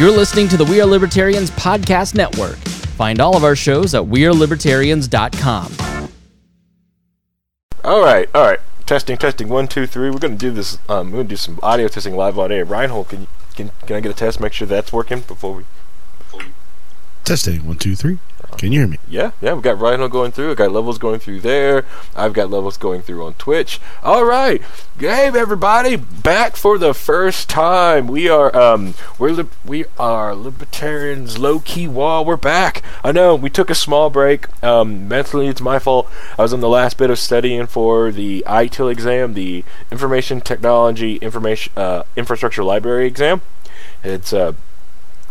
[0.00, 2.56] You're listening to the We Are Libertarians Podcast Network.
[2.96, 6.10] Find all of our shows at WeareLibertarians.com.
[7.84, 8.60] All right, all right.
[8.86, 9.50] Testing, testing.
[9.50, 10.08] One, two, three.
[10.08, 10.78] We're gonna do this.
[10.88, 12.64] Um, we're gonna do some audio testing live on air.
[12.64, 14.40] Reinhold, can you, can can I get a test?
[14.40, 15.64] Make sure that's working before we.
[16.16, 16.46] Before we
[17.24, 18.20] Testing one two three.
[18.58, 18.98] Can you hear me?
[19.08, 19.54] yeah, yeah.
[19.54, 20.50] We've got Rhino going through.
[20.52, 21.84] I got levels going through there.
[22.14, 23.80] I've got levels going through on Twitch.
[24.02, 24.62] All right,
[24.98, 28.06] hey everybody, back for the first time.
[28.06, 32.24] We are um we're lib- we are libertarians low key wall.
[32.24, 32.82] We're back.
[33.02, 34.46] I know we took a small break.
[34.62, 36.10] Um, mentally it's my fault.
[36.38, 41.16] I was on the last bit of studying for the ITIL exam, the Information Technology
[41.16, 43.40] Information uh, Infrastructure Library exam.
[44.04, 44.52] It's uh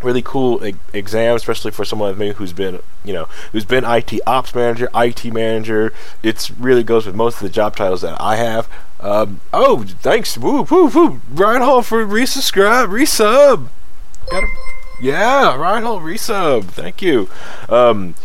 [0.03, 3.83] really cool e- exam, especially for someone like me who's been, you know, who's been
[3.83, 5.93] IT ops manager, IT manager.
[6.23, 8.69] It really goes with most of the job titles that I have.
[8.99, 13.69] Um, oh, thanks, woo, woo, woo, Reinhold for resubscribe, resub.
[14.29, 14.43] Got
[15.01, 16.65] yeah, Reinhold resub.
[16.65, 17.29] Thank you.
[17.69, 18.15] Um,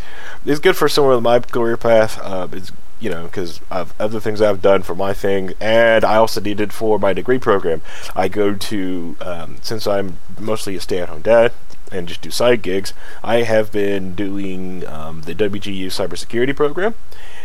[0.45, 2.19] it's good for someone with my career path.
[2.21, 2.73] Uh, it's
[3.05, 6.73] you know, because of other things I've done for my thing, and I also needed
[6.73, 7.83] for my degree program.
[8.17, 11.53] I go to, um, since I'm mostly a stay at home dad
[11.93, 16.95] and just do side gigs, I have been doing um, the WGU cybersecurity program,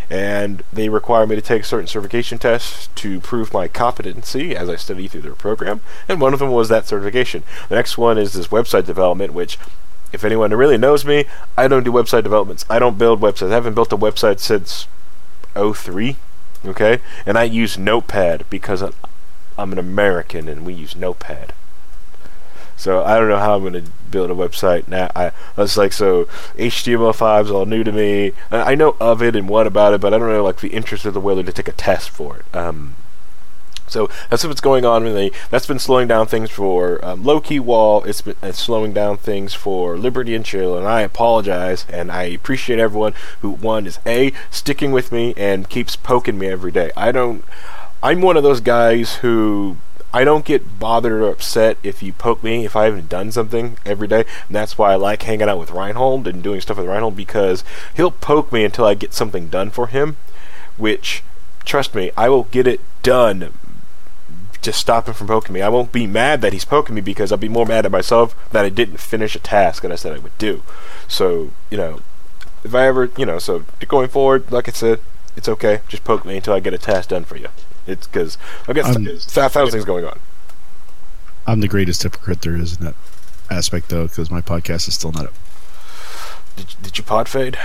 [0.10, 4.78] and they require me to take certain certification tests to prove my competency as I
[4.78, 7.44] study through their program, and one of them was that certification.
[7.68, 9.60] The next one is this website development, which
[10.14, 11.26] if anyone really knows me,
[11.58, 12.66] I don't do website developments.
[12.70, 13.52] I don't build websites.
[13.52, 14.88] I haven't built a website since
[15.56, 16.16] 03,
[16.66, 17.00] okay?
[17.26, 18.94] And I use Notepad because I'm-
[19.58, 21.54] an American and we use Notepad.
[22.78, 25.12] So I don't know how I'm going to build a website now.
[25.14, 26.26] I, was like, so
[26.58, 28.32] HTML5 is all new to me.
[28.52, 30.70] I I know of it and what about it, but I don't know like the
[30.70, 32.56] interest of the whether to take a test for it.
[32.56, 32.96] Um,
[33.90, 35.32] so that's what's going on me.
[35.50, 38.04] That's been slowing down things for um, Low Key Wall.
[38.04, 41.86] It's been it's slowing down things for Liberty and Chill, and I apologize.
[41.90, 46.48] And I appreciate everyone who one is a sticking with me and keeps poking me
[46.48, 46.92] every day.
[46.96, 47.44] I don't.
[48.02, 49.78] I'm one of those guys who
[50.14, 53.78] I don't get bothered or upset if you poke me if I haven't done something
[53.86, 54.26] every day.
[54.48, 57.64] And that's why I like hanging out with Reinhold and doing stuff with Reinhold because
[57.96, 60.18] he'll poke me until I get something done for him.
[60.78, 61.24] Which,
[61.66, 63.54] trust me, I will get it done
[64.62, 65.62] to stop him from poking me.
[65.62, 68.36] I won't be mad that he's poking me because I'll be more mad at myself
[68.52, 70.64] that I didn't finish a task that I said I would do.
[71.08, 72.02] So, you know,
[72.64, 75.00] if I ever, you know, so going forward, like I said,
[75.38, 75.82] it's okay.
[75.88, 77.48] Just poke me until I get a task done for you.
[77.88, 78.38] It's because
[78.68, 80.20] I've got Um, th- th- thousand things going on.
[81.48, 82.96] I'm the greatest hypocrite there is in that
[83.50, 85.34] aspect, though, because my podcast is still not up.
[86.58, 87.58] Did, did you pod fade?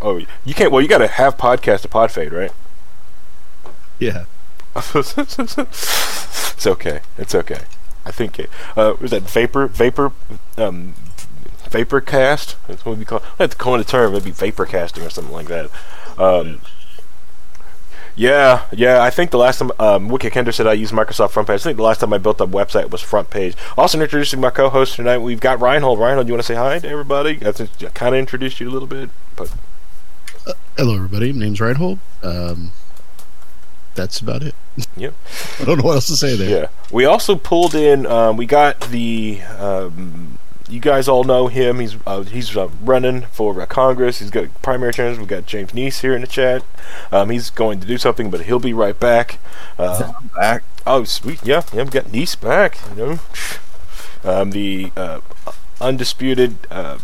[0.00, 0.72] Oh, you can't.
[0.72, 2.52] Well, you got to have podcast to pod fade, right?
[3.98, 4.24] Yeah.
[4.94, 7.00] it's okay.
[7.16, 7.60] It's okay.
[8.04, 8.50] I think it.
[8.76, 9.66] Uh, was that vapor?
[9.66, 10.12] Vapor?
[10.56, 10.94] Um,
[11.68, 12.56] vapor cast?
[12.66, 13.22] That's what we call.
[13.38, 14.12] I have to coin a term.
[14.12, 15.70] Maybe vapor casting or something like that.
[16.16, 16.60] Um,
[18.16, 19.02] yeah, yeah.
[19.02, 21.60] I think the last time um, Wiki Kender said I used Microsoft Front Page.
[21.60, 23.54] I think the last time I built a website was Front Page.
[23.76, 25.18] Also introducing my co-host tonight.
[25.18, 26.00] We've got Reinhold.
[26.00, 27.38] Reinhold, do you want to say hi to everybody?
[27.44, 29.52] I I kind of introduced you a little bit, but
[30.78, 31.32] Hello, everybody.
[31.32, 31.98] My name's Reinhold.
[32.22, 32.72] Um,
[33.98, 34.54] that's about it.
[34.96, 35.14] Yep.
[35.60, 36.62] I don't know what else to say there.
[36.62, 36.68] Yeah.
[36.90, 38.06] We also pulled in.
[38.06, 39.42] Um, we got the.
[39.42, 40.38] Um,
[40.68, 41.80] you guys all know him.
[41.80, 44.18] He's uh, he's uh, running for uh, Congress.
[44.18, 45.18] He's got primary terms.
[45.18, 46.64] We've got James Neese here in the chat.
[47.10, 49.38] Um, he's going to do something, but he'll be right back.
[49.78, 50.62] Uh, back.
[50.86, 51.44] oh, sweet.
[51.44, 51.84] Yeah, yeah.
[51.84, 52.78] We got Neese back.
[52.90, 53.20] You know,
[54.24, 55.20] um, the uh,
[55.80, 56.98] undisputed uh,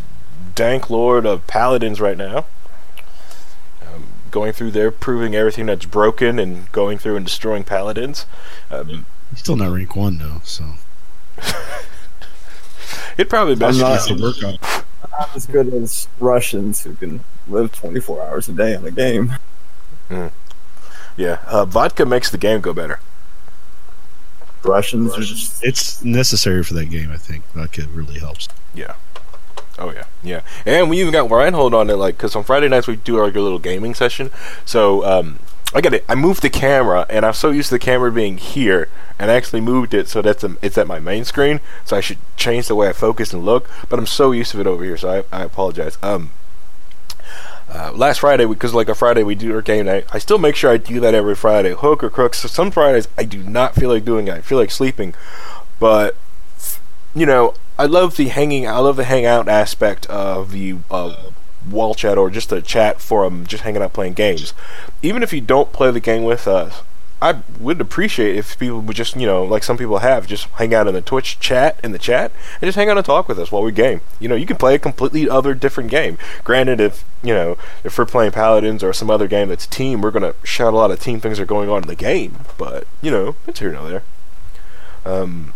[0.55, 2.47] dank lord of paladins right now.
[4.35, 8.27] Going through there, proving everything that's broken, and going through and destroying paladins.
[8.69, 10.65] Um, He's still not rank one, though, so.
[13.17, 14.59] It'd probably best to not- to work on.
[15.13, 19.37] Not as good as Russians who can live 24 hours a day on a game.
[21.17, 21.39] yeah.
[21.47, 22.99] Uh, vodka makes the game go better.
[24.65, 27.45] Russians are just It's necessary for that game, I think.
[27.53, 28.49] Vodka really helps.
[28.75, 28.95] Yeah.
[29.79, 30.43] Oh yeah, yeah.
[30.65, 33.35] And we even got Reinhold on it, like, because on Friday nights we do like
[33.35, 34.31] a little gaming session.
[34.65, 35.41] So um,
[35.75, 36.05] I got it.
[36.09, 38.89] I moved the camera, and I'm so used to the camera being here,
[39.19, 41.61] and I actually moved it so that's um, it's at my main screen.
[41.85, 43.69] So I should change the way I focus and look.
[43.89, 45.99] But I'm so used to it over here, so I, I apologize.
[46.03, 46.31] Um.
[47.67, 50.55] Uh, last Friday, because like a Friday we do our game night, I still make
[50.55, 52.35] sure I do that every Friday, hook or crook.
[52.35, 54.35] So some Fridays I do not feel like doing it.
[54.35, 55.13] I feel like sleeping,
[55.81, 56.15] but
[57.17, 58.67] you know, I love the hanging.
[58.67, 61.17] I love the hangout aspect of the uh,
[61.69, 64.53] wall chat or just a chat forum, just hanging out playing games.
[65.03, 66.83] Even if you don't play the game with us,
[67.23, 70.75] I would appreciate if people would just, you know, like some people have, just hang
[70.75, 73.39] out in the Twitch chat in the chat and just hang out and talk with
[73.39, 74.03] us while we game.
[74.21, 76.19] You know, you can play a completely other different game.
[76.45, 80.11] Granted, if you know, if we're playing Paladins or some other game that's team, we're
[80.11, 82.41] gonna shout a lot of team things are going on in the game.
[82.59, 84.03] But you know, it's here and there.
[85.07, 85.55] Um,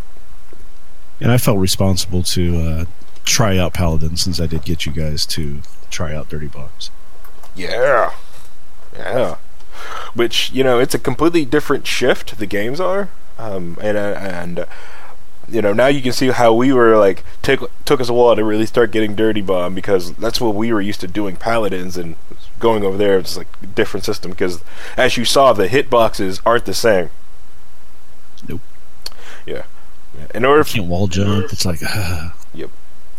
[1.20, 2.84] And I felt responsible to uh,
[3.24, 5.60] try out Paladin since I did get you guys to
[5.90, 6.90] try out Dirty Bombs.
[7.56, 8.12] Yeah.
[8.96, 9.36] Yeah.
[10.14, 13.10] Which, you know, it's a completely different shift the games are.
[13.38, 14.66] Um, and, uh, and, uh,
[15.48, 18.36] you know, now you can see how we were like, took, took us a while
[18.36, 21.96] to really start getting Dirty Bomb because that's what we were used to doing Paladins
[21.96, 22.16] and
[22.58, 23.18] going over there.
[23.18, 24.62] It's like a different system because,
[24.96, 27.10] as you saw, the hitboxes aren't the same.
[28.48, 28.60] Nope.
[29.46, 29.62] Yeah.
[30.18, 30.26] Yeah.
[30.34, 31.52] In order Can't wall jump.
[31.52, 31.80] It's like,
[32.52, 32.70] yep.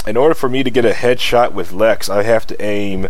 [0.05, 3.07] in order for me to get a headshot with Lex, I have to aim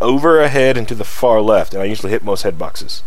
[0.00, 3.02] over ahead and to the far left, and I usually hit most headboxes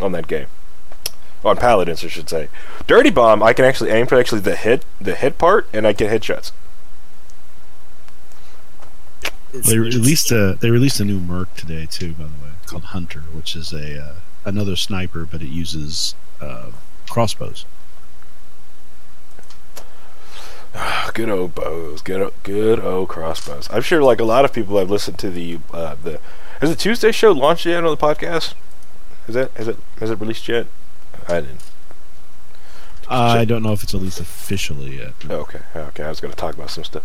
[0.00, 0.46] on that game.
[1.44, 2.48] On Paladins, I should say.
[2.86, 5.92] Dirty Bomb, I can actually aim for actually the hit, the hit part, and I
[5.92, 6.50] get headshots.
[9.50, 12.84] It's- they released a they released a new Merc today too, by the way, called
[12.84, 16.70] Hunter, which is a uh, another sniper, but it uses uh,
[17.08, 17.64] crossbows.
[21.14, 23.68] Good old bows, good old, good old crossbows.
[23.72, 26.20] I'm sure, like a lot of people, have listened to the uh, the.
[26.60, 28.54] Has the Tuesday show launched yet on the podcast?
[29.26, 30.66] Is that has it has it released yet?
[31.26, 31.62] I didn't.
[33.10, 35.14] I don't know if it's released officially yet.
[35.28, 36.04] Okay, okay.
[36.04, 37.04] I was going to talk about some stuff,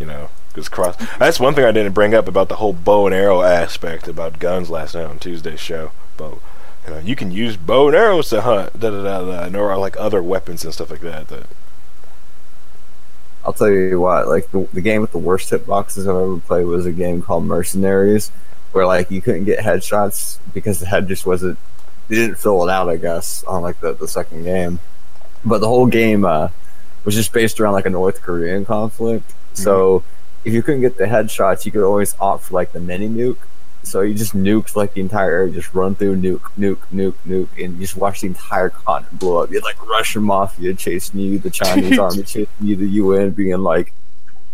[0.00, 0.96] you know, because cross.
[1.18, 4.38] That's one thing I didn't bring up about the whole bow and arrow aspect about
[4.38, 5.92] guns last night on Tuesday's show.
[6.16, 6.38] But
[6.86, 9.54] you know, you can use bow and arrows to hunt, da da da da, and
[9.54, 11.28] there are like other weapons and stuff like that.
[11.28, 11.46] That
[13.44, 16.66] I'll tell you what, like the, the game with the worst hitboxes I've ever played
[16.66, 18.30] was a game called Mercenaries,
[18.70, 21.58] where like you couldn't get headshots because the head just wasn't.
[22.08, 24.78] They didn't fill it out, I guess, on like the, the second game.
[25.44, 26.48] But the whole game uh,
[27.04, 29.34] was just based around like a North Korean conflict.
[29.54, 30.04] So
[30.44, 33.38] if you couldn't get the headshots, you could always opt for like the mini nuke.
[33.84, 37.64] So you just nuked like the entire area, just run through nuke, nuke, nuke, nuke,
[37.64, 39.50] and you just watch the entire continent blow up.
[39.50, 43.58] You had like Russian mafia chasing you, the Chinese army chasing you, the UN being
[43.58, 43.92] like,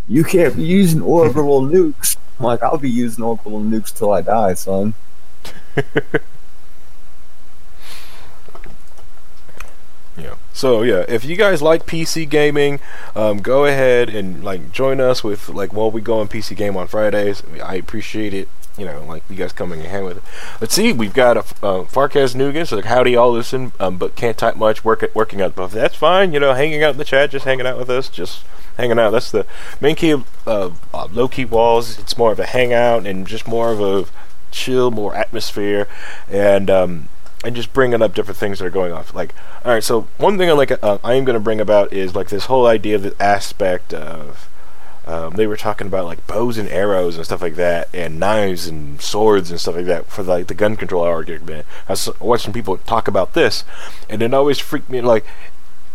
[0.09, 4.23] "You can't be using orbital nukes." I'm like, I'll be using orbital nukes till I
[4.23, 4.95] die, son.
[10.19, 10.35] Yeah.
[10.53, 12.81] So yeah, if you guys like PC gaming,
[13.15, 16.77] um, go ahead and like join us with like while we go on PC game
[16.77, 17.43] on Fridays.
[17.63, 18.49] I appreciate it.
[18.79, 20.23] You know, like you guys coming and hang with it.
[20.61, 24.15] Let's see, we've got a uh, Farkaz Nugan, so like howdy all listen, um, but
[24.15, 24.85] can't type much.
[24.85, 26.33] Work at working out, but that's fine.
[26.33, 28.45] You know, hanging out in the chat, just hanging out with us, just
[28.77, 29.11] hanging out.
[29.11, 29.47] That's the
[29.81, 31.99] main key of uh, low key walls.
[31.99, 34.07] It's more of a hangout and just more of a
[34.51, 35.89] chill, more atmosphere,
[36.31, 37.09] and um,
[37.45, 39.15] and just bringing up different things that are going off.
[39.15, 39.35] Like,
[39.65, 42.15] all right, so one thing I like uh, I am going to bring about is
[42.15, 44.48] like this whole idea of the aspect of.
[45.09, 48.67] Um, they were talking about like bows and arrows and stuff like that, and knives
[48.67, 51.67] and swords and stuff like that for like the gun control argument.
[51.89, 53.65] I was watching people talk about this,
[54.11, 55.25] and it always freaked me like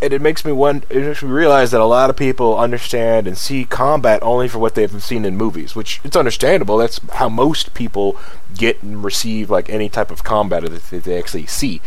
[0.01, 0.83] and it makes me one.
[0.89, 4.60] It makes me realize that a lot of people understand and see combat only for
[4.60, 6.77] what they've seen in movies, which it's understandable.
[6.77, 8.18] That's how most people
[8.57, 11.81] get and receive like any type of combat that they- they actually see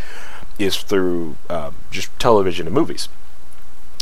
[0.57, 3.07] is through um, just television and movies.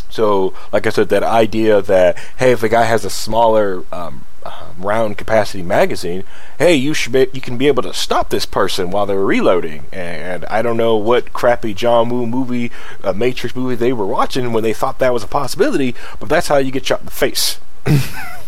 [0.09, 4.25] So, like I said, that idea that hey, if a guy has a smaller um,
[4.45, 6.23] uh, round capacity magazine,
[6.59, 9.85] hey, you should be, you can be able to stop this person while they're reloading.
[9.91, 12.71] And I don't know what crappy John Woo movie,
[13.03, 16.47] uh, Matrix movie they were watching when they thought that was a possibility, but that's
[16.47, 17.59] how you get shot in the face.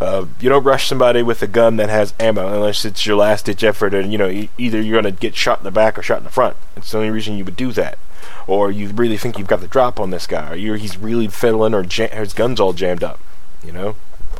[0.00, 3.46] Uh, you don't rush somebody with a gun that has ammo unless it's your last
[3.46, 5.98] ditch effort, and you know e- either you're going to get shot in the back
[5.98, 6.56] or shot in the front.
[6.76, 7.98] It's the only reason you would do that,
[8.46, 11.26] or you really think you've got the drop on this guy, or you're, he's really
[11.26, 13.18] fiddling, or ja- his gun's all jammed up.
[13.64, 13.96] You know,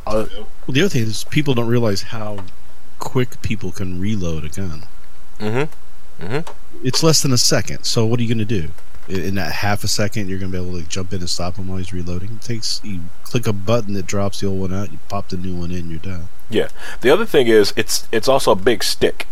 [0.07, 2.45] uh, Well, the other thing is people don't realize how
[2.99, 4.83] quick people can reload a gun.
[5.39, 6.39] mm-hmm.
[6.83, 7.83] It's less than a second.
[7.83, 8.69] So what are you going to do?
[9.09, 11.67] In that half a second, you're to be able to jump in and stop him
[11.67, 12.33] while he's reloading.
[12.33, 14.91] It takes you click a button that drops the old one out.
[14.91, 15.89] You pop the new one in.
[15.89, 16.29] You're done.
[16.49, 16.67] Yeah.
[17.01, 19.25] The other thing is it's it's also a big stick.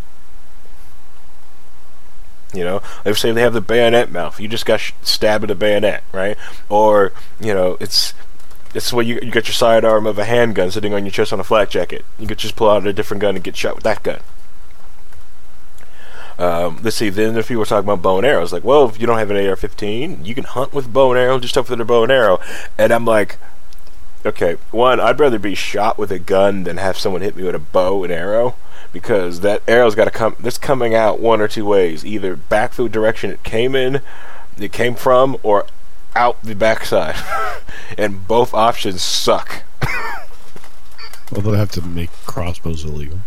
[2.54, 4.40] You know, like say they have the bayonet mount.
[4.40, 6.38] You just got sh- stabbed with a bayonet, right?
[6.70, 8.16] Or you know, it's
[8.74, 11.40] it's where you you got your sidearm of a handgun sitting on your chest on
[11.40, 12.04] a flak jacket.
[12.18, 14.22] You could just pull out a different gun and get shot with that gun.
[16.38, 17.10] Um, let's see.
[17.10, 18.54] Then there's people talking about bow and arrows.
[18.54, 21.40] Like, well, if you don't have an AR-15, you can hunt with bow and arrow,
[21.40, 22.40] just up with a bow and arrow.
[22.78, 23.38] And I'm like,
[24.26, 27.56] okay, one, I'd rather be shot with a gun than have someone hit me with
[27.56, 28.56] a bow and arrow
[28.94, 30.36] because that arrow's got to come.
[30.40, 34.02] That's coming out one or two ways, either back the direction it came in,
[34.58, 35.66] it came from, or
[36.16, 37.16] out the backside,
[37.98, 39.64] and both options suck.
[41.36, 43.20] Although they have to make crossbows illegal,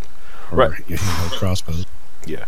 [0.51, 0.81] or, Right.
[0.89, 1.85] You know, crossbows.
[2.27, 2.47] Yeah.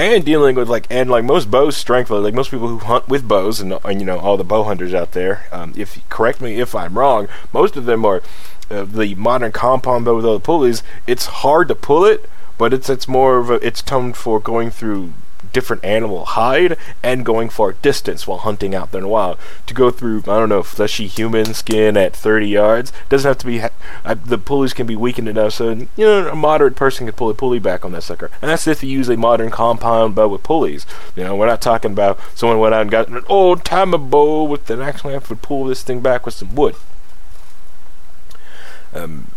[0.00, 3.28] And dealing with like and like most bows strength like most people who hunt with
[3.28, 6.58] bows and, and you know all the bow hunters out there um, if correct me
[6.58, 8.22] if I'm wrong most of them are
[8.70, 12.72] uh, the modern compound bow with all the pulleys it's hard to pull it but
[12.72, 15.12] it's it's more of a it's toned for going through
[15.52, 19.38] different animal hide and going far distance while hunting out there in the wild.
[19.66, 23.46] To go through I don't know fleshy human skin at 30 yards doesn't have to
[23.46, 23.70] be ha-
[24.04, 27.30] uh, the pulleys can be weakened enough so you know a moderate person can pull
[27.30, 28.30] a pulley back on that sucker.
[28.40, 30.86] And that's if you use a modern compound bow with pulleys.
[31.16, 34.44] You know we're not talking about someone went out and got an old timer bow
[34.44, 36.76] with an axe lamp would pull this thing back with some wood.
[38.94, 39.28] Um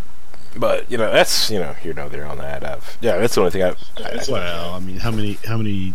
[0.55, 2.63] but you know that's you know here no there on that.
[2.63, 5.93] I've, yeah that's the only thing I, I Well, I mean, how many how many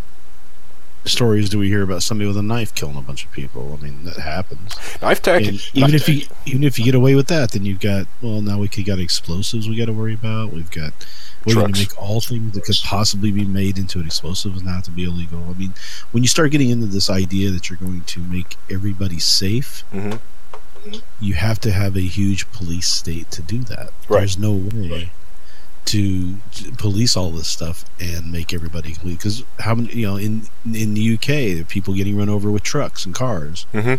[1.08, 3.78] stories do we hear about somebody with a knife killing a bunch of people?
[3.78, 4.74] I mean, that happens.
[5.02, 8.06] knife tactics even if you even if you get away with that, then you've got
[8.22, 10.52] well, now we could got explosives we got to worry about.
[10.52, 10.92] We've got
[11.44, 14.64] we're going to make all things that could possibly be made into an explosive and
[14.64, 15.44] not to be illegal.
[15.48, 15.72] I mean,
[16.10, 20.16] when you start getting into this idea that you're going to make everybody safe, hmm
[21.20, 23.90] you have to have a huge police state to do that.
[24.08, 24.20] Right.
[24.20, 25.10] There's no way
[25.88, 26.36] to
[26.76, 30.42] police all this stuff and make everybody because how many you know in
[30.74, 33.66] in the UK people getting run over with trucks and cars.
[33.72, 33.94] hmm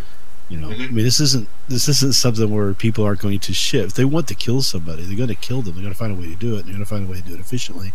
[0.50, 3.96] You know, I mean this isn't this isn't something where people aren't going to shift.
[3.96, 5.74] They want to kill somebody, they're going to kill them.
[5.76, 6.64] They're going to find a way to do it.
[6.66, 7.94] They're going to find a way to do it efficiently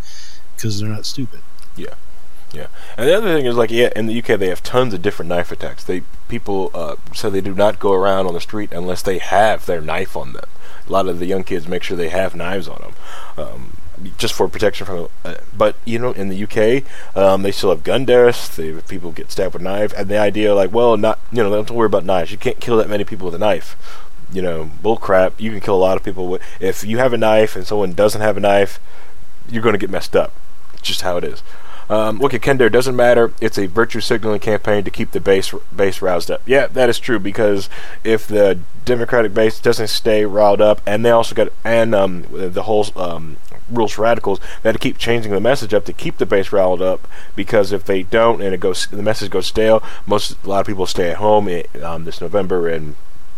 [0.57, 1.41] because they're not stupid.
[1.77, 1.95] Yeah,
[2.53, 2.69] yeah.
[2.97, 5.29] And the other thing is like yeah, in the UK they have tons of different
[5.29, 5.83] knife attacks.
[5.85, 9.67] They people uh, say they do not go around on the street unless they have
[9.67, 10.49] their knife on them.
[10.87, 12.95] A lot of the young kids make sure they have knives on them,
[13.39, 13.74] um,
[14.19, 15.09] just for protection from.
[15.25, 16.85] Uh, but you know, in the UK,
[17.17, 18.55] um, they still have gun deaths.
[18.57, 21.71] They people get stabbed with knife, and the idea like, well, not you know, don't
[21.71, 22.31] worry about knives.
[22.31, 23.77] You can't kill that many people with a knife.
[24.33, 25.41] You know, bull crap.
[25.41, 26.43] You can kill a lot of people with.
[26.61, 28.81] If you have a knife and someone doesn't have a knife,
[29.49, 30.33] you're going to get messed up.
[30.83, 31.43] Just how it is.
[31.89, 32.71] Um, look at Kender.
[32.71, 33.33] Doesn't matter.
[33.41, 36.43] It's a virtue signaling campaign to keep the base base roused up.
[36.47, 37.69] Yeah, that is true because
[38.03, 42.63] if the Democratic base doesn't stay riled up, and they also got and um, the
[42.63, 43.37] whole um,
[43.71, 46.53] rules for radicals, they had to keep changing the message up to keep the base
[46.53, 47.07] riled up.
[47.37, 49.83] Because if they don't, and it goes, the message goes stale.
[50.07, 52.95] Most a lot of people stay at home i- um, this November, and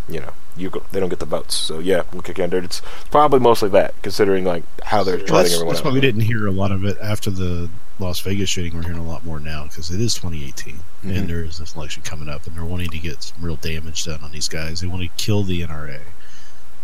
[0.09, 1.54] you know you go, they don't get the votes.
[1.54, 2.64] So yeah, we'll kick Kender.
[2.64, 2.80] It's
[3.11, 6.23] probably mostly that, considering like how they're Well, treating that's everyone that's why we didn't
[6.23, 7.68] hear a lot of it after the
[7.99, 8.75] Las Vegas shooting.
[8.75, 11.16] We're hearing a lot more now because it is 2018 Mhm.
[11.18, 14.04] and there is this election coming up, and they're wanting to get some real damage
[14.04, 14.80] done on these guys.
[14.80, 16.00] They want to kill the NRA,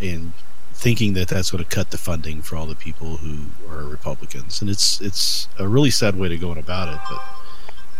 [0.00, 0.32] and
[0.72, 4.60] thinking that that's going to cut the funding for all the people who are Republicans,
[4.60, 7.00] and it's it's a really sad way to go about it.
[7.08, 7.22] But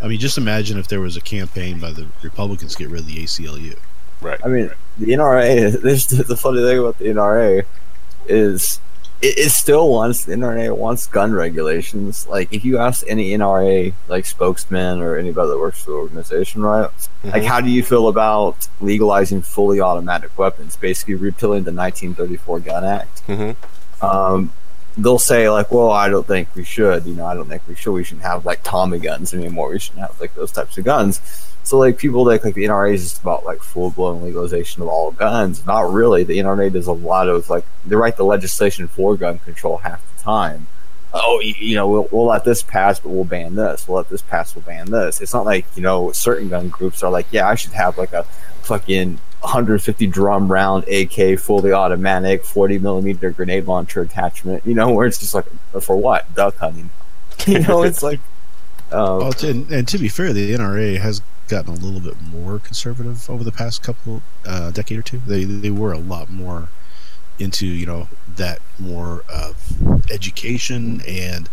[0.05, 3.01] I mean, just imagine if there was a campaign by the Republicans to get rid
[3.01, 3.79] of the ACLU.
[4.21, 4.41] Right.
[4.45, 5.73] I mean, the NRA.
[5.83, 7.65] There's the funny thing about the NRA
[8.27, 8.81] is
[9.23, 12.27] it, it still wants the NRA wants gun regulations.
[12.29, 16.63] Like if you ask any NRA like spokesman or anybody that works for the organization,
[16.63, 16.91] right?
[17.25, 17.47] Like Mhm.
[17.47, 20.77] how do you feel about legalizing fully automatic weapons?
[20.77, 23.23] Basically repealing the 1934 Gun Act.
[23.29, 23.57] Mhm.
[24.03, 24.53] Um,
[24.97, 27.07] they'll say like, well, I don't think we should.
[27.07, 27.93] You know, I don't think we should.
[27.93, 29.71] We shouldn't have like Tommy guns anymore.
[29.71, 31.21] We shouldn't have like those types of guns.
[31.65, 34.89] So like people like like the NRA is just about like full blown legalization of
[34.89, 35.65] all guns.
[35.67, 36.25] Not really.
[36.25, 40.03] The NRA does a lot of like they write the legislation for gun control half
[40.17, 40.67] the time.
[41.15, 43.87] Oh, you, know, we'll, we'll let this pass, but we'll ban this.
[43.87, 45.21] We'll let this pass, we'll ban this.
[45.21, 48.13] It's not like you know certain gun groups are like, yeah, I should have like
[48.13, 48.25] a
[48.63, 54.65] fucking 150 drum round AK fully automatic 40 millimeter grenade launcher attachment.
[54.67, 55.47] You know, where it's just like
[55.81, 56.91] for what duck hunting.
[57.47, 58.21] You know, it's like.
[58.93, 62.61] Um, Well, and, and to be fair, the NRA has gotten a little bit more
[62.61, 65.21] conservative over the past couple uh, decade or two.
[65.27, 66.69] They they were a lot more
[67.39, 71.49] into you know that more of education and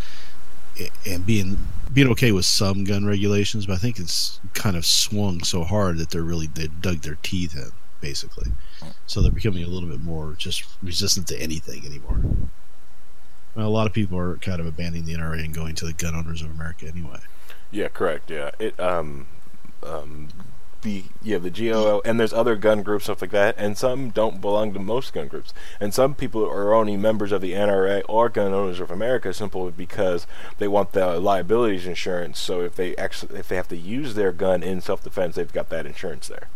[1.05, 1.57] and being
[1.91, 5.97] being okay with some gun regulations, but I think it's kind of swung so hard
[5.97, 8.51] that they're really they dug their teeth in basically.
[9.05, 12.21] So they're becoming a little bit more just resistant to anything anymore.
[13.55, 15.93] Well, a lot of people are kind of abandoning the NRA and going to the
[15.93, 17.19] Gun Owners of America anyway.
[17.71, 18.29] Yeah, correct.
[18.29, 19.27] Yeah, it um
[19.83, 20.29] um
[20.81, 24.39] the yeah the GOL and there's other gun groups stuff like that, and some don't
[24.39, 28.29] belong to most gun groups, and some people are only members of the NRA or
[28.29, 30.25] Gun Owners of America simply because
[30.57, 32.39] they want the liabilities insurance.
[32.39, 35.51] So if they actually if they have to use their gun in self defense, they've
[35.51, 36.47] got that insurance there.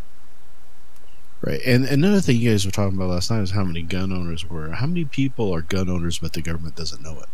[1.46, 4.14] Right, and another thing you guys were talking about last night is how many gun
[4.14, 4.70] owners were.
[4.72, 7.28] How many people are gun owners, but the government doesn't know it?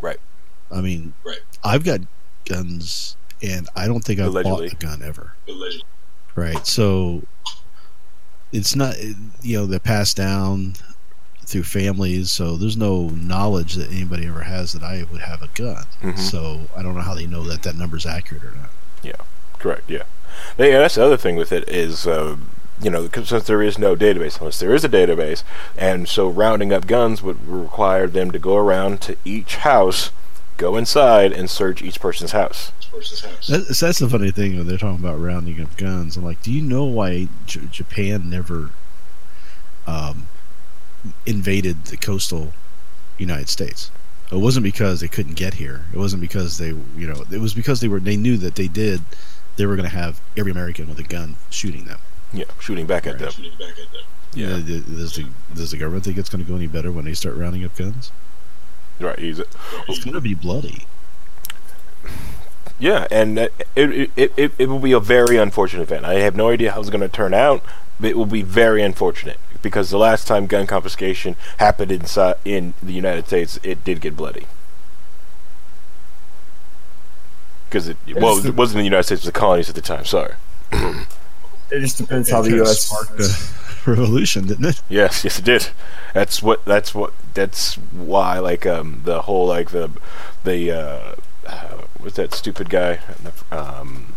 [0.00, 0.20] Right.
[0.70, 1.40] I mean, Right.
[1.64, 2.00] I've got
[2.44, 4.68] guns, and I don't think I've Allegedly.
[4.68, 5.32] bought a gun ever.
[5.48, 5.84] Allegedly.
[6.36, 6.64] Right.
[6.64, 7.24] So
[8.52, 8.94] it's not,
[9.42, 10.74] you know, they're passed down
[11.44, 15.48] through families, so there's no knowledge that anybody ever has that I would have a
[15.54, 15.86] gun.
[16.02, 16.18] Mhm.
[16.18, 18.70] So I don't know how they know that that number's accurate or not.
[19.02, 19.12] Yeah.
[19.58, 19.90] Correct.
[19.90, 20.04] Yeah.
[20.56, 20.78] Yeah.
[20.78, 22.36] That's the other thing with it is, uh,
[22.82, 25.42] you know, since there is no database, unless there is a database,
[25.76, 30.10] and so rounding up guns would require them to go around to each house,
[30.56, 32.72] go inside, and search each person's house.
[33.48, 36.16] That's, that's the funny thing when they're talking about rounding up guns.
[36.16, 38.70] I'm like, do you know why J- Japan never
[39.86, 40.28] um,
[41.24, 42.52] invaded the coastal
[43.18, 43.90] United States?
[44.30, 45.86] It wasn't because they couldn't get here.
[45.94, 48.00] It wasn't because they, you know, it was because they were.
[48.00, 49.02] They knew that they did.
[49.56, 52.00] They were going to have every American with a gun shooting them.
[52.32, 53.32] Yeah, shooting back at them.
[54.34, 54.64] You know, Yeah.
[54.64, 57.14] th- does the does the government think it's going to go any better when they
[57.14, 58.12] start rounding up guns?
[59.00, 59.18] Right.
[59.18, 60.86] He's, It's going to be bloody.
[62.78, 66.04] Yeah, and uh, it, it, it, it will be a very unfortunate event.
[66.04, 67.64] I have no idea how it's going to turn out,
[67.98, 72.74] but it will be very unfortunate because the last time gun confiscation happened inside in
[72.82, 74.46] the United States, it did get bloody.
[77.70, 79.80] Because it, well, it wasn't in the United States; it was the colonies at the
[79.80, 80.04] time.
[80.04, 80.34] Sorry.
[81.70, 82.82] It just depends how the Kinda U.S.
[82.82, 84.82] sparked a revolution, didn't it?
[84.88, 85.68] Yes, yes, it did.
[86.14, 86.64] That's what.
[86.64, 87.12] That's what.
[87.34, 88.38] That's why.
[88.38, 89.90] Like um, the whole like the
[90.44, 91.14] the uh,
[91.46, 93.00] uh, what's that stupid guy?
[93.50, 94.14] Um,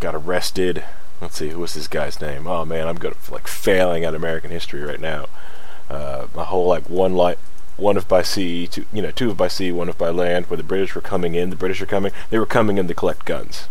[0.00, 0.84] got arrested.
[1.20, 2.46] Let's see, who was this guy's name?
[2.46, 5.26] Oh man, I'm good like failing at American history right now.
[5.88, 7.38] Uh, my whole like one light.
[7.76, 10.46] One if by sea, two, you know, two if by sea, one of by land.
[10.46, 12.12] Where the British were coming in, the British are coming.
[12.28, 13.68] They were coming in to collect guns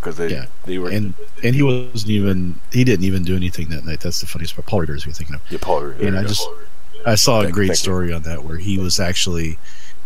[0.00, 0.46] because they Yeah.
[0.64, 1.14] they were And
[1.44, 2.60] and he wasn't even.
[2.72, 4.00] He didn't even do anything that night.
[4.00, 4.66] That's the funniest part.
[4.66, 5.42] Paul Revere, you're thinking of.
[5.50, 6.28] yeah, Paul, there And I go.
[6.28, 6.48] just
[7.06, 7.74] I saw a great thank you.
[7.76, 9.58] story on that where he was actually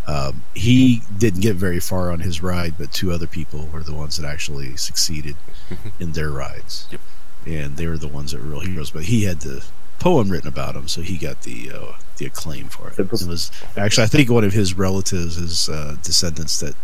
[0.07, 3.95] um, he didn't get very far on his ride, but two other people were the
[3.95, 5.35] ones that actually succeeded
[5.99, 7.01] in their rides, Yep.
[7.47, 8.91] and they were the ones that were real heroes.
[8.91, 9.65] But he had the
[10.01, 12.99] poem written about him, so he got the uh, the acclaim for it.
[12.99, 16.75] It was actually I think one of his relatives, his uh, descendants, that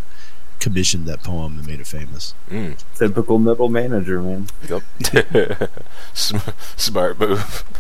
[0.61, 2.35] commissioned that poem and made it famous.
[2.51, 2.77] Mm.
[2.97, 4.47] Typical middle manager, man.
[4.69, 5.71] Yep.
[6.15, 7.65] Smart move.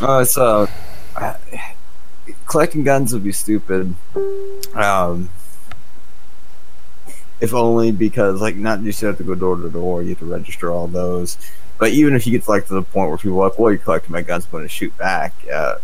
[0.00, 0.66] Uh, so,
[1.16, 1.34] uh,
[2.46, 3.94] collecting guns would be stupid.
[4.72, 5.28] Um,
[7.40, 10.20] if only because, like, not just you have to go door to door, you have
[10.20, 11.36] to register all those.
[11.78, 13.80] But even if you get like to the point where people are like, "Well, you're
[13.80, 15.76] collecting my guns, I'm going to shoot back," uh,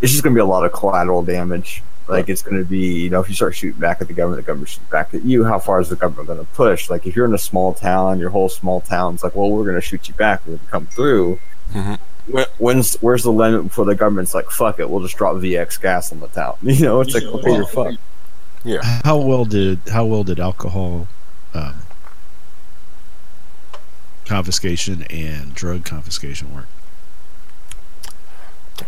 [0.00, 1.82] it's just going to be a lot of collateral damage.
[2.08, 4.44] Like, it's going to be, you know, if you start shooting back at the government,
[4.44, 5.44] the government shoots back at you.
[5.44, 6.88] How far is the government going to push?
[6.88, 9.74] Like, if you're in a small town, your whole small town's like, "Well, we're going
[9.74, 10.42] to shoot you back.
[10.46, 11.38] We're going to come through."
[11.72, 11.98] Mhm.
[12.28, 15.80] When- when's where's the limit before the government's like fuck it we'll just drop vx
[15.80, 17.98] gas on the town you know it's like okay you're fucked
[19.04, 21.06] How well did how well did alcohol
[21.54, 21.76] um,
[24.24, 26.66] confiscation and drug confiscation work?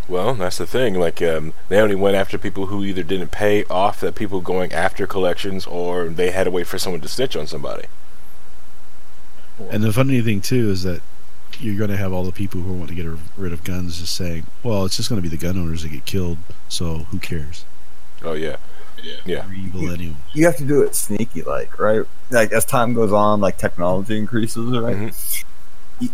[0.09, 0.95] Well, that's the thing.
[0.99, 4.73] Like, um, they only went after people who either didn't pay off the people going
[4.73, 7.87] after collections, or they had to wait for someone to snitch on somebody.
[9.71, 11.01] And the funny thing too is that
[11.59, 14.15] you're going to have all the people who want to get rid of guns just
[14.15, 17.19] saying, "Well, it's just going to be the gun owners that get killed, so who
[17.19, 17.65] cares?"
[18.23, 18.57] Oh yeah,
[19.03, 19.43] yeah.
[19.43, 20.15] They're evil anyway.
[20.33, 24.17] you have to do it sneaky like right like as time goes on like technology
[24.19, 26.11] increases right Mhm.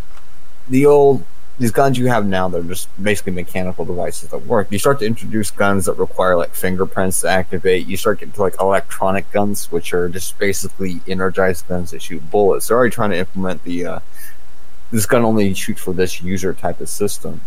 [0.68, 1.24] The old
[1.58, 4.70] these guns you have now they're just basically mechanical devices that work.
[4.70, 7.86] You start to introduce guns that require like fingerprints to activate.
[7.86, 12.28] You start getting to like electronic guns which are just basically energized guns that shoot
[12.30, 12.68] bullets.
[12.68, 13.98] They're already trying to implement the uh
[14.90, 17.40] this gun only shoots for this user type of system.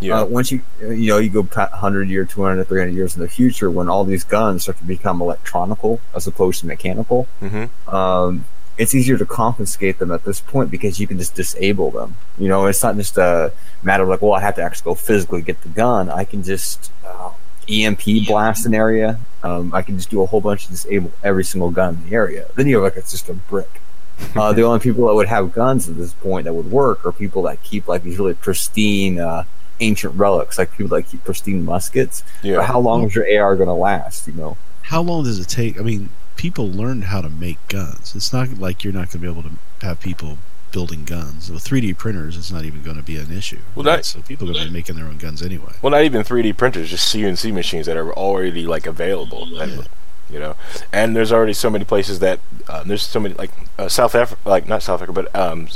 [0.00, 0.20] Yeah.
[0.20, 3.70] Uh, once you you know you go 100 year 200 300 years in the future
[3.70, 8.44] when all these guns start to become electronical as opposed to mechanical hmm um,
[8.78, 12.48] it's easier to confiscate them at this point because you can just disable them you
[12.48, 15.42] know it's not just a matter of like well i have to actually go physically
[15.42, 17.30] get the gun i can just uh,
[17.68, 21.44] emp blast an area um, i can just do a whole bunch to disable every
[21.44, 23.80] single gun in the area then you have like it's just a brick
[24.36, 27.12] uh, the only people that would have guns at this point that would work are
[27.12, 29.44] people that keep like these really pristine uh,
[29.80, 32.24] ancient relics, like people that keep pristine muskets.
[32.42, 32.62] But Yeah.
[32.62, 34.26] how long is your AR going to last?
[34.26, 35.78] You know, How long does it take?
[35.78, 38.14] I mean, people learned how to make guns.
[38.16, 39.50] It's not like you're not going to be able to
[39.82, 40.38] have people
[40.72, 41.50] building guns.
[41.50, 43.58] With 3D printers, it's not even going to be an issue.
[43.74, 43.96] Well, right?
[43.96, 45.72] that- so people are going to be making their own guns anyway.
[45.82, 49.46] Well, not even 3D printers, just CNC machines that are already like available.
[49.48, 49.82] Yeah.
[50.30, 50.56] You know,
[50.92, 54.40] and there's already so many places that uh, there's so many like uh, South Africa,
[54.46, 55.68] like not South Africa, but um,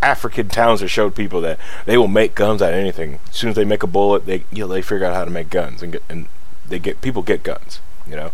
[0.00, 3.18] African towns that showed people that they will make guns out of anything.
[3.28, 5.30] As soon as they make a bullet, they you know they figure out how to
[5.30, 6.28] make guns and get and
[6.66, 7.80] they get people get guns.
[8.10, 8.30] You know,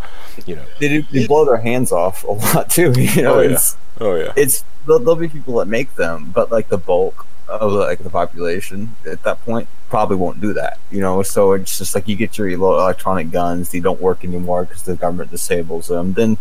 [0.46, 0.64] you know.
[0.80, 2.92] They, do, they blow their hands off a lot too.
[2.96, 3.50] You know, Oh, yeah.
[3.52, 4.32] it's Oh yeah.
[4.36, 8.10] it's there'll, there'll be people that make them, but like the bulk of like the
[8.10, 10.78] population at that point probably won't do that.
[10.90, 14.24] You know, so it's just like you get your little electronic guns, they don't work
[14.24, 16.14] anymore because the government disables them.
[16.14, 16.38] Then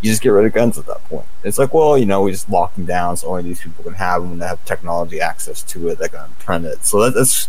[0.00, 1.26] you just get rid of guns at that point.
[1.44, 3.94] It's like, well, you know, we just lock them down so only these people can
[3.94, 5.98] have them and they have technology access to it.
[5.98, 6.84] They can print it.
[6.86, 7.48] So that, that's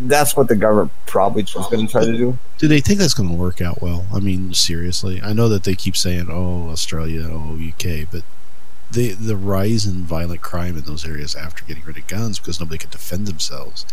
[0.00, 2.38] that's what the government probably is going to try to do.
[2.58, 4.06] Do they think that's going to work out well?
[4.12, 8.22] I mean, seriously, I know that they keep saying, "Oh, Australia, oh, UK," but
[8.90, 12.60] the the rise in violent crime in those areas after getting rid of guns because
[12.60, 13.86] nobody can defend themselves.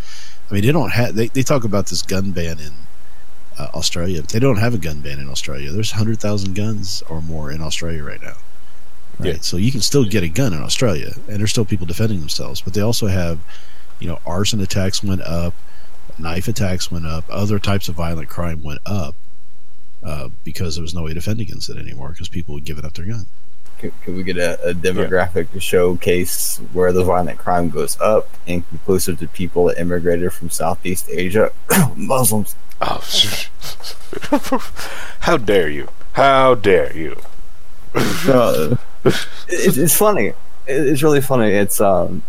[0.50, 1.16] I mean, they don't have.
[1.16, 2.74] They, they talk about this gun ban in
[3.58, 4.22] uh, Australia.
[4.22, 5.72] They don't have a gun ban in Australia.
[5.72, 8.36] There's hundred thousand guns or more in Australia right now.
[9.20, 9.38] Right, Yeah.
[9.42, 12.62] so you can still get a gun in Australia, and there's still people defending themselves.
[12.62, 13.40] But they also have,
[14.00, 15.54] you know, arson attacks went up,
[16.20, 19.16] knife attacks went up, other types of violent crime went up
[20.04, 22.84] uh, because there was no way to defend against it anymore because people would give
[22.84, 23.26] up their gun.
[23.80, 28.28] Could, could we get a, a demographic to showcase where the violent crime goes up,
[28.46, 31.52] inclusive to people that immigrated from Southeast Asia,
[31.96, 32.56] Muslims?
[32.82, 33.02] Oh,
[35.22, 35.88] how dare you?
[36.14, 37.16] How dare you?
[38.26, 40.28] No, it's, it's funny.
[40.28, 40.36] It-
[40.68, 41.52] It's really funny.
[41.52, 42.24] It's um,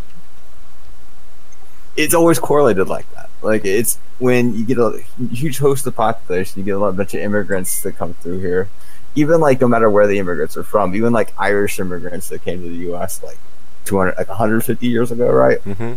[1.96, 3.30] it's always correlated like that.
[3.42, 7.14] Like it's when you get a huge host of population, you get a lot, bunch
[7.14, 8.68] of immigrants that come through here.
[9.14, 12.62] Even like no matter where the immigrants are from, even like Irish immigrants that came
[12.62, 13.22] to the U.S.
[13.22, 13.38] like
[13.87, 15.59] 200, like 150 years ago, right?
[15.64, 15.94] Mm-hmm.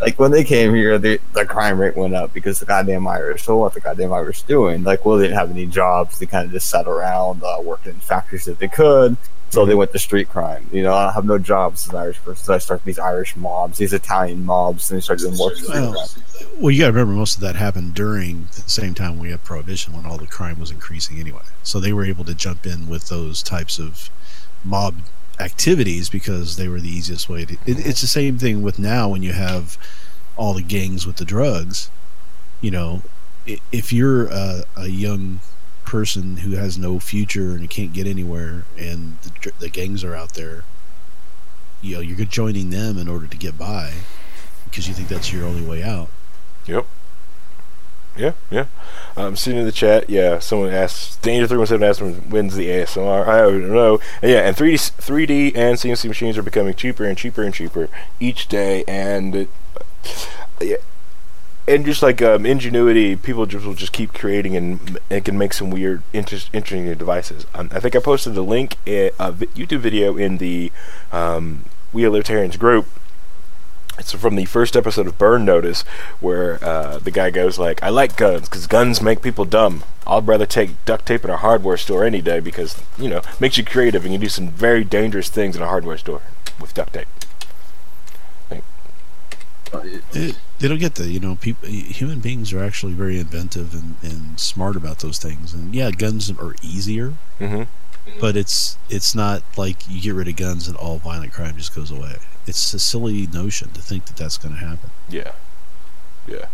[0.00, 3.44] like when they came here, the the crime rate went up because the goddamn Irish.
[3.44, 4.82] So what the goddamn Irish doing?
[4.84, 6.18] Like, well, they didn't have any jobs.
[6.18, 9.16] They kind of just sat around, uh, working in factories that they could.
[9.50, 10.68] So they went to street crime.
[10.72, 12.44] You know, I have no jobs as an Irish person.
[12.44, 15.70] So I start these Irish mobs, these Italian mobs, and they start doing more street
[15.70, 16.24] Well, crime.
[16.60, 19.42] well, you got to remember most of that happened during the same time we had
[19.42, 21.42] prohibition when all the crime was increasing anyway.
[21.64, 24.08] So they were able to jump in with those types of
[24.64, 24.94] mob
[25.40, 27.54] activities because they were the easiest way to.
[27.66, 29.76] It, it's the same thing with now when you have
[30.36, 31.90] all the gangs with the drugs.
[32.60, 33.02] You know,
[33.72, 35.40] if you're a, a young
[35.90, 40.34] person who has no future and can't get anywhere, and the, the gangs are out
[40.34, 40.62] there,
[41.82, 43.92] you know, you're joining them in order to get by
[44.66, 46.08] because you think that's your only way out.
[46.66, 46.86] Yep.
[48.16, 48.66] Yeah, yeah.
[49.16, 50.08] I'm seeing in the chat.
[50.08, 53.26] Yeah, someone asked Danger three one seven when when's the ASMR.
[53.26, 53.98] I don't know.
[54.22, 57.88] And yeah, and 3D 3D and CNC machines are becoming cheaper and cheaper and cheaper
[58.20, 58.84] each day.
[58.86, 59.48] And it,
[60.60, 60.76] yeah,
[61.70, 65.52] and just like um, ingenuity, people just will just keep creating and and can make
[65.52, 67.46] some weird, inter- interesting devices.
[67.54, 70.72] Um, I think I posted a link, a, a YouTube video in the
[71.12, 72.86] um, We Are Libertarians group.
[73.98, 75.82] It's from the first episode of Burn Notice,
[76.20, 79.84] where uh, the guy goes like, "I like guns because guns make people dumb.
[80.06, 83.58] I'd rather take duct tape in a hardware store any day because you know makes
[83.58, 86.22] you creative and you do some very dangerous things in a hardware store
[86.60, 87.08] with duct tape."
[90.12, 91.08] It, they don't get that.
[91.08, 95.54] You know, people, human beings are actually very inventive and, and smart about those things.
[95.54, 97.62] And yeah, guns are easier, Mm-hmm.
[98.20, 101.74] but it's it's not like you get rid of guns and all violent crime just
[101.74, 102.16] goes away.
[102.46, 104.90] It's a silly notion to think that that's going to happen.
[105.08, 105.32] Yeah.
[106.26, 106.46] Yeah.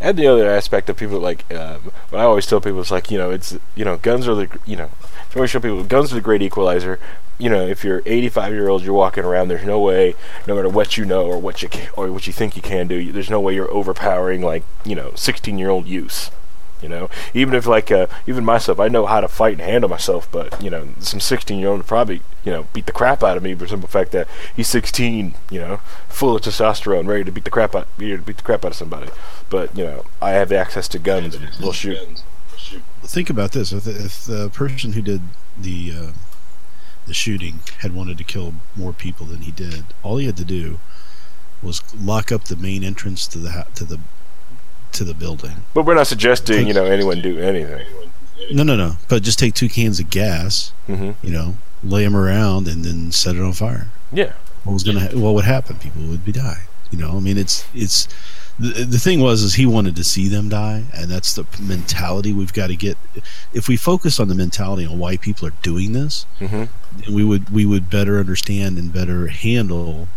[0.00, 3.10] And the other aspect of people like, um, what I always tell people is like,
[3.10, 4.90] you know, it's, you know, guns are the, you know,
[5.30, 6.98] I always show people guns are the great equalizer.
[7.38, 10.14] You know, if you're 85 year old, you're walking around, there's no way,
[10.46, 12.86] no matter what you know or what you can, or what you think you can
[12.86, 16.30] do, there's no way you're overpowering like, you know, 16 year old youth.
[16.82, 19.88] You know, even if like uh, even myself, I know how to fight and handle
[19.88, 23.36] myself, but you know, some 16 year old probably you know beat the crap out
[23.36, 25.76] of me for the simple fact that he's 16, you know,
[26.08, 28.72] full of testosterone, ready to beat the crap out, ready to beat the crap out
[28.72, 29.10] of somebody.
[29.48, 31.98] But you know, I have access to guns and we'll shoot.
[33.04, 35.22] Think about this: if, if the person who did
[35.56, 36.12] the uh,
[37.06, 40.44] the shooting had wanted to kill more people than he did, all he had to
[40.44, 40.78] do
[41.62, 43.98] was lock up the main entrance to the ha- to the
[44.92, 45.56] to the building.
[45.74, 47.86] But we're not suggesting you know anyone do anything.
[48.50, 48.96] No, no, no.
[49.08, 53.12] But just take two cans of gas, hmm you know, lay them around, and then
[53.12, 53.88] set it on fire.
[54.12, 54.32] Yeah.
[54.64, 55.00] What was gonna?
[55.00, 55.76] Ha- what would happen?
[55.76, 56.62] People would be die.
[56.90, 58.06] You know, I mean, it's it's
[58.58, 62.32] the the thing was is he wanted to see them die, and that's the mentality
[62.32, 62.96] we've got to get.
[63.52, 66.64] If we focus on the mentality on why people are doing this, hmm
[67.10, 70.08] we would we would better understand and better handle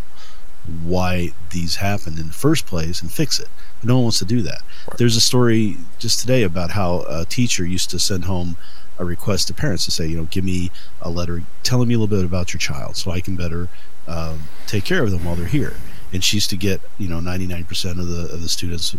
[0.84, 3.48] why these happened in the first place and fix it.
[3.80, 4.62] But no one wants to do that.
[4.98, 8.58] There's a story just today about how a teacher used to send home
[8.98, 10.72] a request to parents to say, you know, give me
[11.02, 13.70] a letter telling me a little bit about your child so I can better
[14.08, 15.74] um, take care of them while they're here.
[16.16, 18.96] And she used to get you know 99% of the of the students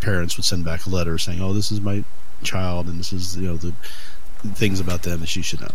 [0.00, 2.04] parents would send back a letter saying oh this is my
[2.42, 3.72] child and this is you know the
[4.54, 5.70] things about them that she should know.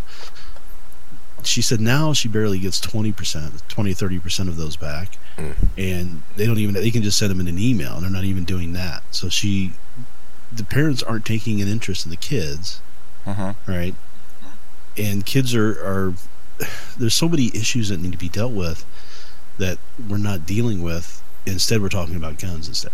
[1.44, 5.18] She said now she barely gets 20% 20 30% of those back.
[5.38, 5.56] Mm.
[5.78, 7.94] and they don't even they can just send them in an email.
[7.96, 9.04] And they're not even doing that.
[9.12, 9.74] So she
[10.52, 12.82] the parents aren't taking an interest in the kids
[13.26, 13.56] Mhm.
[13.68, 13.96] right?
[14.98, 16.14] And kids are are
[16.98, 18.86] there's so many issues that need to be dealt with
[19.60, 19.78] that
[20.10, 22.92] we're not dealing with instead we're talking about guns instead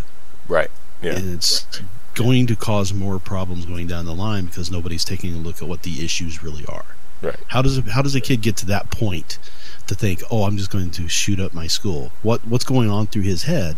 [0.47, 0.69] Right.
[1.01, 1.13] Yeah.
[1.13, 1.65] and it's
[2.13, 5.67] going to cause more problems going down the line because nobody's taking a look at
[5.67, 6.85] what the issues really are
[7.21, 7.35] Right.
[7.47, 9.39] how does how does a kid get to that point
[9.87, 13.07] to think oh i'm just going to shoot up my school what what's going on
[13.07, 13.77] through his head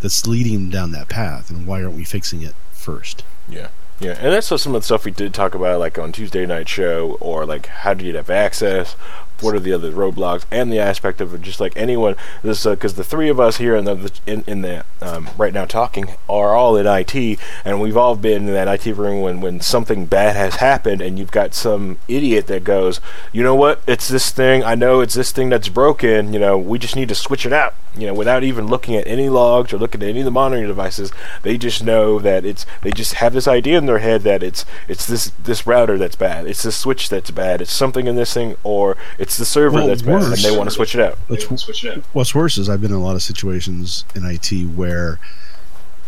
[0.00, 3.68] that's leading him down that path and why aren't we fixing it first Yeah.
[4.02, 6.70] Yeah, and that's some of the stuff we did talk about, like on Tuesday night
[6.70, 8.96] show, or like how do you have access?
[9.42, 10.44] What are the other roadblocks?
[10.50, 13.84] And the aspect of just like anyone, this because the three of us here in
[13.84, 18.16] the in, in the um, right now talking are all in IT, and we've all
[18.16, 21.98] been in that IT room when when something bad has happened, and you've got some
[22.08, 23.00] idiot that goes,
[23.32, 23.80] you know what?
[23.86, 24.62] It's this thing.
[24.64, 26.32] I know it's this thing that's broken.
[26.32, 27.74] You know, we just need to switch it out.
[27.96, 30.68] You know, without even looking at any logs or looking at any of the monitoring
[30.68, 31.10] devices,
[31.42, 32.64] they just know that it's.
[32.82, 36.16] They just have this idea in their head that it's it's this this router that's
[36.16, 36.46] bad.
[36.46, 37.60] It's this switch that's bad.
[37.60, 40.68] It's something in this thing, or it's the server Well, that's bad, and they want
[40.68, 41.18] to switch it out.
[41.28, 41.44] What's,
[42.14, 45.18] what's worse is I've been in a lot of situations in IT where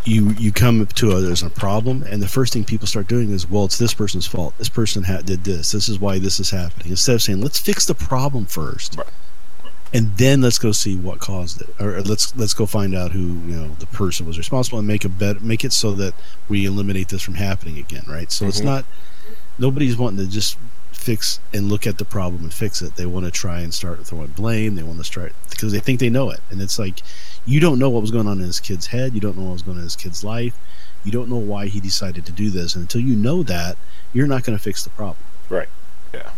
[0.04, 3.06] you you come up to a, there's a problem, and the first thing people start
[3.06, 4.56] doing is, well, it's this person's fault.
[4.58, 5.70] This person ha- did this.
[5.70, 6.88] This is why this is happening.
[6.90, 9.06] Instead of saying, let's fix the problem first, Right.
[9.94, 13.20] and then let's go see what caused it, or let's let's go find out who
[13.20, 16.14] you know the person was responsible and make a bet, make it so that
[16.48, 18.02] we eliminate this from happening again.
[18.08, 18.32] Right.
[18.32, 18.64] So it's Mhm.
[18.64, 18.84] not
[19.58, 20.56] nobody's wanting to just
[21.02, 22.96] fix and look at the problem and fix it.
[22.96, 24.74] They want to try and start throwing blame.
[24.76, 26.40] They want to start because they think they know it.
[26.50, 27.00] And it's like
[27.44, 29.14] you don't know what was going on in this kid's head.
[29.14, 30.54] You don't know what was going on in this kid's life.
[31.04, 32.74] You don't know why he decided to do this.
[32.74, 33.76] And until you know that,
[34.12, 35.16] you're not going to fix the problem.
[35.48, 35.68] Right.
[36.14, 36.30] Yeah.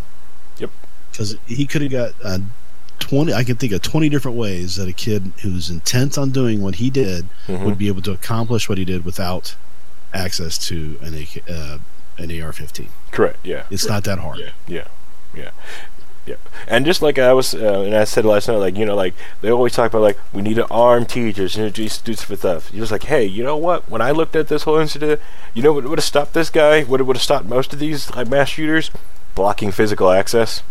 [0.58, 0.70] Yep.
[1.10, 2.38] Because he could have got uh,
[3.00, 6.62] 20, I can think of 20 different ways that a kid who's intent on doing
[6.62, 7.64] what he did Mhm.
[7.64, 9.54] would be able to accomplish what he did without
[10.14, 11.78] access to an, uh,
[12.18, 12.88] an AR-15.
[13.10, 13.38] Correct.
[13.44, 13.64] Yeah.
[13.70, 14.38] It's not that hard.
[14.38, 14.88] Yeah, yeah,
[15.34, 15.50] yeah.
[16.66, 19.14] And just like I was, uh, and I said last night, like you know, like
[19.42, 22.36] they always talk about like we need to arm teachers, you know, do students for
[22.36, 22.70] stuff.
[22.72, 23.88] You're just like, hey, you know what?
[23.90, 25.20] When I looked at this whole incident,
[25.52, 26.82] you know what would have stopped this guy?
[26.84, 28.90] What would have stopped most of these like mass shooters?
[29.34, 30.62] Blocking physical access.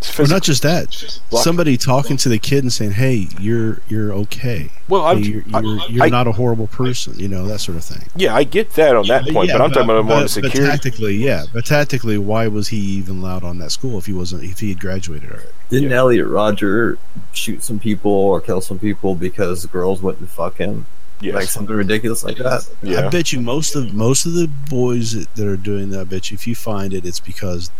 [0.00, 1.20] It's Well, not just that.
[1.28, 4.70] Block- Somebody talking to the kid and saying, "Hey, you're you're okay.
[4.88, 7.76] well, I'm, you're I- you're, you're I- not a horrible person." You know that sort
[7.76, 8.08] of thing.
[8.16, 10.24] yeah, I get that on that point, Yeah, but I'm talking about more on the
[10.24, 10.60] but security.
[10.70, 14.42] tactically, yeah, but tactically, why was he even allowed on that school if he wasn't
[14.44, 15.48] if he had graduated already?
[15.68, 15.96] Didn't Yeah.
[15.98, 16.96] Elliot Rodger
[17.32, 20.86] shoot some people or kill some people because girls wouldn't fuck him?
[21.20, 21.34] yes.
[21.34, 22.66] Like something ridiculous like that.
[22.82, 23.06] yeah.
[23.06, 26.00] I bet you most of most of the boys that, that are doing that.
[26.00, 27.70] I bet you if you find it, it's because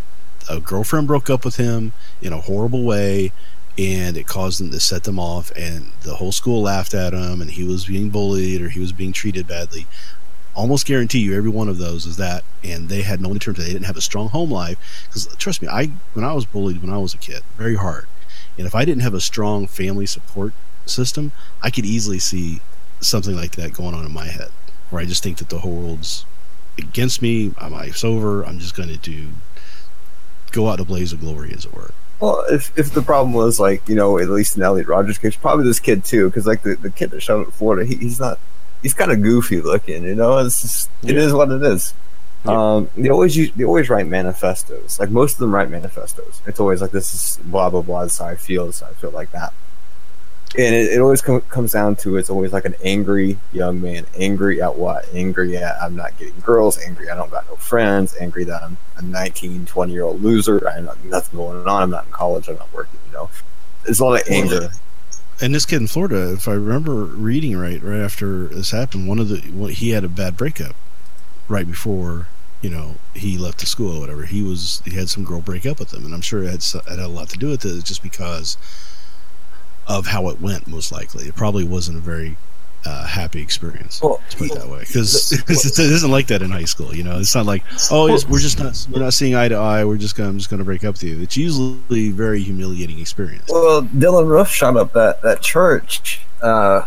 [0.49, 3.33] a girlfriend broke up with him in a horrible way,
[3.79, 7.41] and it caused them to set them off, and the whole school laughed at him,
[7.41, 9.87] and he was being bullied or he was being treated badly.
[10.55, 13.45] Almost guarantee you, every one of those is that, and they had no one to
[13.45, 13.63] turn to.
[13.63, 14.77] They didn't have a strong home life.
[15.07, 18.07] Because trust me, I when I was bullied when I was a kid, very hard,
[18.59, 20.53] and if I didn't have a strong family support
[20.87, 22.61] system, I could easily see
[23.01, 24.51] something like that going on in my head
[24.91, 26.27] where I just think that the whole world's
[26.77, 27.53] against me.
[27.61, 28.45] My life's over.
[28.45, 29.29] I'm just going to do
[30.53, 31.93] go out in a blaze of glory, as it were.
[32.21, 35.37] Well, if, if the problem was like you know at least in Elliot Rodgers' case,
[35.37, 37.97] probably this kid too, because like the, the kid that shot up in Florida, he,
[37.97, 38.39] he's not
[38.83, 40.39] he's kind of goofy looking, you know.
[40.39, 41.23] It's just, it Yeah.
[41.23, 41.95] is what it is.
[42.45, 42.75] Yeah.
[42.77, 44.99] Um, they always use, they always write manifestos.
[44.99, 46.41] Like most of them write manifestos.
[46.47, 48.05] It's always like this is blah blah blah.
[48.05, 48.67] This is how I feel.
[48.67, 49.53] This is how I feel like that.
[50.57, 54.05] And it, it always com- comes down to it's always like an angry young man.
[54.17, 55.07] Angry at what?
[55.15, 56.79] Angry at I'm not getting girls.
[56.79, 58.17] Angry I don't got no friends.
[58.21, 60.67] Angry that I'm a 19, 20 year old loser.
[60.69, 61.83] I have nothing going on.
[61.83, 62.49] I'm not in college.
[62.49, 62.99] I'm not working.
[63.07, 63.31] You know,
[63.85, 64.71] there's a lot of anger.
[65.41, 69.19] And this kid in Florida, if I remember reading right, right after this happened, one
[69.19, 70.77] of the one, he had a bad breakup
[71.49, 72.29] right before
[72.63, 74.25] you know he left the school or whatever.
[74.25, 76.63] He was he had some girl break up with him, and I'm sure it had,
[76.63, 78.57] it had a lot to do with it, just because
[79.91, 80.67] of how it went.
[80.67, 82.37] Most likely, it probably wasn't a very
[82.85, 84.01] uh, happy experience.
[84.01, 86.95] Well, Let's put it that way, because it isn't like that in high school.
[86.95, 89.85] You know, it's not like oh, we're just not we're not seeing eye to eye.
[89.85, 91.21] We're just gonna I'm just gonna break up with you.
[91.21, 93.49] It's usually a very humiliating experience.
[93.49, 96.21] Well, Dylan Roof shot up that that church.
[96.41, 96.83] Uh,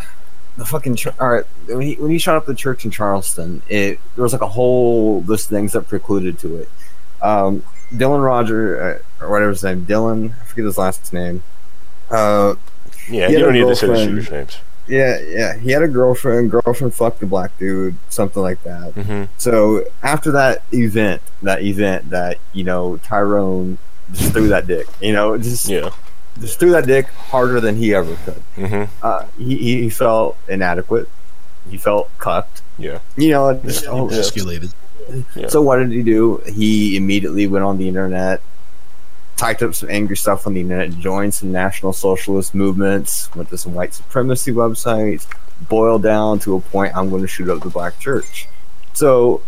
[0.56, 1.14] the fucking church.
[1.20, 4.32] All right, when he when he shot up the church in Charleston, it there was
[4.32, 6.68] like a whole list of things that precluded to it.
[7.20, 7.62] Um,
[7.92, 10.32] Dylan Roger uh, or whatever his name, Dylan.
[10.40, 11.42] I forget his last name.
[12.10, 12.54] Uh,
[13.08, 14.58] Yeah, you don't need to say the shooters' names.
[14.86, 15.56] Yeah, yeah.
[15.58, 16.50] He had a girlfriend.
[16.50, 18.92] Girlfriend fucked a black dude, something like that.
[18.92, 23.78] hmm So after that event, that event that you know Tyrone
[24.12, 25.90] just threw that dick, you know, just Yeah.
[26.38, 28.42] just threw that dick harder than he ever could.
[28.56, 31.08] hmm Uh, he he he felt inadequate.
[31.70, 32.60] He felt cucked.
[32.78, 32.98] Yeah.
[33.16, 34.16] You know, just, oh, Yeah.
[34.16, 34.72] Emasculated.
[35.34, 35.48] Yeah.
[35.48, 36.42] So what did he do?
[36.46, 38.42] He immediately went on the internet,
[39.36, 43.58] typed up some angry stuff on the internet, joined some national socialist movements, went to
[43.58, 45.26] some white supremacy websites,
[45.68, 48.48] boiled down to a point I'm going to shoot up the black church.
[48.92, 49.42] So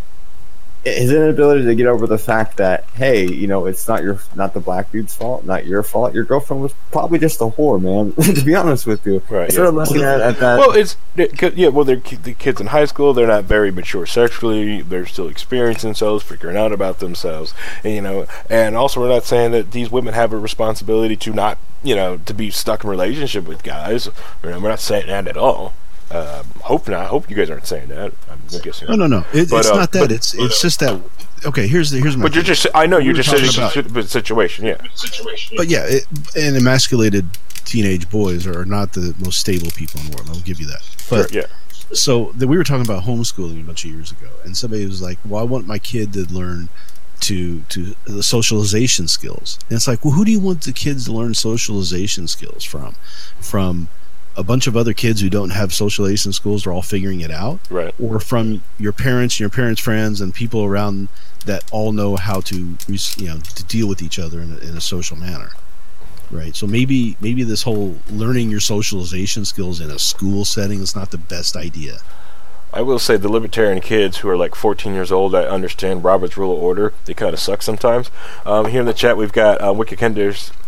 [0.95, 4.53] his inability to get over the fact that hey, you know, it's not your not
[4.53, 6.13] the black dude's fault, not your fault.
[6.13, 8.13] Your girlfriend was probably just a whore, man.
[8.35, 9.67] to be honest with you, Right, Instead yeah.
[9.69, 11.69] of looking at, at that, Well, it's yeah.
[11.69, 13.13] Well, they're the kids in high school.
[13.13, 14.81] They're not very mature sexually.
[14.81, 18.27] They're still experiencing themselves, figuring out about themselves, and you know.
[18.49, 22.17] And also, we're not saying that these women have a responsibility to not, you know,
[22.25, 24.07] to be stuck in relationship with guys.
[24.43, 25.73] You know, we're not saying that at all.
[26.09, 27.01] Uh, hope not.
[27.01, 28.13] I hope you guys aren't saying that.
[28.31, 28.87] I'm guessing.
[28.87, 29.25] No, no, no.
[29.33, 29.99] It, But, it's uh, not that.
[29.99, 31.01] but- it's it's just that.
[31.45, 32.23] Okay, here's the here's my.
[32.23, 32.65] But you're just.
[32.73, 34.65] I know We you're just saying talking it's a si- situation.
[34.65, 34.77] Yeah.
[35.55, 37.25] But yeah, it, and emasculated
[37.65, 40.29] teenage boys are not the most stable people in the world.
[40.31, 40.81] I'll give you that.
[41.09, 41.47] But Sure, yeah.
[41.93, 45.01] so the, we were talking about homeschooling a bunch of years ago, and somebody was
[45.01, 46.69] like, "Well, I want my kid to learn
[47.21, 51.05] to to the socialization skills." And it's like, well, who do you want the kids
[51.05, 52.95] to learn socialization skills from?
[53.41, 53.89] From
[54.37, 57.59] a bunch of other kids who don't have socialization schools are all figuring it out,
[57.69, 57.93] Right.
[57.99, 61.09] or from your parents, your parents' friends, and people around
[61.45, 62.55] that all know how to
[62.87, 65.51] you know to deal with each other in a, in a social manner.
[66.29, 66.55] Right.
[66.55, 71.11] So maybe maybe this whole learning your socialization skills in a school setting is not
[71.11, 71.99] the best idea
[72.73, 76.37] I will say the libertarian kids who are like 14 years old I understand Robert's
[76.37, 78.11] Rule of Order, they kind of suck sometimes.
[78.45, 79.73] Um, here in the chat, we've got uh,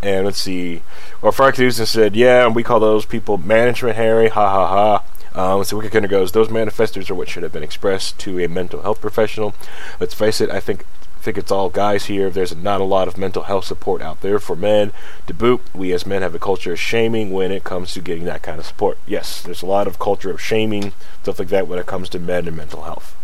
[0.02, 0.82] and let's see.
[1.22, 5.04] Well, Frank Newson said, Yeah, and we call those people management, Harry, ha ha ha.
[5.36, 8.48] Um, so Wiki Kender goes, Those manifestos are what should have been expressed to a
[8.48, 9.54] mental health professional.
[10.00, 10.86] Let's face it, I think.
[11.22, 12.30] Think it's all guys here.
[12.30, 14.92] There's not a lot of mental health support out there for men.
[15.28, 18.26] To boot, we as men have a culture of shaming when it comes to getting
[18.26, 18.98] that kind of support.
[19.06, 22.20] Yes, there's a lot of culture of shaming, stuff like that, when it comes to
[22.20, 23.16] men and mental health.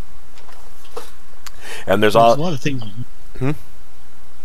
[1.87, 2.83] And there's There's a lot of things.
[3.39, 3.51] Hmm?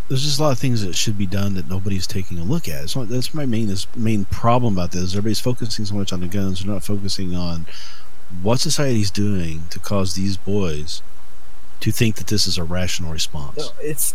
[0.08, 2.68] There's just a lot of things that should be done that nobody's taking a look
[2.68, 2.90] at.
[2.90, 5.12] So that's my main is main problem about this.
[5.12, 6.60] Everybody's focusing so much on the guns.
[6.60, 7.66] They're not focusing on
[8.42, 11.02] what society's doing to cause these boys
[11.80, 13.56] to think that this is a rational response.
[13.58, 14.14] No, it's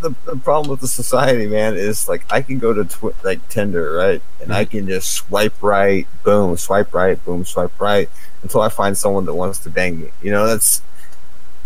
[0.00, 1.74] the, the problem with the society, man.
[1.76, 5.60] Is like I can go to tw- like Tinder, right, and I can just swipe
[5.62, 8.08] right, boom, swipe right, boom, swipe right,
[8.42, 10.08] until I find someone that wants to bang me.
[10.22, 10.82] You know, that's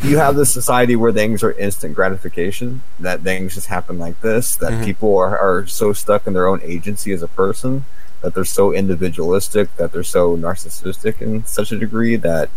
[0.03, 2.83] you have this society where things are instant gratification.
[2.99, 4.57] That things just happen like this.
[4.57, 4.85] That Mhm.
[4.85, 7.85] people are, are so stuck in their own agency as a person
[8.23, 12.49] that they're so individualistic that they're so narcissistic in such a degree that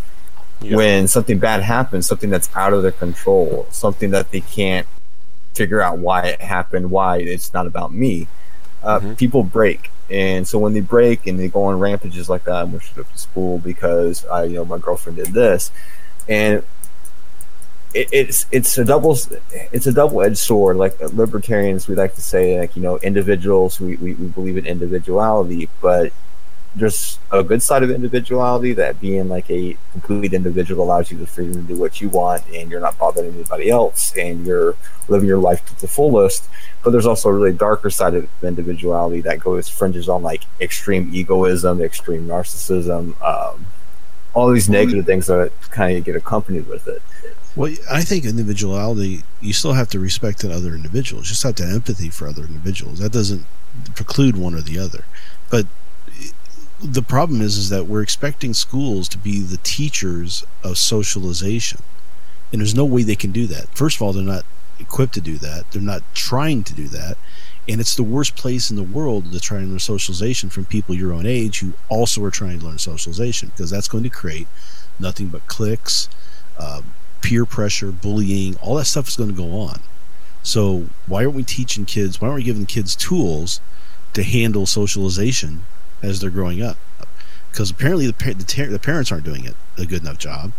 [0.62, 0.78] Yeah.
[0.78, 4.88] when something bad happens, something that's out of their control, something that they can't
[5.54, 8.28] figure out why it happened, why it's not about me,
[8.84, 9.18] uh, Mhm.
[9.18, 9.92] people break.
[10.10, 13.06] And so when they break and they go on rampages like that, I'm up to
[13.16, 15.72] school because I, you know, my girlfriend did this,
[16.30, 16.64] and
[17.94, 19.18] it, it's it's a double
[19.72, 20.78] it's a double edged sword.
[20.78, 23.80] Like libertarians, we like to say, like you know, individuals.
[23.80, 26.12] We, we, we believe in individuality, but
[26.76, 31.26] there's a good side of individuality that being like a complete individual allows you the
[31.26, 34.76] freedom to do what you want and you're not bothering anybody else and you're
[35.08, 36.50] living your life to the fullest
[36.84, 41.10] but there's also a really darker side of individuality that goes fringes on like extreme
[41.14, 43.66] egoism extreme narcissism um,
[44.34, 47.02] all these negative things that kind of get accompanied with it
[47.56, 51.28] Well, I think individuality, you still have to respect other individuals.
[51.28, 53.00] You just have to have empathy for other individuals.
[53.00, 53.46] That doesn't
[53.96, 55.06] preclude one or the other.
[55.50, 55.66] But
[56.86, 61.82] the problem is, is that we're expecting schools to be the teachers of socialization.
[62.52, 63.68] And there's no way they can do that.
[63.78, 64.46] First of all, they're not
[64.80, 65.72] equipped to do that.
[65.72, 67.18] They're not trying to do that.
[67.68, 70.94] And it's the worst place in the world to try and learn socialization from people
[70.94, 74.48] your own age who also are trying to learn socialization because that's going to create
[75.00, 76.08] nothing but cliques,
[76.60, 79.80] um, peer pressure, bullying, all that stuff is going to go on.
[80.44, 82.22] So why aren't we teaching kids?
[82.22, 83.60] Why aren't we giving kids tools
[84.14, 85.64] to handle socialization
[86.02, 86.78] as they're growing up?
[87.52, 90.52] Because apparently the, the, ter- the parents aren't doing it a good enough job.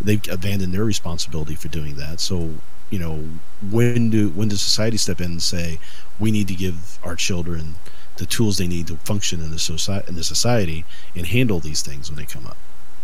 [0.00, 2.20] They've abandoned their responsibility for doing that.
[2.20, 2.54] So
[2.90, 3.24] you know
[3.70, 5.78] when do when does society step in and say
[6.20, 7.74] we need to give our children
[8.16, 10.84] the tools they need to function in the society in the society
[11.16, 12.56] and handle these things when they come up?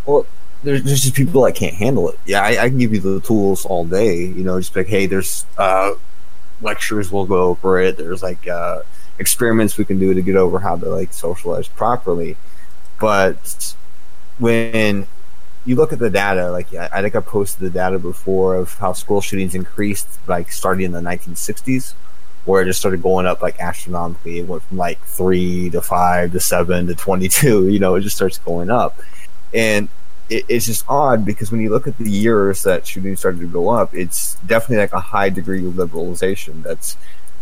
[0.06, 0.26] Well,
[0.62, 2.18] there's, there's just people that can't handle it.
[2.26, 4.18] Yeah, I, I can give you the tools all day.
[4.18, 5.94] You know, just like, hey, there's uh,
[6.60, 7.96] lectures, we'll go over it.
[7.96, 8.80] There's like uh,
[9.20, 12.36] experiments we can do to get over how to like socialize properly.
[12.98, 13.74] But
[14.38, 15.06] when
[15.66, 18.94] you look at the data, like I, think I posted the data before of how
[18.94, 21.92] school shootings increased, like starting in the 1960s,
[22.46, 24.38] where it just started going up like astronomically.
[24.38, 27.68] It went from like three to five to seven to 22.
[27.70, 28.98] You know, it just starts going up,
[29.52, 29.88] and
[30.30, 33.46] it, it's just odd because when you look at the years that shootings started to
[33.46, 36.62] go up, it's definitely like a high degree of liberalization.
[36.62, 36.96] That's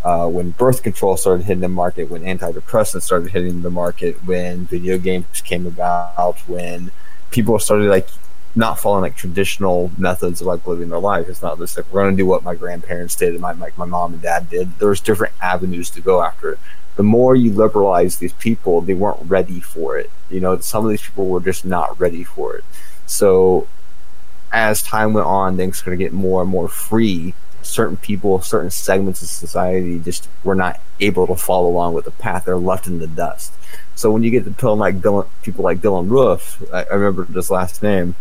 [0.05, 4.67] uh, when birth control started hitting the market, when antidepressants started hitting the market, when
[4.67, 6.91] video games came about, when
[7.31, 8.09] people started like
[8.55, 11.29] not following like traditional methods of like living their life.
[11.29, 13.77] It's not just like we're going to do what my grandparents did and my like
[13.79, 14.79] my mom and dad did.
[14.79, 16.53] There's different avenues to go after.
[16.53, 16.59] it.
[16.97, 20.11] The more you liberalize these people, they weren't ready for it.
[20.31, 22.65] You know, some of these people were just not ready for it.
[23.07, 23.69] So
[24.51, 27.35] as time went on, things started to get more and more free.
[27.63, 32.11] Certain people, certain segments of society just were not able to follow along with the
[32.13, 32.45] path.
[32.45, 33.53] They're left in the dust.
[33.95, 37.25] So when you get to people like Dylann, people like Dylann Roof, I, I remember
[37.25, 38.15] his last name,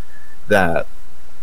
[0.48, 0.88] that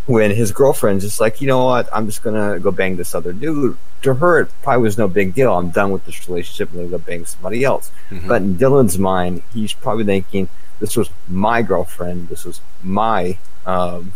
[0.06, 3.32] when his girlfriend's just like, you know what, I'm just gonna go bang this other
[3.32, 3.76] dude.
[4.02, 5.56] To her, it probably was no big deal.
[5.56, 6.70] I'm done with this relationship.
[6.72, 7.90] I'm gonna go bang somebody else.
[8.10, 8.28] Mhm.
[8.28, 10.48] But in Dylann's mind, he's probably thinking,
[10.80, 12.28] this was my girlfriend.
[12.28, 14.12] This was my um,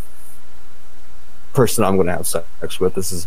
[1.54, 2.94] person I'm gonna have sex with.
[2.94, 3.26] This is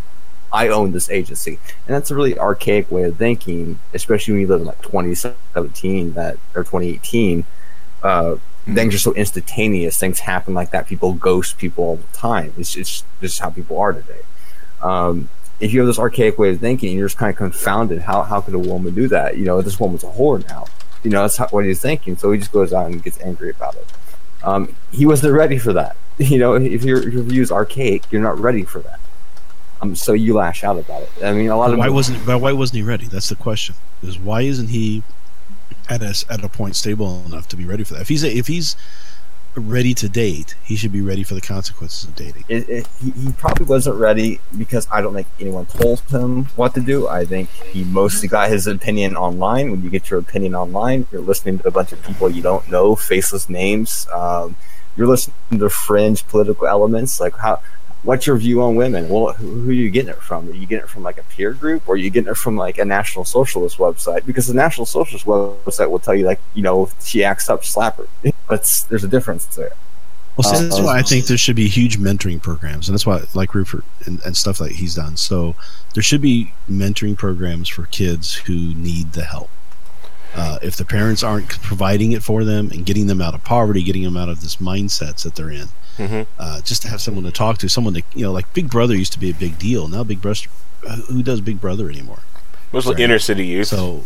[0.53, 4.47] I own this agency, and that's a really archaic way of thinking, especially when you
[4.47, 7.45] live in like 2017 that or 2018.
[8.03, 9.97] Uh, Things are so instantaneous.
[9.97, 10.87] Things happen like that.
[10.87, 12.53] People ghost people all the time.
[12.57, 14.21] It's it's just how people are today.
[14.83, 15.29] Um,
[15.59, 18.03] if you have this archaic way of thinking, you're just kind of confounded.
[18.03, 19.37] How how could a woman do that?
[19.37, 20.67] You know, this woman's a whore now.
[21.03, 22.17] You know, that's how, what he's thinking.
[22.17, 23.93] So he just goes out and gets angry about it.
[24.43, 25.95] Um, he wasn't ready for that.
[26.17, 28.99] You know, if your your view is archaic, you're not ready for that.
[29.81, 31.09] Um, so you lash out about it.
[31.23, 33.07] I mean, a lot But of why wasn't but why wasn't he ready?
[33.07, 33.75] That's the question.
[34.03, 35.03] Is why isn't he
[35.89, 38.01] at a at a point stable enough to be ready for that?
[38.01, 38.75] If he's if he's
[39.55, 42.45] ready to date, he should be ready for the consequences of dating.
[42.47, 46.73] it, it, he, he probably wasn't ready because I don't think anyone told him what
[46.75, 47.09] to do.
[47.09, 49.69] I think he mostly got his opinion online.
[49.71, 52.69] When you get your opinion online, you're listening to a bunch of people you don't
[52.69, 54.07] know, faceless names.
[54.13, 54.55] Um,
[54.95, 57.19] you're listening to fringe political elements.
[57.19, 57.61] Like how,
[58.03, 59.09] what's your view on women?
[59.09, 60.47] Well, who, who are you getting it from?
[60.49, 62.57] Are you getting it from like a peer group, or are you getting it from
[62.57, 64.25] like a National Socialist website?
[64.25, 67.97] Because the National Socialist website will tell you like, you know, she acts up, slap
[67.97, 68.07] her.
[68.47, 69.71] But there's a difference there.
[70.35, 73.05] Well, see, that's Uh, why I think there should be huge mentoring programs, and that's
[73.05, 75.15] why, like Rupert and, and stuff that he's done.
[75.15, 75.55] So
[75.93, 79.49] there should be mentoring programs for kids who need the help.
[80.35, 83.83] Uh, if the parents aren't providing it for them and getting them out of poverty,
[83.83, 85.67] getting them out of this mindsets that they're in,
[85.97, 86.25] Mhm.
[86.39, 88.95] uh, just to have someone to talk to, someone that you know, like Big Brother
[88.95, 89.87] used to be a big deal.
[89.87, 90.39] Now Big Brother,
[90.87, 92.19] uh, who does Big Brother anymore?
[92.73, 93.03] Mostly Right.
[93.03, 93.67] inner city youth.
[93.67, 94.03] So,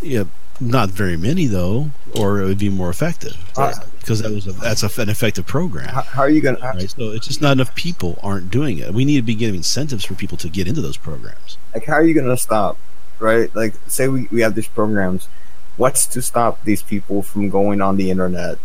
[0.00, 0.24] yeah,
[0.60, 4.52] not very many though, or it would be more effective Uh, because that was a,
[4.52, 5.88] that's a, an effective program.
[5.88, 6.58] How, how are you gonna?
[6.60, 8.92] Right, so it's just not enough people aren't doing it.
[8.94, 11.56] We need to be giving incentives for people to get into those programs.
[11.74, 12.76] like how are you going to stop
[13.18, 15.28] right like say we, we have these programs
[15.76, 18.58] what's to stop these people from going on the internet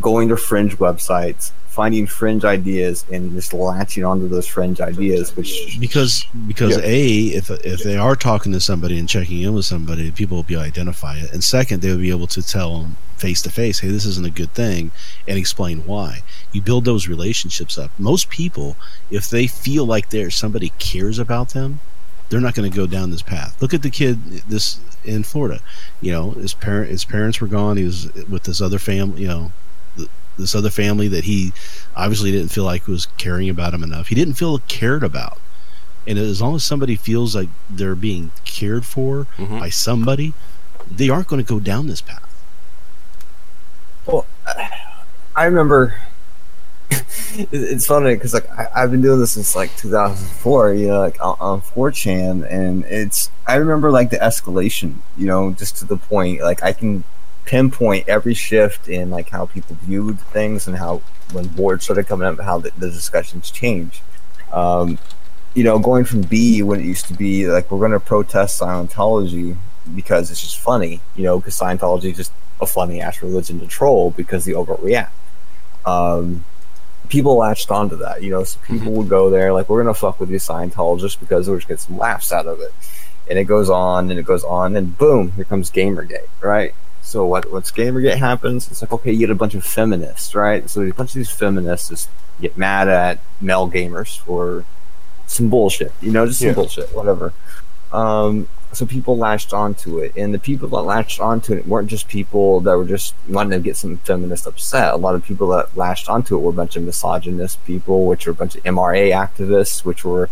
[0.00, 5.76] going to fringe websites finding fringe ideas and just latching onto those fringe ideas which
[5.80, 6.84] Because because Yeah.
[6.84, 7.06] a
[7.40, 10.54] if if they are talking to somebody and checking in with somebody, people will be
[10.54, 13.50] able to identify it, and second, they will be able to tell them face to
[13.50, 14.92] face, hey, this isn't a good thing,
[15.26, 16.22] and explain why.
[16.52, 17.90] You build those relationships up.
[17.98, 18.76] Most people,
[19.10, 21.80] if they feel like there's somebody cares about them,
[22.28, 23.60] they're not going to go down this path.
[23.60, 24.18] Look at the kid
[24.48, 25.60] this in Florida.
[26.00, 27.76] You know, his parent his parents were gone.
[27.78, 29.22] He was with this other family.
[29.22, 29.52] You know,
[30.38, 31.52] this other family that he
[31.96, 34.08] obviously didn't feel like was caring about him enough.
[34.08, 35.38] He didn't feel cared about.
[36.06, 39.60] And as long as somebody feels like they're being cared for Mhm.
[39.60, 40.34] by somebody,
[40.90, 42.20] they aren't going to go down this path.
[44.06, 44.26] well
[45.34, 45.94] i remember
[47.50, 51.16] it's funny because like I, i've been doing this since like 2004 you know like
[51.24, 55.96] on, on 4chan and it's i remember like the escalation you know just to the
[55.96, 57.02] point like i can
[57.46, 62.26] pinpoint every shift in like how people viewed things and how when boards started coming
[62.26, 64.02] up how the, the discussions changed.
[64.52, 64.98] Um,
[65.54, 68.60] you know going from b when it used to be like we're going to protest
[68.60, 69.56] scientology
[69.94, 73.66] because it's just funny you know because scientology is just a funny ass religion to
[73.66, 75.10] troll because they overreact.
[75.86, 76.44] Um,
[77.08, 79.98] people latched onto that you know so people would go there like we're going to
[79.98, 82.72] fuck with these scientologists because we're just get some laughs out of it.
[83.28, 86.74] And it goes on and it goes on and boom here comes gamergate right
[87.04, 90.68] so what once gamergate happens it's like okay you get a bunch of feminists right
[90.70, 92.08] so a bunch of these feminists just
[92.40, 94.64] get mad at male gamers for
[95.26, 96.54] some bullshit you know just some Yeah.
[96.54, 97.32] bullshit whatever
[97.92, 102.08] um, so people latched onto it, and the people that latched onto it weren't just
[102.08, 104.92] people that were just wanting to get some feminists upset.
[104.92, 108.26] A lot of people that latched onto it were a bunch of misogynist people, which
[108.26, 110.28] were a bunch of MRA activists, which were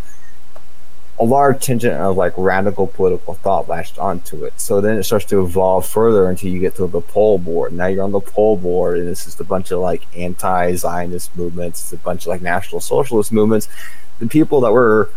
[1.23, 4.61] a large contingent of like radical political thought latched onto it.
[4.61, 7.73] So then it starts to evolve further until you get to the pol board.
[7.73, 11.81] Now you're on the pol board, and this is a bunch of like anti-Zionist movements,
[11.81, 13.69] it's a bunch of like national socialist movements.
[14.19, 15.11] The people that were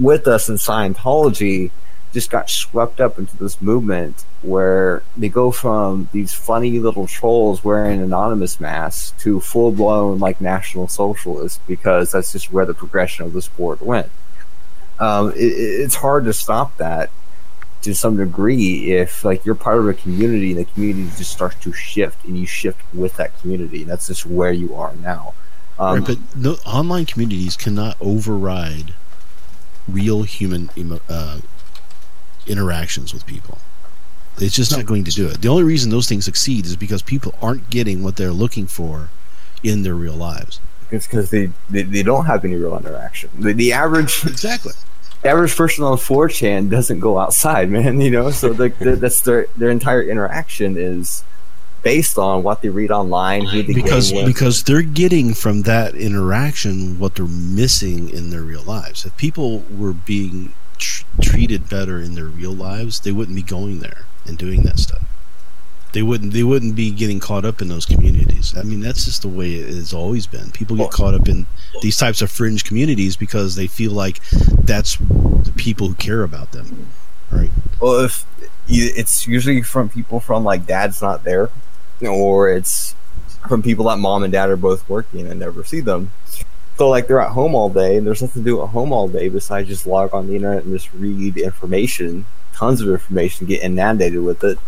[0.00, 1.70] with us in Scientology
[2.12, 7.62] just got swept up into this movement where they go from these funny little trolls
[7.62, 13.24] wearing anonymous masks to full blown like national socialists because that's just where the progression
[13.24, 14.10] of the sport went.
[15.00, 17.10] Um, it, it's hard to stop that
[17.82, 21.56] to some degree if like you're part of a community and the community just starts
[21.62, 23.82] to shift and you shift with that community.
[23.82, 25.34] and That's just where you are now.
[25.78, 28.94] Um, right, but no, online communities cannot override
[29.86, 30.70] real human
[31.08, 31.40] uh,
[32.46, 33.58] interactions with people.
[34.40, 35.40] It's just not going to do it.
[35.40, 39.08] The only reason those things succeed is because people aren't getting what they're looking for
[39.62, 40.60] in their real lives.
[40.90, 43.30] It's because they, they, they don't have any real interaction.
[43.38, 44.72] The, the average exactly
[45.22, 48.00] the average person on 4chan doesn't go outside, man.
[48.00, 51.24] You know, so the, the, that's their their entire interaction is
[51.82, 56.98] based on what they read online, who they because because they're getting from that interaction
[56.98, 59.04] what they're missing in their real lives.
[59.04, 63.80] If people were being tr- treated better in their real lives, they wouldn't be going
[63.80, 65.02] there and doing that stuff.
[65.92, 66.32] They wouldn't.
[66.32, 68.54] They wouldn't be getting caught up in those communities.
[68.56, 70.50] I mean, that's just the way it has always been.
[70.50, 71.46] People get caught up in
[71.80, 74.20] these types of fringe communities because they feel like
[74.62, 76.88] that's the people who care about them,
[77.30, 77.50] right?
[77.80, 78.26] Well, if
[78.66, 81.48] you, it's usually from people from like dad's not there,
[82.02, 82.94] or it's
[83.48, 86.12] from people that mom and dad are both working and never see them.
[86.76, 89.08] So like they're at home all day and there's nothing to do at home all
[89.08, 93.62] day besides just log on the internet and just read information, tons of information, get
[93.62, 94.58] inundated with it,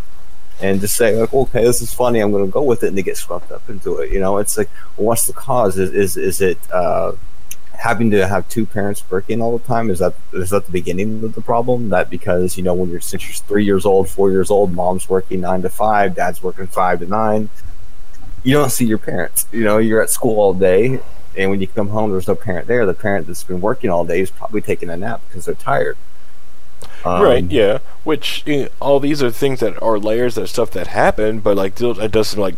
[0.63, 2.99] and just say like, okay, this is funny, I'm going to go with it, and
[2.99, 4.13] they get swept up into it.
[4.13, 5.79] You know, it's like, what's the cause?
[5.79, 7.13] Is is is it uh,
[7.79, 9.91] having to have two parents working all the time?
[9.91, 11.89] Is that is that the beginning of the problem?
[11.89, 15.09] That because you know when you're since you're three years old, four years old, mom's
[15.09, 17.49] working nine to five, dad's working five to nine.
[18.43, 19.47] You don't see your parents.
[19.53, 21.01] You know, you're at school all day,
[21.37, 22.85] and when you come home, there's no parent there.
[22.87, 25.97] The parent that's been working all day is probably taking a nap because they're tired.
[27.05, 27.45] Um, right.
[27.45, 27.79] Yeah.
[28.05, 31.57] Which you know, all these are things that are layers of stuff that happen, but
[31.57, 32.57] like it doesn't like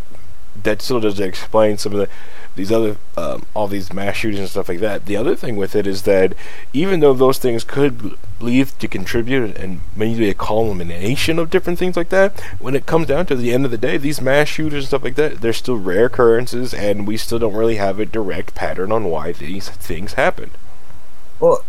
[0.62, 2.08] that still doesn't explain some of the
[2.54, 5.06] these other um, all these mass shootings and stuff like that.
[5.06, 6.34] The other thing with it is that
[6.72, 11.96] even though those things could lead to contribute and maybe a culmination of different things
[11.96, 14.84] like that, when it comes down to the end of the day, these mass shooters
[14.84, 18.04] and stuff like that, they're still rare occurrences, and we still don't really have a
[18.04, 20.50] direct pattern on why these things happen.
[21.40, 21.64] Well,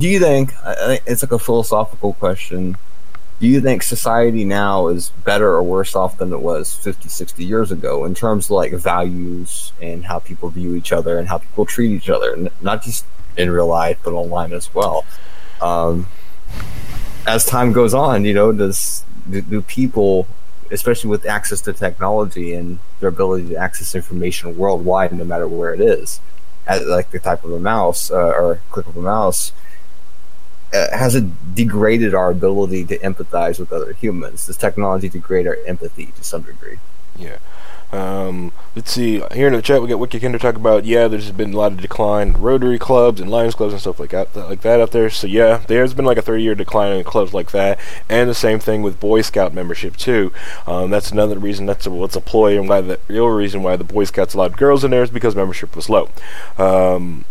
[0.00, 0.54] do you think
[1.06, 2.76] it's like a philosophical question?
[3.40, 7.42] do you think society now is better or worse off than it was 50 60
[7.42, 11.38] years ago in terms of like values and how people view each other and how
[11.38, 15.04] people treat each other not just in real life but online as well
[15.62, 16.06] um,
[17.26, 20.26] as time goes on you know does do, people
[20.70, 25.72] especially with access to technology and their ability to access information worldwide no matter where
[25.72, 26.20] it is
[26.66, 29.52] at like the type of a mouse uh, or click of a mouse
[30.72, 34.46] uh, has it degraded our ability to empathize with other humans?
[34.46, 36.78] Does technology degrade our empathy to some degree?
[37.16, 37.38] Yeah.
[37.92, 39.20] Um, let's see.
[39.32, 41.08] Here in the chat, we got Wiki Kinder talk about yeah.
[41.08, 44.34] There's been a lot of decline, Rotary clubs and Lions clubs and stuff like that,
[44.36, 45.10] like that out there.
[45.10, 48.34] So yeah, there's been like a 30 year decline in clubs like that, and the
[48.34, 50.32] same thing with Boy Scout membership too.
[50.68, 51.66] Um, that's another reason.
[51.66, 54.56] That's a, what's a ploy, and why the real reason why the Boy Scouts allowed
[54.56, 56.10] girls in there is because membership was low.
[56.58, 57.24] Um,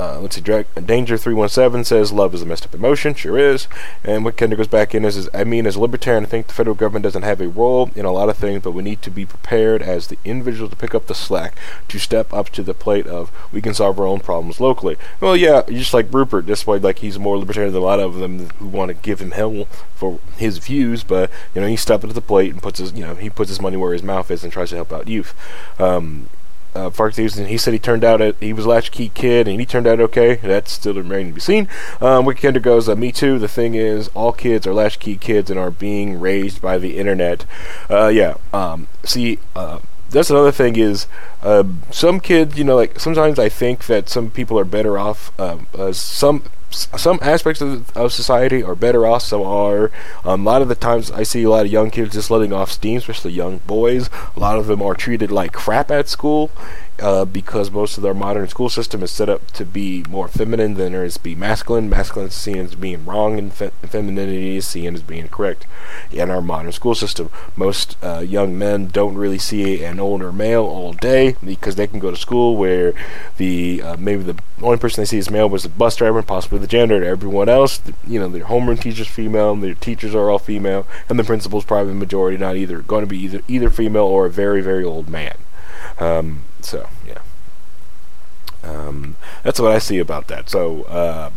[0.00, 3.12] uh, let's see, Danger three one seven says love is a messed up emotion.
[3.14, 3.68] Sure is.
[4.02, 6.46] And what Kendra goes back in is, is, I mean, as a libertarian, I think
[6.46, 9.02] the federal government doesn't have a role in a lot of things, but we need
[9.02, 11.54] to be prepared as the individual to pick up the slack,
[11.88, 14.96] to step up to the plate of we can solve our own problems locally.
[15.20, 18.14] Well, yeah, just like Rupert, this way, like he's more libertarian than a lot of
[18.14, 22.04] them who want to give him hell for his views, but you know, he steps
[22.04, 24.02] up to the plate and puts his, you know, he puts his money where his
[24.02, 25.34] mouth is and tries to help out youth.
[25.78, 26.30] Um,
[26.74, 29.86] uh, Fark he said he turned out a, he was latchkey kid and he turned
[29.86, 30.36] out okay.
[30.36, 31.68] That's still remaining to be seen.
[32.00, 33.38] Um, Wikikender goes, uh, me too.
[33.38, 37.44] The thing is, all kids are latchkey kids and are being raised by the internet.
[37.88, 38.36] Uh, yeah.
[38.52, 41.06] Um, see, uh, that's another thing is
[41.42, 45.38] uh, some kids, you know, like sometimes I think that some people are better off.
[45.40, 49.90] Um, uh, some some aspects of, of society are better off, some are.
[50.24, 52.52] Um, a lot of the times, I see a lot of young kids just letting
[52.52, 54.08] off steam, especially young boys.
[54.36, 56.50] A lot of them are treated like crap at school.
[57.00, 60.74] Uh, because most of their modern school system is set up to be more feminine
[60.74, 61.88] than it is to be masculine.
[61.88, 65.66] Masculine is seen as being wrong, and fe- femininity is seen as being correct
[66.12, 67.30] in our modern school system.
[67.56, 72.00] Most uh, young men don't really see an older male all day because they can
[72.00, 72.92] go to school where
[73.38, 76.28] the uh, maybe the only person they see as male was the bus driver and
[76.28, 77.02] possibly the janitor.
[77.02, 81.18] Everyone else, you know, their homeroom teacher's female, and their teachers are all female, and
[81.18, 84.30] the principal's probably the majority, not either going to be either either female or a
[84.30, 85.38] very very old man.
[85.98, 87.20] Um, so yeah,
[88.62, 90.48] um, that's what I see about that.
[90.50, 90.82] So.
[90.84, 91.30] Uh,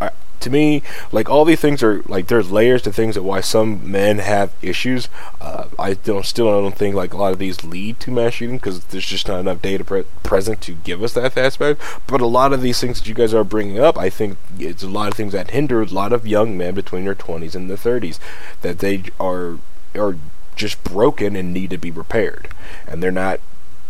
[0.00, 0.10] I,
[0.40, 3.90] to me, like all these things are like there's layers to things that why some
[3.90, 5.08] men have issues.
[5.40, 8.56] Uh, I don't still don't think like a lot of these lead to mass shooting
[8.56, 11.80] because there's just not enough data pre- present to give us that aspect.
[12.06, 14.82] But a lot of these things that you guys are bringing up, I think it's
[14.82, 17.70] a lot of things that hinder a lot of young men between their 20s and
[17.70, 18.18] their 30s
[18.62, 19.58] that they are
[19.96, 20.16] are
[20.54, 22.48] just broken and need to be repaired,
[22.86, 23.40] and they're not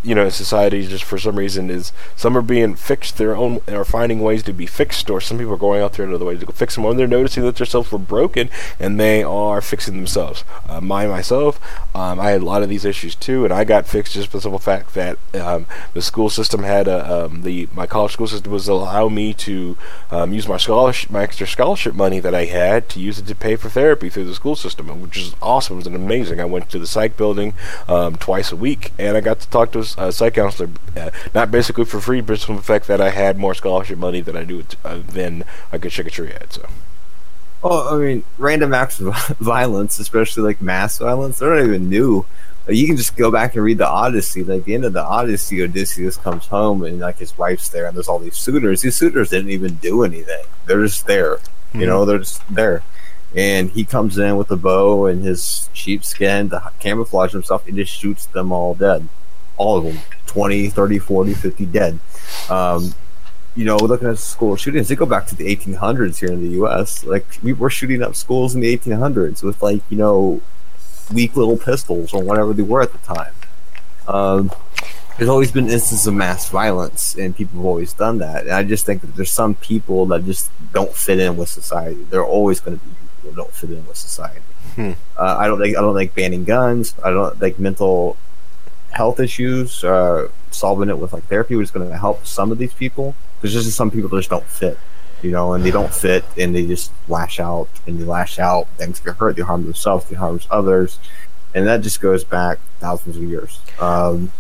[0.07, 3.85] you know, society just for some reason is some are being fixed their own are
[3.85, 6.47] finding ways to be fixed, or some people are going out there another way to
[6.47, 8.49] go fix them, or they're noticing that their selves were broken
[8.79, 10.45] and they are fixing themselves.
[10.69, 11.61] Uh, my myself,
[11.95, 14.37] um, I had a lot of these issues too, and I got fixed just for
[14.37, 18.29] the simple fact that um, the school system had a um, the my college school
[18.29, 19.77] system was allow me to
[20.13, 23.35] um, use my scholarship, my extra scholarship money that I had to use it to
[23.35, 25.75] pay for therapy through the school system, which is awesome.
[25.75, 26.41] It was amazing.
[26.41, 27.55] I went to the psych building
[27.89, 31.51] um, twice a week, and I got to talk to uh, psych counselor, uh, not
[31.51, 34.45] basically for free, but from the fact that I had more scholarship money than I
[34.45, 36.53] do uh, than I could shake a tree at.
[36.53, 36.69] So.
[37.63, 42.27] Well, I mean, random acts of violence, especially like mass violence, they're not even new.
[42.67, 44.45] Like, you can just go back and read the Odyssey.
[44.45, 47.97] Like the end of the Odyssey, Odysseus comes home and like his wife's there, and
[47.97, 48.83] there's all these suitors.
[48.83, 51.37] These suitors didn't even do anything; they're just there.
[51.37, 51.81] Mm-hmm.
[51.81, 52.83] You know, they're just there.
[53.35, 57.67] And he comes in with a bow and his sheepskin to camouflage himself.
[57.67, 59.09] and just shoots them all dead
[59.57, 61.99] all of them 20 30 40 50 dead.
[62.51, 62.95] Um,
[63.57, 66.59] you know looking at school shootings they go back to the 1800s here in the
[66.59, 70.43] us like we were shooting up schools in the 1800s with like you know
[71.13, 73.33] weak little pistols or whatever they were at the time.
[74.09, 74.51] Um,
[75.17, 78.43] there's always been instances of mass violence and people have always done that.
[78.43, 82.05] And i just think that there's some people that just don't fit in with society.
[82.11, 84.43] There are always going to be people that don't fit in with society.
[84.75, 84.93] Hmm.
[85.17, 86.95] uh, i don't think i don't think banning guns.
[87.03, 88.19] I don't like mental
[88.97, 92.73] health issues, uh, solving it with like therapy was going to help some of these
[92.73, 93.15] people.
[93.41, 94.79] There's just some people just don't fit,
[95.23, 98.69] you know, and they don't fit and they just lash out and they lash out.
[98.79, 100.99] Things get hurt, they harm themselves, they harm others,
[101.55, 103.61] and that just goes back thousands of years.
[103.79, 104.33] Um,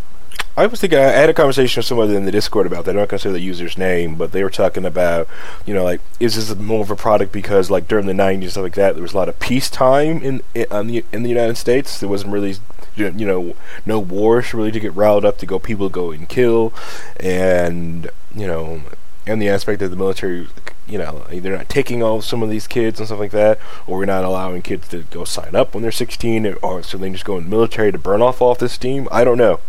[0.59, 2.93] I was thinking, I had a conversation with someone in the Discord about that.
[2.93, 5.29] I'm not to say the user's name, but they were talking about,
[5.67, 8.51] you know, like, is this more of a product because, like, during the 90s and
[8.53, 11.59] stuff like that, there was a lot of peacetime in in, the, in the United
[11.59, 12.01] States.
[12.01, 12.57] There wasn't really
[12.97, 16.73] you know no wars really to get riled up to go people go and kill
[17.21, 18.83] and you know
[19.27, 20.49] and the aspect of the military
[20.87, 23.99] you know they're not taking all some of these kids and stuff like that or
[23.99, 27.25] we're not allowing kids to go sign up when they're 16 or so they just
[27.25, 29.61] go in the military to burn off off this steam i don't know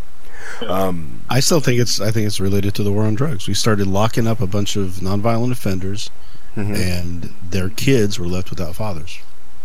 [0.68, 3.48] um, I still think it's I think it's related to the war on drugs.
[3.48, 6.10] We started locking up a bunch of nonviolent offenders,
[6.56, 6.74] mm-hmm.
[6.74, 9.20] and their kids were left without fathers.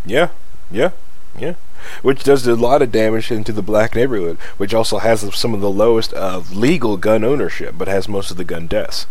[0.04, 0.30] Yeah,
[0.72, 0.90] yeah,
[1.38, 1.54] yeah
[2.02, 5.60] which does a lot of damage into the black neighborhood, which also has some of
[5.60, 9.06] the lowest of legal gun ownership, but has most of the gun deaths.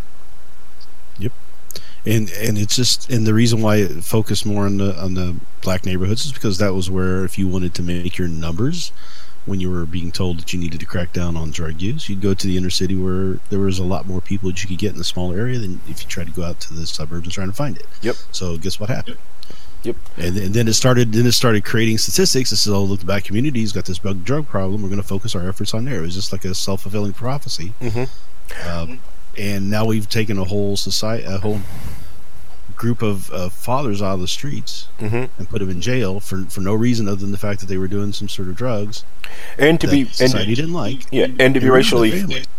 [1.20, 1.34] Yep,
[2.06, 5.36] and and it's just and the reason why it focused more on the on the
[5.62, 8.92] black neighborhoods is because that was where if you wanted to make your numbers
[9.46, 12.22] when you were being told that you needed to crack down on drug use, you'd
[12.22, 14.78] go to the inner city where there was a lot more people that you could
[14.78, 17.26] get in a small area than if you tried to go out to the suburbs
[17.26, 17.88] and trying to find it.
[18.02, 18.16] Yep.
[18.32, 19.18] So guess what happened?
[19.18, 19.58] Yep.
[20.18, 21.14] And, and, then it started.
[21.14, 22.50] Then it started creating statistics.
[22.50, 24.82] This is oh look, the black community's got this bug drug problem.
[24.82, 26.00] We're going to focus our efforts on there.
[26.00, 27.74] It was just like a self fulfilling prophecy.
[27.82, 28.70] Mm-hmm.
[28.70, 29.00] Um,
[29.38, 31.62] and now we've taken a whole society, a whole
[32.82, 35.26] group of uh, fathers out of the streets mm-hmm.
[35.38, 37.78] and put them in jail for for no reason other than the fact that they
[37.78, 39.06] were doing some sort of drugs.
[39.60, 41.06] And to be society and, didn't like.
[41.12, 42.12] Yeah, and to be racially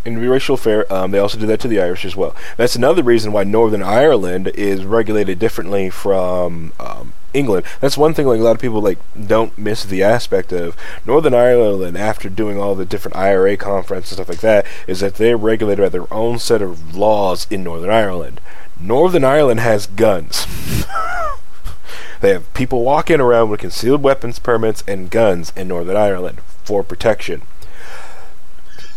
[0.05, 2.37] and to be racial fair, um, they also did that to the Irish as well.
[2.57, 7.66] That's another reason why Northern Ireland is regulated differently from um, England.
[7.81, 11.35] That's one thing like a lot of people like don't miss the aspect of Northern
[11.35, 15.37] Ireland after doing all the different IRA conference and stuff like that is that they're
[15.37, 18.41] regulated by their own set of laws in Northern Ireland.
[18.83, 20.47] Northern Ireland has guns.
[22.20, 26.83] they have people walking around with concealed weapons permits and guns in Northern Ireland for
[26.83, 27.43] protection.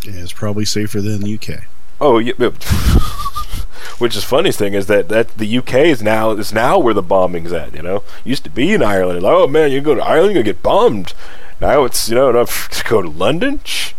[0.04, 1.66] Yeah, it's probably safer than the UK.
[2.02, 2.34] Oh, yeah.
[3.98, 7.02] which is funniest thing is that that the UK is now is now where the
[7.02, 7.74] bombing's at.
[7.74, 9.22] You know, used to be in Ireland.
[9.24, 11.14] Like, oh man, you go to Ireland, you get bombed.
[11.62, 13.62] Now it's you know enough to go to London.
[13.64, 13.94] Shh,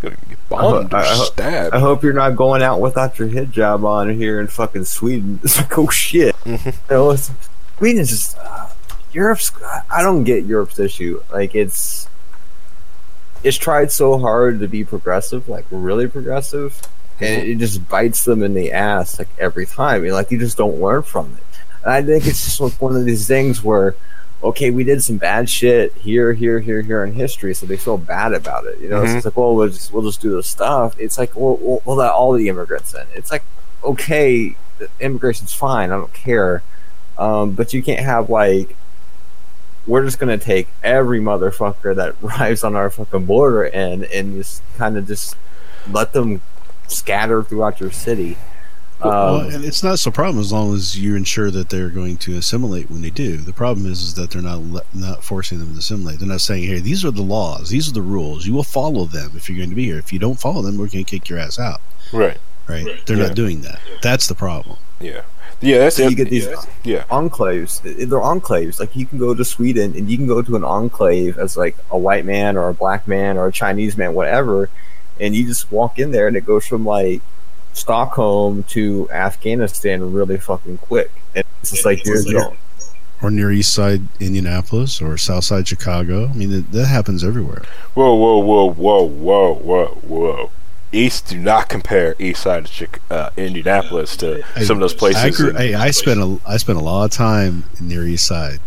[0.00, 0.16] gonna
[0.52, 3.84] bombed I or ho- I ho- I hope you're not going out without your hijab
[3.84, 5.40] on here in fucking Sweden.
[5.44, 6.34] It's like, oh shit.
[6.44, 6.68] Mm-hmm.
[6.90, 7.30] You know, it's,
[7.78, 8.68] Sweden's just uh,
[9.12, 9.50] Europe's.
[9.90, 11.22] I don't get Europe's issue.
[11.32, 12.08] Like it's
[13.42, 16.80] it's tried so hard to be progressive, like really progressive,
[17.20, 17.50] and Mm-hmm.
[17.52, 20.04] it just bites them in the ass like every time.
[20.04, 21.42] And, like you just don't learn from it.
[21.84, 23.94] And I think it's just like one of these things where.
[24.44, 27.96] Okay, we did some bad shit here, here, here, here in history, so they feel
[27.96, 28.80] bad about it.
[28.80, 29.10] You know, Mhm.
[29.12, 30.94] so it's like, well, we'll just we'll just do the stuff.
[30.98, 33.06] It's like, well, we'll, we'll let all the immigrants in.
[33.14, 33.44] It's like,
[33.84, 34.56] okay,
[34.98, 35.92] immigration's fine.
[35.92, 36.62] I don't care,
[37.18, 38.74] um, but you can't have like
[39.86, 44.62] we're just gonna take every motherfucker that arrives on our fucking border and and just
[44.76, 45.36] kind of just
[45.90, 46.40] let them
[46.88, 48.36] scatter throughout your city.
[49.04, 52.16] Well, Um, and it's not so problem as long as you ensure that they're going
[52.18, 53.36] to assimilate when they do.
[53.38, 56.18] The problem is, is that they're not le- not forcing them to assimilate.
[56.18, 57.70] They're not saying, "Hey, these are the laws.
[57.70, 58.46] These are the rules.
[58.46, 59.98] You will follow them if you're going to be here.
[59.98, 61.80] If you don't follow them, we're going to kick your ass out."
[62.12, 62.38] right.
[62.68, 62.86] Right?
[63.06, 63.26] They're Yeah.
[63.26, 63.80] not doing that.
[64.02, 64.76] That's the problem.
[65.00, 65.22] Yeah.
[65.60, 65.78] Yeah.
[65.78, 66.10] That's so it.
[66.10, 66.46] you get these
[66.84, 67.02] Yeah.
[67.10, 67.82] enclaves.
[67.82, 68.78] They're enclaves.
[68.78, 71.76] Like you can go to Sweden and you can go to an enclave as like
[71.90, 74.70] a white man or a black man or a Chinese man, whatever,
[75.20, 77.20] and you just walk in there and it goes from like
[77.74, 81.10] Stockholm to Afghanistan really fucking quick.
[81.34, 82.56] And it's just like you're, you're
[83.22, 86.28] Or near East Side Indianapolis or South Side Chicago.
[86.28, 87.62] I mean, that, that happens everywhere.
[87.94, 90.50] Whoa, whoa, whoa, whoa, whoa, whoa, whoa.
[90.94, 94.92] East do not compare East Side of Chic- uh, Indianapolis to Hey, some of those
[94.92, 95.22] places.
[95.22, 98.26] I, grew, in- hey, I spent a I spent a lot of time near East
[98.26, 98.60] Side,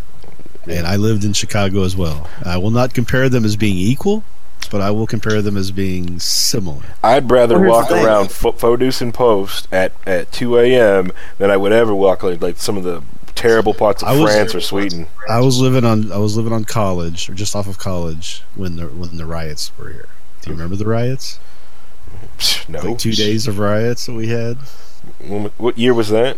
[0.67, 2.27] and I lived in Chicago as well.
[2.43, 4.23] I will not compare them as being equal,
[4.67, 6.83] but I will compare them as being similar.
[7.03, 11.11] I'd rather Well, here's walk around Fo- Foduce and Post at, at 2 a.m.
[11.37, 13.01] than I would ever walk like, like some of the
[13.35, 15.07] terrible parts of I was- France or Sweden.
[15.29, 18.75] I was living on I was living on college or just off of college when
[18.77, 20.07] the when the riots were here.
[20.41, 21.39] Do you remember the riots?
[22.69, 22.79] No.
[22.81, 24.57] Like two days of riots that we had.
[25.19, 26.37] When- What year was that?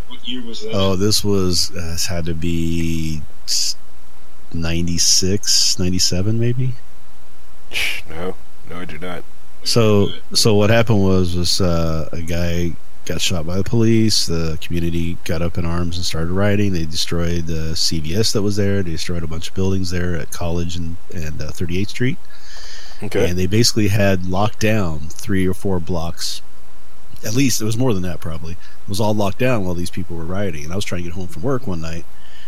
[0.74, 3.22] Oh, this was uh, this had to be
[4.54, 6.74] 96, 97 maybe.
[8.10, 8.36] No.
[8.70, 9.24] No, I do not.
[9.64, 12.74] So so what happened was was uh, a guy
[13.06, 14.26] got shot by the police.
[14.26, 16.74] The community got up in arms and started rioting.
[16.74, 18.84] They destroyed the CVS that was there.
[18.84, 22.18] They destroyed a bunch of buildings there at College and and uh, 38th Street.
[23.04, 23.30] Okay.
[23.30, 26.42] And they basically had locked down three or four blocks.
[27.26, 28.20] At least it was more than that.
[28.20, 30.64] Probably it was all locked down while these people were rioting.
[30.64, 32.06] And I was trying to get home from work one night.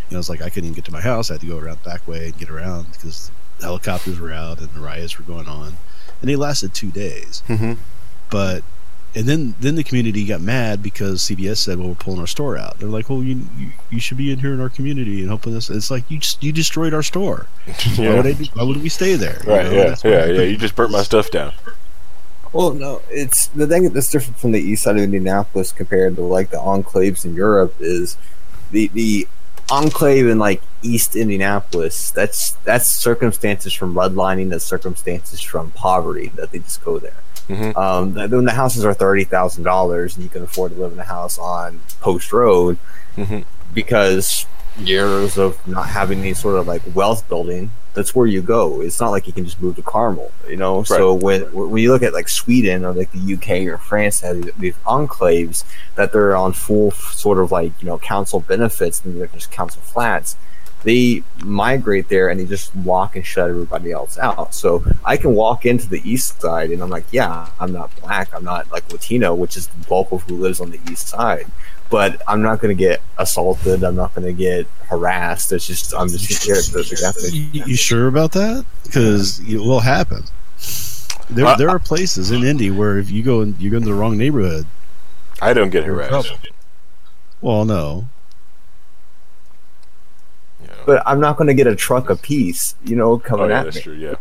[0.07, 1.29] And I was like, I couldn't even get to my house.
[1.29, 3.31] I had to go around the back way and get around because
[3.61, 5.77] helicopters were out and the riots were going on.
[6.21, 7.73] And they lasted two days hmm
[8.29, 8.63] but
[9.15, 12.57] and then then the community got mad because CVS said, "Well, we're pulling our store
[12.57, 15.29] out." They're like, "Well, you you, you should be in here in our community and
[15.29, 17.47] helping us." It's like you just you destroyed our store.
[17.97, 19.41] Why would I do, why would we stay there?
[19.43, 20.41] You Right, know, yeah, that's yeah, yeah.
[20.43, 21.53] You just burnt my stuff down.
[22.53, 26.21] Well, no, it's the thing that's different from the east side of Indianapolis compared to
[26.21, 28.15] like the enclaves in Europe is
[28.71, 29.27] the the
[29.71, 32.11] enclave in like East Indianapolis.
[32.11, 37.13] That's that's circumstances from redlining, that's circumstances from poverty that they just go there.
[37.47, 37.75] Mhm.
[37.75, 40.99] Um, when the houses are thirty thousand dollars and you can afford to live in
[40.99, 42.77] a house on Post Road
[43.17, 43.43] Mhm.
[43.73, 44.45] because
[44.79, 48.81] years of not having any sort of like wealth building, that's where you go.
[48.81, 50.83] It's not like you can just move to Carmel, you know.
[50.83, 54.35] So when when you look at like Sweden or like the UK or France, that
[54.35, 55.63] have these- these enclaves
[55.95, 59.81] that they're on full sort of like you know council benefits and they're just council
[59.81, 60.35] flats.
[60.83, 64.53] They migrate there and they just lock and shut everybody else out.
[64.55, 68.29] So I can walk into the east side and I'm like, yeah, I'm not black,
[68.33, 71.47] I'm not like Latino, which is the bulk of who lives on the east side
[71.89, 73.83] but I'm not going to get assaulted.
[73.83, 75.51] I'm not going to get harassed.
[75.51, 76.55] It's just I'm just here.
[76.55, 77.49] The, the gas station.
[77.53, 78.65] You, you sure about that?
[78.83, 80.23] Because it will happen.
[81.29, 83.89] There, Uh, there are places in Indy where if you go and you go into
[83.89, 84.65] the wrong neighborhood,
[85.41, 86.09] I don't get harassed.
[86.27, 86.39] trouble.
[87.41, 88.07] Well, no,
[90.61, 90.73] You know.
[90.85, 93.63] But I'm not going to get a truck apiece, you know, Oh, coming yeah, at
[93.65, 93.81] that's me.
[93.83, 93.93] true.
[93.93, 94.15] Yeah.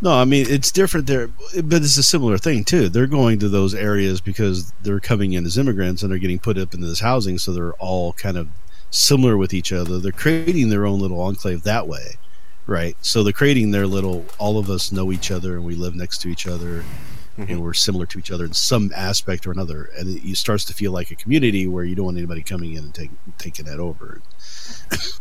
[0.00, 0.12] No.
[0.12, 2.88] I mean, it's different there, but it's a similar thing too.
[2.88, 6.58] They're going to those areas because they're coming in as immigrants and they're getting put
[6.58, 8.48] up into this housing, so they're all kind of
[8.90, 9.98] similar with each other.
[9.98, 12.16] They're creating their own little enclave that way,
[12.66, 12.96] right?
[13.00, 14.24] So they're creating their little.
[14.38, 16.84] All of us know each other and we live next to each other.
[17.36, 20.74] And we're similar to each other in some aspect or another, and it, starts to
[20.74, 23.80] feel like a community where you don't want anybody coming in and take, taking that
[23.80, 24.20] over.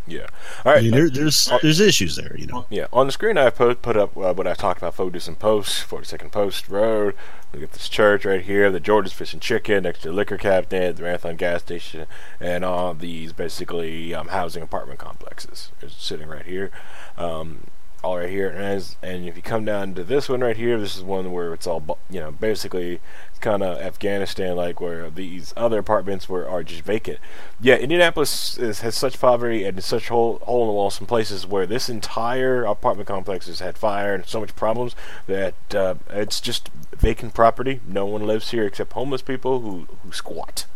[0.07, 0.28] Yeah.
[0.63, 0.78] all right.
[0.78, 2.68] I mean, there, there's there's issues there, you know.
[2.70, 4.95] Yeah, on the screen I put put up uh, what I talked about.
[4.95, 7.16] Foduson Post, 42nd Post Road.
[7.51, 10.38] Look at this church right here, the George's Fish and Chicken next to the liquor
[10.38, 12.05] cabinet, the Marathon gas station,
[12.39, 15.72] and all these basically um, housing apartment complexes.
[15.82, 16.70] It's sitting right here.
[17.18, 17.68] Um,
[18.06, 20.80] all right here, and, as, and if you come down to this one right here,
[20.80, 22.99] this is one where it's all you know basically
[23.41, 27.18] kind of Afghanistan like, where these other apartments were are just vacant.
[27.60, 31.47] Yeah, Indianapolis is, has such poverty and such hole hole in the wall some places
[31.47, 34.95] where this entire apartment complex has had fire and so much problems
[35.26, 37.80] that uh, it's just vacant property.
[37.88, 40.68] No one lives here except homeless people who who squat.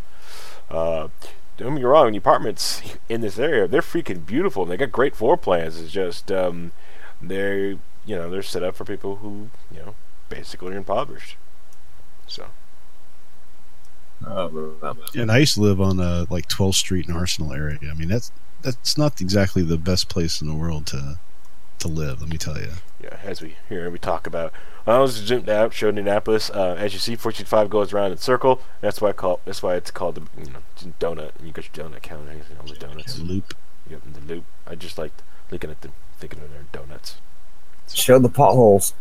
[0.71, 1.09] Uh,
[1.57, 4.91] don't get me wrong, the apartments in this area they're freaking beautiful and they got
[4.91, 5.79] great floor plans.
[5.79, 6.71] It's just um,
[7.21, 7.69] they're
[8.05, 9.95] you know they're set up for people who you know
[10.29, 11.37] basically are impoverished.
[12.27, 12.45] So
[15.15, 17.79] And I used to live on uh, like 12th Street in Arsenal area.
[17.89, 21.19] I mean, that's that's not exactly the best place in the world to
[21.79, 22.21] to live.
[22.21, 22.71] Let me tell you.
[23.01, 24.51] yeah, as we here we talk about,
[24.83, 26.49] when I was zoomed out, showed Indianapolis.
[26.49, 28.61] Uh, as you see, 425 goes around in a circle.
[28.81, 29.39] That's why I call.
[29.45, 30.59] That's why it's called the you know
[30.99, 31.31] donut.
[31.43, 33.17] You got your donut count, anything all the donuts.
[33.19, 33.53] Loop.
[33.89, 34.43] You have the loop.
[34.67, 35.13] I just like
[35.49, 37.17] looking at them, thinking of their donuts.
[37.93, 38.93] Show the potholes.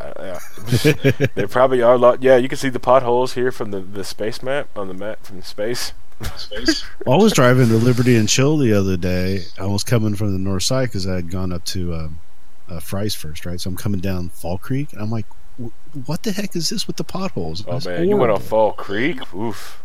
[0.00, 1.26] Uh, yeah.
[1.34, 2.22] there probably are a lot.
[2.22, 5.24] Yeah, you can see the potholes here from the, the space map on the map
[5.24, 5.92] from space.
[6.20, 9.44] I was driving to Liberty and Chill the other day.
[9.58, 12.20] I was coming from the north side because I had gone up to um,
[12.68, 13.60] uh, Fry's first, right?
[13.60, 15.26] So I'm coming down Fall Creek, and I'm like,
[15.62, 18.40] "Wh- "What the heck is this with the potholes?" Oh That's man, you went on.
[18.40, 19.32] Fall Creek.
[19.32, 19.80] Oof.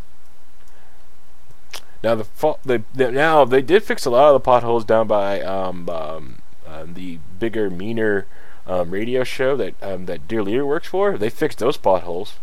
[2.04, 5.08] Now the fall, they, they now they did fix a lot of the potholes down
[5.08, 8.26] by um, um, uh, the bigger, meaner
[8.66, 11.16] um, radio show that um, that Dear Leader works for.
[11.16, 12.34] They fixed those potholes.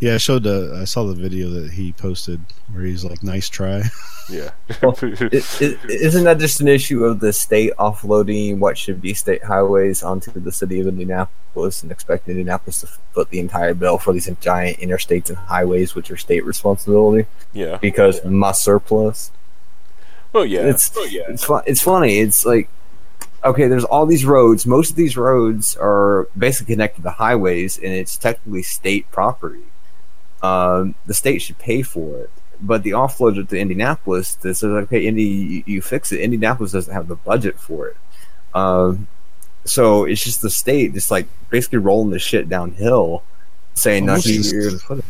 [0.00, 0.42] Yeah, I showed.
[0.42, 2.40] The, I saw the video that he posted
[2.70, 3.82] where he's like, "Nice try."
[4.28, 4.50] Yeah.
[4.82, 9.14] Well, It, it, isn't that just an issue of the state offloading what should be
[9.14, 13.98] state highways onto the city of Indianapolis and expecting Indianapolis to foot the entire bill
[13.98, 17.76] for these giant interstates and highways, which are state responsibility yeah.
[17.76, 19.30] because my surplus.
[20.34, 20.62] Oh yeah.
[20.62, 22.18] It's it's fun, it's funny.
[22.18, 22.68] It's like
[23.44, 24.66] okay, there's all these roads.
[24.66, 29.62] Most of these roads are basically connected to highways, and it's technically state property.
[30.46, 32.30] Um, the state should pay for it,
[32.60, 34.34] but the offload it to Indianapolis.
[34.36, 36.20] This is okay, Indy, you, you fix it.
[36.20, 37.96] Indianapolis doesn't have the budget for it.
[38.54, 39.06] Um,
[39.64, 43.22] so it's just the state just like basically rolling the shit downhill,
[43.74, 44.36] saying Well, nothing.
[44.36, 45.04] most of the- put it.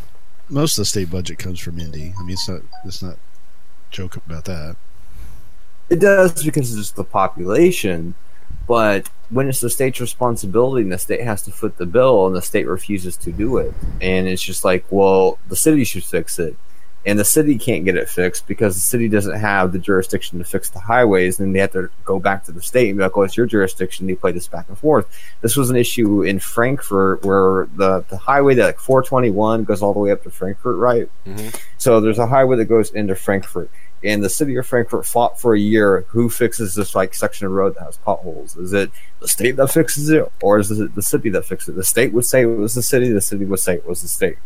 [0.49, 2.15] Most of the state budget comes from Indy.
[2.17, 2.61] I mean, it's not.
[2.85, 3.17] It's not
[3.91, 4.77] joke about that.
[5.91, 8.15] It does because it's just the population,
[8.69, 12.37] but when it's the state's responsibility and the state has to foot the bill and
[12.37, 16.39] the state refuses to do it, and it's just like, well, the city should fix
[16.39, 16.57] it,
[17.05, 20.45] and the city can't get it fixed because the city doesn't have the jurisdiction to
[20.45, 23.17] fix the highways, and they have to go back to the state and be like,
[23.17, 25.07] "Oh, it's your jurisdiction." They play this back and forth.
[25.41, 29.93] This was an issue in Frankfort where the the highway that like 421 goes all
[29.93, 31.09] the way up to Frankfort, right?
[31.27, 31.61] Mhm.
[31.79, 33.71] So there's a highway that goes into Frankfort
[34.07, 37.53] and the city of Frankfort fought for a year who fixes this like section of
[37.53, 38.57] road that has potholes.
[38.57, 38.91] Is it
[39.21, 41.77] the state that fixes it, or is it the city that fixes it?
[41.77, 43.11] The state would say it was the city.
[43.11, 44.39] The city would say it was the state.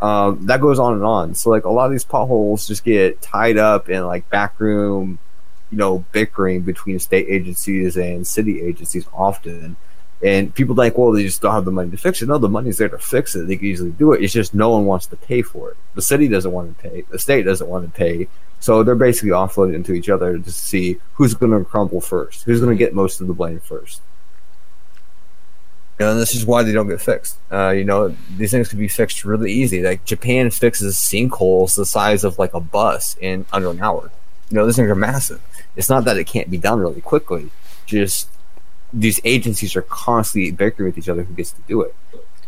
[0.00, 1.34] Um, that goes on and on.
[1.34, 5.18] So like a lot of these potholes just get tied up in like backroom,
[5.70, 9.76] you know, bickering between state agencies and city agencies often.
[10.24, 12.26] And people think, well, they just don't have the money to fix it.
[12.26, 13.46] No, the money's there to fix it.
[13.46, 14.22] They can easily do it.
[14.22, 15.76] It's just no one wants to pay for it.
[15.94, 17.02] The city doesn't want to pay.
[17.02, 18.26] The state doesn't want to pay.
[18.58, 22.60] So they're basically offloading into each other to see who's going to crumble first, who's
[22.60, 24.02] going to get most of the blame first.
[26.00, 27.38] And this is why they don't get fixed.
[27.50, 29.82] Uh, you know, these things can be fixed really easy.
[29.82, 34.10] Like Japan fixes sinkholes the size of like a bus in under an hour.
[34.50, 35.40] You know, these things are massive.
[35.76, 37.50] It's not that it can't be done really quickly.
[37.86, 38.28] Just
[38.92, 41.94] these agencies are constantly bickering with each other who gets to do it.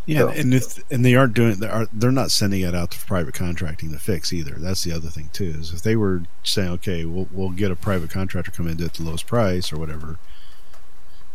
[0.06, 2.90] Yeah, So- and if and they aren't doing they are they're not sending it out
[2.92, 4.56] to private contracting to fix either.
[4.58, 5.54] That's the other thing too.
[5.58, 8.84] Is if they were saying, okay, we'll we'll get a private contractor come in do
[8.84, 10.18] it at the lowest price or whatever,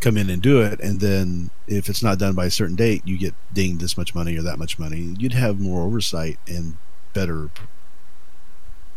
[0.01, 3.03] come in and do it, and then if it's not done by a certain date,
[3.06, 5.16] you get dinged this much money or that much money.
[5.18, 6.76] You'd have more oversight and
[7.14, 7.49] better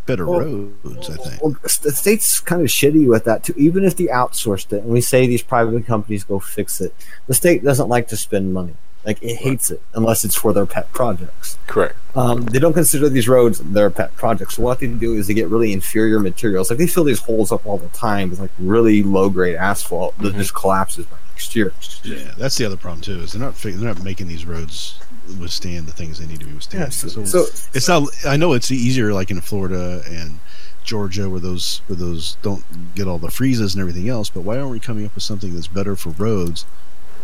[0.08, 1.10] better Well- roads.
[1.10, 1.42] I think.
[1.42, 3.54] Well, the state's kind of shitty with that too.
[3.56, 6.92] Even if they outsourced it, and we say these private companies go fix it,
[7.28, 8.74] the state doesn't like to spend money.
[9.06, 11.56] Like it hates it unless it's for their pet projects.
[11.68, 11.94] Correct.
[12.16, 14.56] Um, they don't consider these roads their pet projects.
[14.56, 16.68] So what they do is they get really inferior materials.
[16.68, 20.18] Like they fill these holes up all the time with like really low grade asphalt
[20.18, 20.38] that Mhm.
[20.38, 21.72] just collapses by next year.
[22.02, 23.20] Yeah, that's the other problem too.
[23.20, 24.98] Is they're not they're not making these roads
[25.40, 26.86] withstand the things they need to be withstanding.
[26.86, 28.08] Yeah, so- so, so- it's not.
[28.26, 30.40] I know it's easier like in Florida and
[30.84, 32.64] Georgia where those where those don't
[32.94, 34.30] get all the freezes and everything else.
[34.30, 36.64] But why aren't we coming up with something that's better for roads,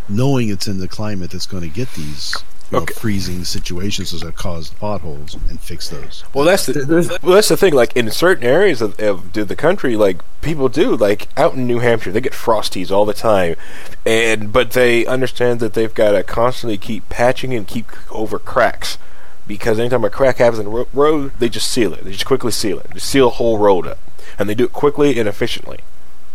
[0.08, 2.34] knowing it's in the climate that's going to get these
[2.74, 2.94] you know, Okay.
[2.94, 6.24] freezing situations that cause potholes and fix those.
[6.34, 7.72] Well, that's the well, that's the thing.
[7.74, 11.66] Like in certain areas of, of the the country, like people do, like out in
[11.66, 13.56] New Hampshire, they get frosties all the time,
[14.04, 18.98] and but they understand that they've got to constantly keep patching and keep over cracks,
[19.46, 22.04] because anytime a crack happens in the road, they just seal it.
[22.04, 22.90] They just quickly seal it.
[22.92, 23.98] They seal a whole road up,
[24.38, 25.78] and they do it quickly and efficiently.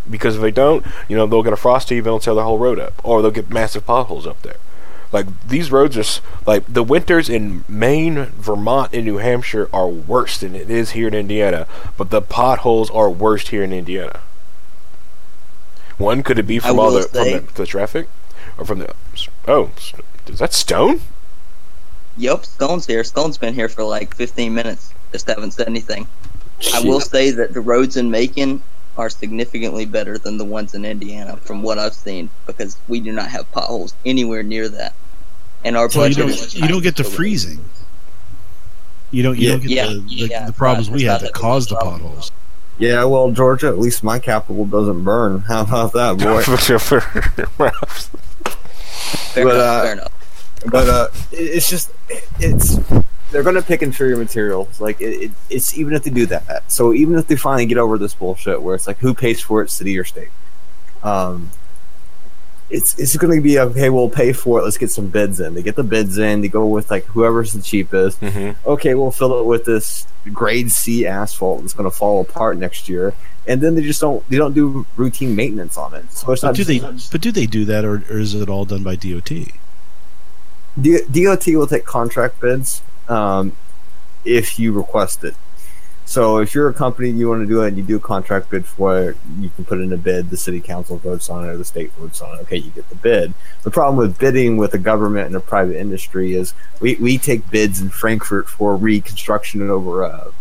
[0.10, 2.58] Because if they don't, you know, they'll get a frosty, and they'll tear the whole
[2.58, 4.56] road up, or they'll get massive potholes up there.
[5.12, 10.38] Like these roads are like the winters in Maine, Vermont, and New Hampshire are worse
[10.40, 14.20] than it is here in Indiana, but the potholes are worst here in Indiana.
[15.98, 18.08] One could it be from all the from the, the traffic,
[18.58, 18.94] or from the
[19.48, 19.72] oh,
[20.28, 21.02] is that stone?
[22.18, 23.04] Yep, Stone's here.
[23.04, 24.94] Stone's been here for like 15 minutes.
[25.12, 26.08] Just haven't said anything.
[26.74, 28.62] I will say that the roads in Macon
[29.00, 33.14] are significantly better than the ones in Indiana, from what I've seen, because we do
[33.14, 34.94] not have potholes anywhere near that.
[35.64, 37.64] And our So you don't you don't get the freezing.
[39.12, 39.52] You don't you Yeah.
[39.54, 41.76] don't get Yeah, the, the, yeah, the problems it's we have that that cause the
[41.76, 42.02] problem.
[42.02, 42.32] potholes.
[42.78, 45.40] Yeah, well, Georgia, at least my capital doesn't burn.
[45.48, 46.44] How about that, boy?
[49.34, 50.12] Fair But, enough, uh, fair enough.
[50.66, 51.92] but uh, it's just
[52.40, 52.76] it's
[53.32, 54.80] they're going to pick inferior materials.
[54.82, 56.72] Like it, it, it's even if they do that.
[56.72, 59.62] So even if they finally get over this bullshit, where it's like who pays for
[59.62, 60.30] it, city or state,
[61.04, 61.52] um,
[62.70, 63.90] it's it's going to be okay.
[63.90, 64.64] We'll pay for it.
[64.64, 65.54] Let's get some bids in.
[65.56, 66.42] They get the bids in.
[66.42, 68.20] They go with like whoever's the cheapest.
[68.20, 72.58] hmm Okay, we'll fill it with this grade C asphalt that's going to fall apart
[72.58, 73.14] next year.
[73.48, 76.12] And then they just don't they don't do routine maintenance on it.
[76.12, 78.36] So it's But not do they just- but do they do that or, or is
[78.36, 79.30] it all done by DOT?
[80.80, 83.56] D- DOT will take contract bids um,
[84.24, 85.36] if you request it.
[86.06, 88.50] So if you're a company, you want to do it, and you do a contract
[88.50, 90.32] bid for it, you can put in a bid.
[90.32, 92.42] The city council votes on it, or the state votes on it.
[92.42, 93.36] Okay, you get the bid.
[93.62, 97.52] The problem with bidding with the government and the private industry is we, we take
[97.52, 100.32] bids in Frankfort for reconstruction over uh,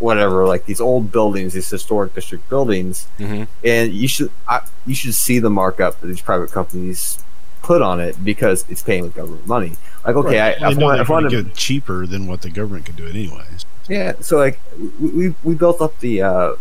[0.00, 4.94] whatever, like these old buildings, these historic district buildings hmm and you should I, you
[4.94, 7.22] should see the markup that these private companies
[7.66, 9.72] put on it because it's paying with government money.
[10.04, 10.62] Like, okay, Right.
[10.62, 12.94] I, I, know want, they're I want gonna get cheaper than what the government can
[12.94, 13.66] do it anyways.
[13.88, 14.12] yeah.
[14.20, 14.60] So like,
[15.00, 16.52] we, we we built up the uh,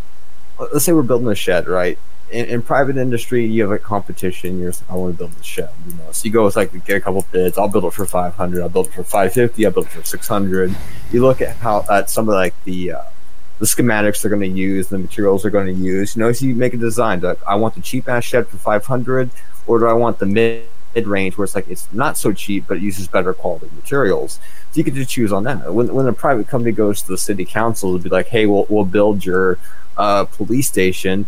[0.74, 2.00] let's say we're building a shed, right?
[2.32, 4.60] In, in private industry, you have a competition.
[4.60, 6.12] You're, I want to build a shed, you know.
[6.12, 7.60] So you go with like we get a couple bids.
[7.60, 8.64] I'll build it for five hundred.
[8.64, 9.64] I'll build it for five fifty.
[9.64, 10.76] I'll build it for six hundred.
[11.12, 13.02] You look at how at some of like the uh,
[13.60, 16.16] the schematics they're going to use, the materials they're going to use.
[16.16, 17.22] You know, so you make a design.
[17.22, 19.30] Like, I want the cheap ass shed for five hundred,
[19.68, 20.64] or do I want the mid
[20.96, 24.40] mid range where it's like it's not so cheap but it uses better quality materials?
[24.72, 25.74] So you could just choose on that.
[25.74, 28.66] When when a private company goes to the city council to be like, hey, we'll
[28.70, 29.60] we'll build your
[29.98, 31.28] uh, police station,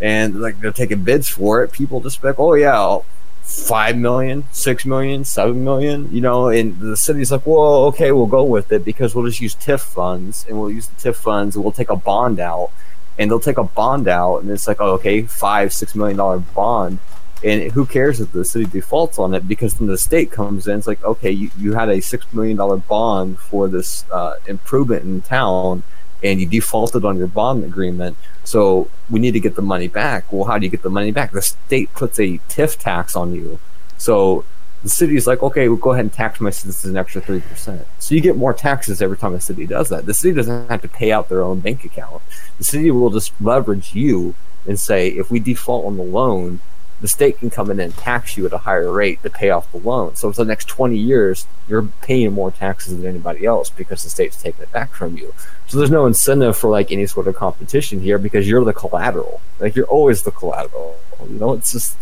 [0.00, 2.98] and like they're taking bids for it, people just like, oh yeah.
[3.42, 8.26] Five million, six million, seven million, you know, and the city's like, well, okay, we'll
[8.26, 11.56] go with it because we'll just use TIF funds and we'll use the TIF funds
[11.56, 12.70] and we'll take a bond out
[13.18, 16.38] and they'll take a bond out and it's like, oh, okay, five, six million dollar
[16.38, 16.98] bond.
[17.42, 20.78] And who cares if the city defaults on it because then the state comes in.
[20.78, 25.04] It's like, okay, you, you had a six million dollar bond for this uh, improvement
[25.04, 25.82] in town
[26.22, 28.16] and you defaulted on your bond agreement.
[28.44, 30.32] So we need to get the money back.
[30.32, 31.32] Well, how do you get the money back?
[31.32, 33.58] The state puts a TIF tax on you.
[33.96, 34.44] So
[34.82, 37.84] the city is like, okay, we'll go ahead and tax my citizens an extra 3%.
[37.98, 40.06] So you get more taxes every time a city does that.
[40.06, 42.22] The city doesn't have to pay out their own bank account.
[42.58, 44.34] The city will just leverage you
[44.66, 46.60] and say, if we default on the loan,
[47.00, 49.70] the state can come in and tax you at a higher rate to pay off
[49.72, 50.14] the loan.
[50.16, 54.10] So for the next 20 years, you're paying more taxes than anybody else because the
[54.10, 55.34] state's taking it back from you.
[55.66, 59.40] So there's no incentive for like any sort of competition here because you're the collateral.
[59.58, 60.98] Like you're always the collateral.
[61.28, 61.96] You know, it's just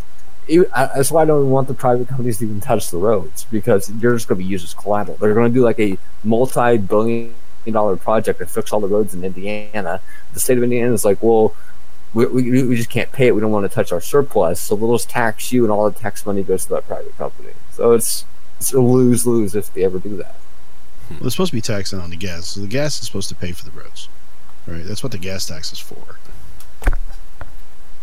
[0.48, 4.14] that's why I don't want the private companies to even touch the roads because you're
[4.14, 5.16] just going to be used as collateral.
[5.18, 7.34] They're going to do like a multi-billion
[7.70, 10.00] dollar project to fix all the roads in Indiana.
[10.32, 11.54] The state of Indiana is like, well,
[12.14, 13.34] we, we, we just can't pay it.
[13.34, 15.98] We don't want to touch our surplus, so we'll just tax you, and all the
[15.98, 17.50] tax money goes to that private company.
[17.72, 18.24] So it's
[18.58, 20.36] it's a lose lose if they ever do that.
[21.10, 23.34] Well, they're supposed to be taxing on the gas, so the gas is supposed to
[23.34, 24.08] pay for the roads,
[24.66, 24.84] right?
[24.84, 26.18] That's what the gas tax is for.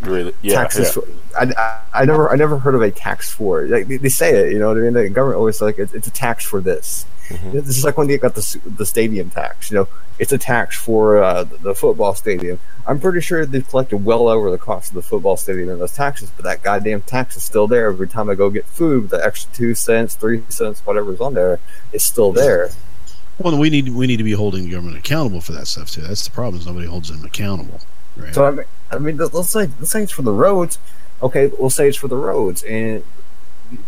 [0.01, 0.33] Really?
[0.41, 0.55] Yeah.
[0.55, 0.87] taxes.
[0.87, 0.91] yeah.
[0.91, 1.07] For,
[1.39, 1.53] I,
[1.93, 3.71] I, I never I never heard of a tax for it.
[3.71, 4.93] Like they, they say it, you know what I mean?
[4.93, 7.05] The government always like it's, it's a tax for this.
[7.31, 9.71] Know, This is like when they got the the stadium tax.
[9.71, 9.87] You know,
[10.19, 12.59] it's a tax for uh, the- the football stadium.
[12.87, 15.93] I'm pretty sure they've collected well over the cost of the football stadium in those
[15.93, 19.09] taxes, but that goddamn tax is still there every time I go get food.
[19.09, 21.59] The extra two cents, three cents, whatever's on there,
[21.93, 22.69] is still there.
[23.39, 26.01] Well, we need we need to be holding the government accountable for that stuff too.
[26.01, 26.59] That's the problem.
[26.61, 27.81] Is nobody holds them accountable,
[28.15, 28.33] right?
[28.33, 30.77] So I mean, I mean, let's say let's say it's for the roads.
[31.23, 33.03] Okay, we'll say it's for the roads, and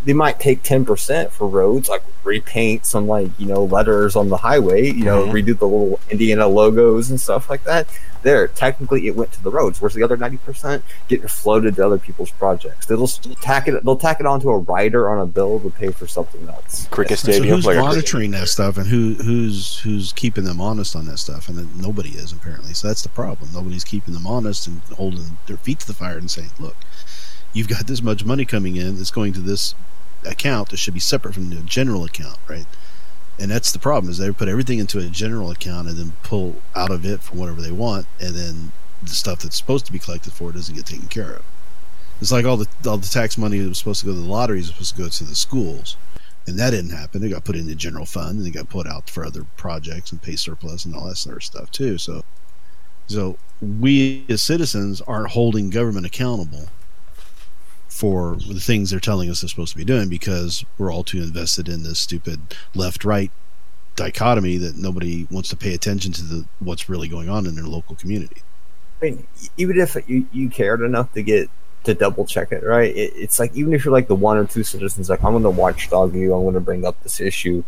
[0.06, 4.30] they might take ten percent for roads, like repaint some like you know letters on
[4.30, 5.32] the highway, you know, Mhm.
[5.32, 7.88] redo the little Indiana logos and stuff like that.
[8.24, 9.80] There, technically, it went to the roads.
[9.80, 12.86] Where's the other ninety percent getting floated to other people's projects?
[12.88, 13.84] They'll s- tack it.
[13.86, 16.88] They'll tack it onto a rider on a bill to pay for something else.
[16.90, 17.56] Cricket So Stadium.
[17.56, 21.20] who's like a- monitoring that stuff, and who who's who's keeping them honest on that
[21.20, 21.48] stuff?
[21.48, 22.74] And then nobody is apparently.
[22.74, 23.52] So that's the problem.
[23.54, 26.76] Nobody's keeping them honest and holding their feet to the fire and saying, "Look,
[27.54, 28.98] you've got this much money coming in.
[28.98, 29.76] that's going to this
[30.26, 32.66] account that should be separate from the general account, right?"
[33.40, 36.56] And that's the problem is they put everything into a general account and then pull
[36.76, 38.72] out of it for whatever they want, and then
[39.02, 41.44] the stuff that's supposed to be collected for doesn't get taken care of.
[42.20, 44.26] It's like all the all the tax money that was supposed to go to the
[44.26, 45.98] lottery is supposed to go to the schools
[46.48, 47.22] and that didn't happen.
[47.24, 50.12] It got put in the general fund, and they got put out for other projects
[50.12, 51.98] and pay surplus and all that sort of stuff too.
[51.98, 52.24] So,
[53.08, 56.70] so we as citizens aren't holding government accountable
[57.88, 61.22] for the things they're telling us they're supposed to be doing because we're all too
[61.22, 62.40] invested in this stupid
[62.76, 63.32] left-right
[63.96, 67.66] dichotomy that nobody wants to pay attention to the what's really going on in their
[67.66, 68.44] local community.
[69.02, 69.28] I mean,
[69.58, 71.50] even if you, you cared enough to get
[71.84, 72.96] to double check it, right?
[72.96, 75.44] It, it's like even if you're like the one or two citizens, like I'm going
[75.44, 77.64] to watchdog you, I'm going to bring up this issue.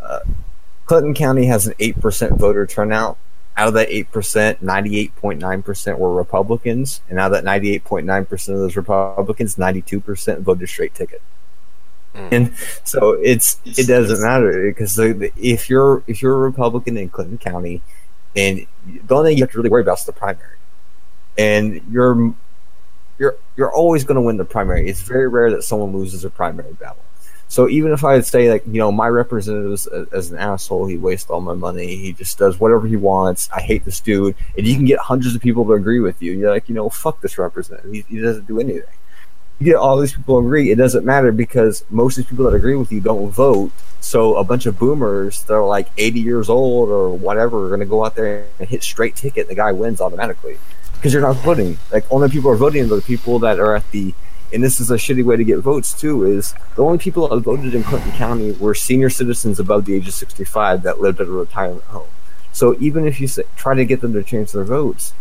[0.00, 0.20] Uh,
[0.86, 3.16] Clinton County has an eight percent voter turnout.
[3.60, 7.44] Out of that eight percent, ninety-eight point nine percent were Republicans, and out of that
[7.44, 11.20] ninety-eight point nine percent of those Republicans, ninety-two percent voted straight ticket.
[12.14, 12.28] Hmm.
[12.32, 12.44] And
[12.84, 17.10] so it's it doesn't matter because the, the, if you're if you're a Republican in
[17.10, 17.82] Clinton County,
[18.34, 20.56] and the only thing you have to really worry about is the primary,
[21.36, 22.34] and you're
[23.18, 24.88] you're you're always going to win the primary.
[24.88, 27.04] It's very rare that someone loses a primary battle.
[27.50, 30.86] So even if I would say like you know my representative is as an asshole,
[30.86, 31.96] he wastes all my money.
[31.96, 33.50] He just does whatever he wants.
[33.52, 36.30] I hate this dude, and you can get hundreds of people to agree with you.
[36.30, 37.92] You're like you know fuck this representative.
[37.92, 38.84] He, he doesn't do anything.
[39.58, 40.70] You get all these people agree.
[40.70, 43.72] It doesn't matter because most of these people that agree with you don't vote.
[44.00, 47.80] So a bunch of boomers that are like 80 years old or whatever are going
[47.80, 49.48] to go out there and hit straight ticket.
[49.48, 50.56] and The guy wins automatically
[50.94, 51.78] because you're not voting.
[51.90, 54.14] Like only people are voting are the people that are at the.
[54.52, 56.24] And this is a shitty way to get votes too.
[56.24, 60.08] Is the only people that voted in Clinton County were senior citizens above the age
[60.08, 62.08] of 65 that lived at a retirement home.
[62.52, 65.12] So even if you try to get them to change their votes,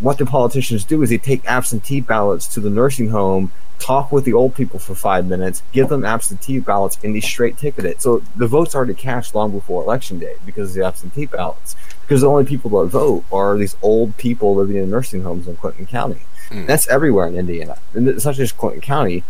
[0.00, 4.24] what the politicians do is they take absentee ballots to the nursing home, talk with
[4.24, 8.00] the old people for five minutes, give them absentee ballots, and they straight ticket it.
[8.00, 11.76] So the vote's are already cast long before election day because of the absentee ballots.
[12.02, 15.56] Because the only people that vote are these old people living in nursing homes in
[15.56, 16.20] Clinton County.
[16.50, 16.66] Mm.
[16.66, 17.78] That's everywhere in Indiana.
[17.94, 19.24] And it's not just Clinton County.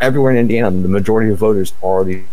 [0.00, 2.24] Everywhere in Indiana, the majority of voters are these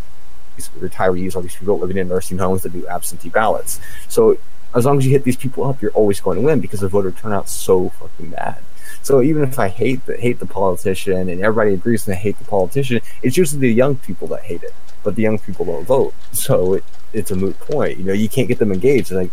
[0.80, 3.80] retirees or these people living in nursing homes that do absentee ballots.
[4.07, 4.38] So
[4.74, 6.88] as long as you hit these people up, you're always going to win because the
[6.88, 8.60] voter turnout's so fucking bad.
[9.01, 12.45] So even if I hate the hate the politician and everybody agrees to hate the
[12.45, 16.14] politician, it's usually the young people that hate it, but the young people don't vote.
[16.32, 16.84] So it,
[17.14, 17.97] it's a moot point.
[17.97, 19.12] You know, you can't get them engaged.
[19.12, 19.32] Like,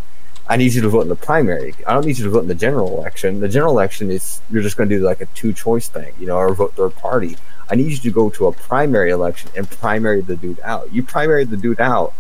[0.49, 1.75] I need you to vote in the primary.
[1.87, 3.41] I don't need you to vote in the general election.
[3.41, 6.27] The general election is you're just going to do like a two choice thing, you
[6.27, 7.37] know, or vote third party.
[7.69, 10.93] I need you to go to a primary election and primary the dude out.
[10.93, 12.15] You primary the dude out,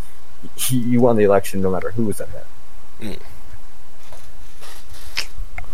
[0.56, 3.16] he, you won the election no matter who was in there.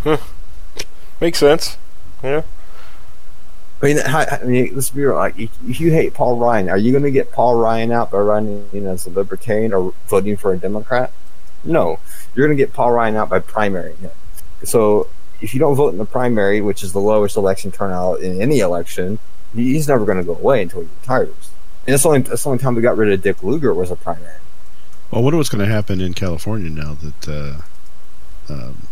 [0.03, 0.09] Hmm.
[0.09, 0.23] Hmm.
[1.19, 1.77] Makes sense.
[2.23, 2.43] Yeah.
[3.81, 5.15] I mean, how, I mean, let's be real.
[5.15, 8.11] Like, if if you hate Paul Ryan, are you going to get Paul Ryan out
[8.11, 11.11] by running as a Libertarian or voting for a Democrat?
[11.63, 11.99] No,
[12.35, 13.95] you're going to get Paul Ryan out by primary.
[14.63, 15.07] So
[15.41, 18.59] if you don't vote in the primary, which is the lowest election turnout in any
[18.59, 19.19] election,
[19.53, 21.51] he's never going to go away until he retires.
[21.85, 23.91] And that's the only that's the only time we got rid of Dick Lugar was
[23.91, 24.39] a primary.
[25.11, 27.61] Well, I wonder what's going to happen in California now that
[28.49, 28.87] uh, um,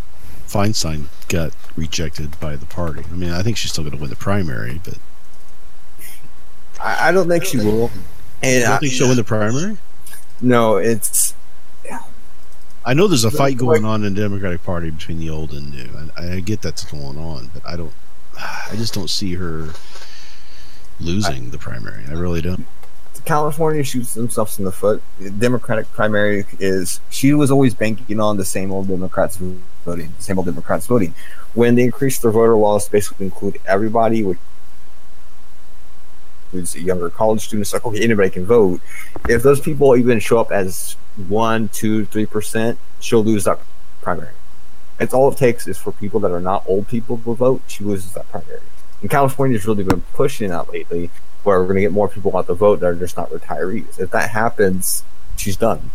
[0.46, 3.04] Feinstein got rejected by the party.
[3.10, 4.98] I mean, I think she's still going to win the primary, but
[6.82, 7.90] I, I don't think she will.
[8.44, 9.78] And I, don't think she'll win the primary?
[10.42, 11.34] no, it's
[12.84, 15.72] I know there's a fight going on in the Democratic Party between the old and
[15.72, 17.94] new, and I, I get that's going on, but I don't.
[18.38, 19.70] I just don't see her
[21.00, 22.06] losing the primary.
[22.08, 22.66] I really don't.
[23.26, 25.04] California shoots themselves in the foot.
[25.20, 30.24] The Democratic primary is she was always banking on the same old Democrats voting, the
[30.24, 31.14] same old Democrats voting.
[31.54, 34.40] When they increased their voter laws basically include everybody, which
[36.52, 37.74] includes younger college students.
[37.74, 38.82] Like, okay, anybody can vote.
[39.30, 40.96] If those people even show up as
[41.28, 43.60] one, two, three percent, she'll lose that
[44.02, 44.34] primary.
[45.00, 47.62] It's all it takes is for people that are not old people to vote.
[47.68, 48.62] She loses that primary.
[49.02, 51.10] And California's really been pushing that lately,
[51.44, 54.00] where we're going to get more people out to vote that are just not retirees.
[54.00, 55.04] If that happens,
[55.38, 55.92] she's done.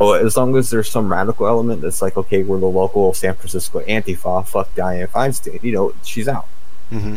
[0.00, 3.34] Oh, as long as there's some radical element that's like, okay, we're the local San
[3.34, 6.48] Francisco Antifa, fuck Dianne Feinstein, you know, she's out.
[6.90, 7.16] Mm-hmm.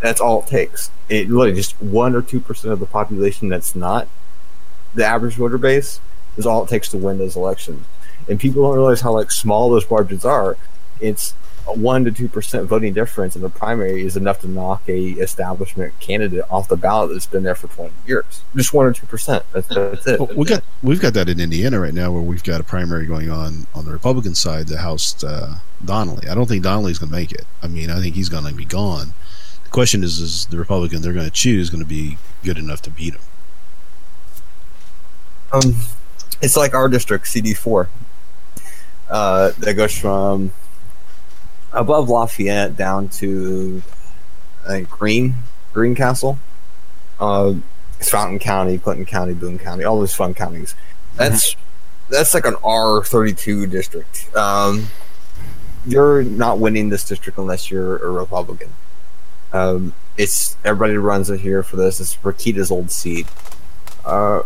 [0.00, 0.90] That's all it takes.
[1.08, 4.08] It literally just one or two percent of the population that's not
[4.94, 6.00] the average voter base
[6.36, 7.84] is all it takes to win those elections.
[8.28, 10.56] And people don't realize how like small those margins are.
[11.00, 11.32] It's
[11.66, 15.98] one to two percent voting difference in the primary is enough to knock a establishment
[15.98, 18.42] candidate off the ballot that's been there for twenty years.
[18.54, 19.44] Just one or two percent.
[19.52, 20.20] That's, that's it.
[20.20, 23.06] Well, we got we've got that in Indiana right now, where we've got a primary
[23.06, 26.28] going on on the Republican side that housed uh, Donnelly.
[26.28, 27.46] I don't think Donnelly's going to make it.
[27.62, 29.14] I mean, I think he's going to be gone.
[29.66, 32.82] The question is, is the Republican they're going to choose going to be good enough
[32.82, 33.20] to beat him?
[35.52, 35.76] Um,
[36.40, 37.88] it's like our district, CD four.
[39.10, 40.52] Uh, that goes from
[41.72, 43.82] above Lafayette down to
[44.66, 45.34] think Green
[45.72, 46.38] Greencastle.
[47.18, 47.54] Uh,
[47.98, 50.76] it's Fountain County, Clinton County, Boone County, all those fun counties.
[51.16, 51.56] That's
[52.08, 54.34] that's like an R thirty two district.
[54.36, 54.86] Um,
[55.86, 58.72] you're not winning this district unless you're a Republican.
[59.52, 62.00] Um, it's everybody runs it here for this.
[62.00, 63.26] It's Rokita's old seat.
[64.04, 64.42] Uh,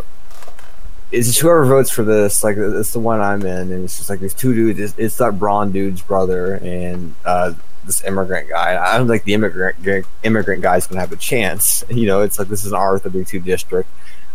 [1.12, 4.10] it's just whoever votes for this, like it's the one I'm in, and it's just
[4.10, 4.78] like these two dudes.
[4.78, 7.54] It's, it's that Braun dude's brother and uh,
[7.84, 8.80] this immigrant guy.
[8.82, 11.84] I don't think the immigrant immigrant guy's gonna have a chance.
[11.90, 13.88] You know, it's like this is an R32 district.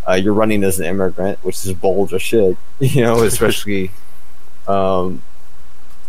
[0.08, 2.58] Uh, you're running as an immigrant, which is bold as shit.
[2.80, 3.92] You know, especially,
[4.68, 5.24] um,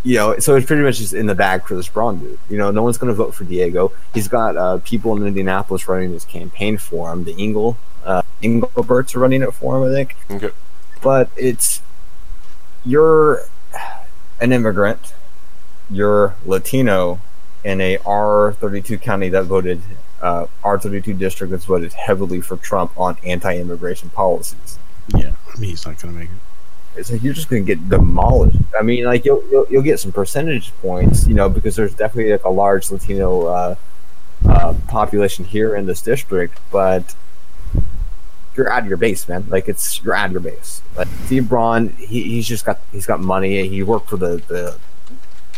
[0.07, 2.39] you know, so it's pretty much just in the bag for this Braun dude.
[2.49, 3.93] You know, no one's gonna vote for Diego.
[4.15, 7.25] He's got uh, people in Indianapolis running his campaign for him.
[7.25, 10.17] The Engel uh, Engelbert's are running it for him, I think.
[10.31, 10.55] Okay.
[11.03, 11.83] But it's
[12.85, 13.43] you're
[14.41, 15.13] an immigrant,
[15.91, 17.19] you're Latino
[17.65, 19.83] in a R32 county that voted
[20.23, 24.79] uh, R32 district that's voted heavily for Trump on anti-immigration policies.
[25.09, 26.46] Yeah, I mean, he's not going to make it.
[26.97, 28.59] It's like you're just going to get demolished.
[28.79, 32.33] I mean, like you'll, you'll you'll get some percentage points, you know, because there's definitely
[32.33, 33.75] like a large Latino uh,
[34.49, 37.15] uh, population here in this district, but
[38.57, 39.47] you're out of your base, man.
[39.49, 40.83] Like it's you're out of your base.
[40.97, 43.69] Like Steve Braun, he, he's just got he's got money.
[43.69, 44.79] He worked for the the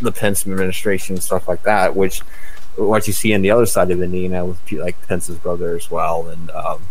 [0.01, 2.21] the Pence administration and stuff like that, which
[2.77, 6.29] what you see on the other side of Indiana with like Pence's brother as well,
[6.29, 6.83] and um,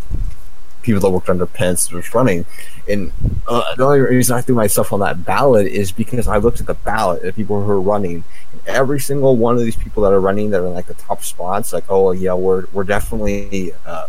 [0.87, 2.45] people that worked under Pence was running.
[2.89, 3.11] And
[3.47, 6.65] uh, the only reason I threw myself on that ballot is because I looked at
[6.65, 8.23] the ballot and people who are running.
[8.51, 10.95] And every single one of these people that are running that are in like the
[10.95, 14.07] top spots, like oh yeah, we're we're definitely uh,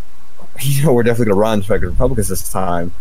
[0.60, 2.92] you know we're definitely going to run for Republicans this time,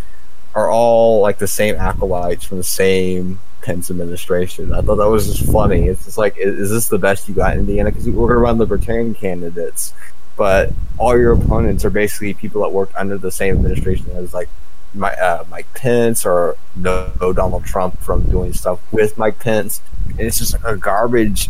[0.56, 4.74] are all like the same acolytes from the same Pence administration.
[4.74, 5.88] I thought that was just funny.
[5.88, 7.92] It's just like, is, is this the best you got in Indiana?
[7.92, 9.94] Because we're going to run libertarian candidates,
[10.40, 14.48] but all your opponents are basically people that worked under the same administration as like
[14.94, 19.82] my, uh, Mike Pence or no, no Donald Trump from doing stuff with Mike Pence.
[20.08, 21.50] And it's just a garbage.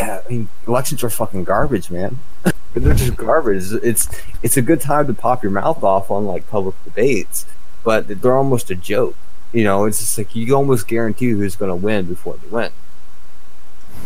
[0.00, 2.18] I mean, elections are fucking garbage, man.
[2.74, 3.72] they're just garbage.
[3.82, 4.08] It's
[4.42, 7.44] it's a good time to pop your mouth off on like public debates,
[7.84, 9.16] but they're almost a joke.
[9.52, 12.72] You know, it's just like you almost guarantee who's going to win before they win.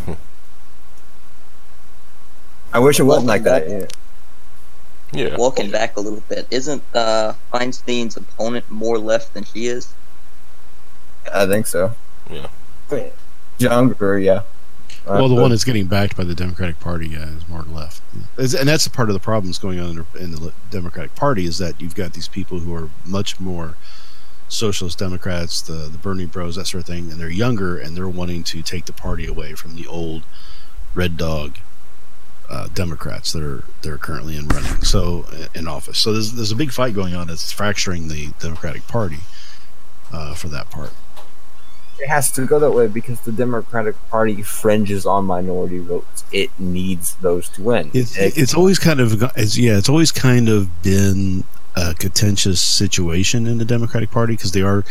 [2.73, 3.69] I wish it wasn't like that.
[3.71, 3.87] Yeah.
[5.15, 5.37] Yeah.
[5.37, 9.95] Walking back a little bit, isn't uh, Feinstein's opponent more left than she is?
[11.33, 11.93] I think so.
[12.31, 12.49] Yeah.
[13.59, 14.43] Younger, yeah.
[15.07, 18.01] Uh, well, the one that's getting backed by the Democratic Party yeah, is more left,
[18.39, 21.45] and that's a part of the problems going on in the, in the Democratic Party
[21.45, 23.77] is that you've got these people who are much more
[24.49, 28.09] socialist Democrats, the the Bernie Bros, that sort of thing, and they're younger and they're
[28.09, 30.23] wanting to take the party away from the old
[30.95, 31.59] red dog
[32.51, 35.99] uh, Democrats that are that are currently in running so in office.
[35.99, 39.21] So there's there's a big fight going on that's fracturing the Democratic Party
[40.13, 40.91] uh, for that part.
[41.99, 46.25] it has to go that way because the Democratic Party fringes on minority votes.
[46.33, 47.91] It needs those to win.
[47.95, 51.45] It's It- it's always kind of it's, yeah, it's always kind of been
[51.77, 54.85] a contentious situation in the Democratic Party because they are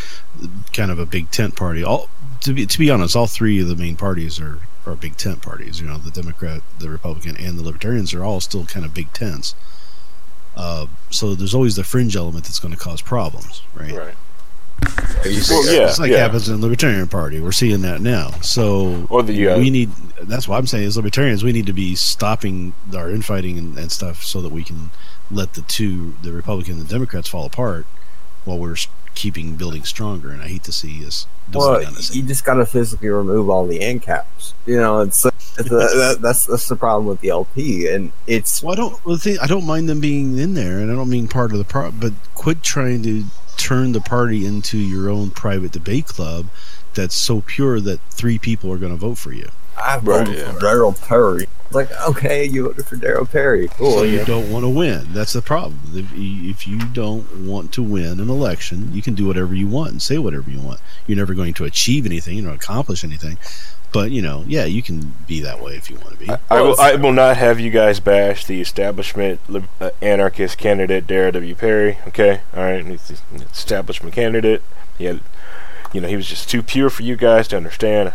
[0.73, 1.84] kind of a big tent party.
[1.84, 2.09] All
[2.41, 5.41] to be to be honest, all three of the main parties are are big tent
[5.41, 5.80] parties.
[5.80, 9.11] You know, the Democrat, the Republican, and the Libertarians are all still kind of big
[9.14, 9.55] tents.
[10.55, 13.91] Uh, so there's always the fringe element that's going to cause problems, right?
[13.93, 14.15] Right.
[15.26, 15.88] you Well, yeah.
[15.88, 17.39] It's like happens in the Libertarian Party.
[17.39, 18.31] We're seeing that now.
[18.41, 19.89] So Or the uh, we need.
[20.22, 20.85] That's what I'm saying.
[20.85, 24.64] As libertarians, we need to be stopping our infighting and, and stuff so that we
[24.64, 24.89] can
[25.31, 27.85] let the two, the Republican and the Democrats, fall apart
[28.45, 30.31] while we're s- keeping building stronger.
[30.31, 31.27] And I hate to see us.
[31.53, 34.53] Well, this you just got to physically remove all the ANCAPs.
[34.65, 38.73] You know, it's, it's that, that's that's the problem with the LP, and it's Well,
[38.73, 39.06] I don't.
[39.06, 41.52] Well, the thing, I don't mind them being in there, and I don't mean part
[41.52, 41.91] of the pro.
[41.91, 43.26] But quit trying to
[43.57, 46.48] turn the party into your own private debate club
[46.94, 49.49] that's so pure that three people are going to vote for you.
[49.78, 50.52] I Right, voted yeah.
[50.52, 51.48] for Darryl Perry.
[51.66, 53.68] It's like, okay, you voted for Darryl Perry.
[53.70, 53.91] Cool.
[53.91, 54.26] so you you know.
[54.26, 55.12] don't want to win.
[55.14, 55.80] That's the problem.
[55.94, 59.68] If you, if you don't want to win an election, you can do whatever you
[59.68, 60.80] want and say whatever you want.
[61.08, 62.36] You're never going to achieve anything.
[62.38, 63.38] You don't accomplish anything.
[63.91, 66.30] But you know, yeah, you can be that way if you want to be.
[66.30, 69.40] I, I will, I will not have you guys bash the establishment
[69.80, 71.54] uh, anarchist candidate Darryl W.
[71.54, 72.00] Perry.
[72.08, 74.64] Okay, all right, he's the establishment candidate.
[74.98, 75.22] He had,
[75.94, 78.14] you know, he was just too pure for you guys to understand.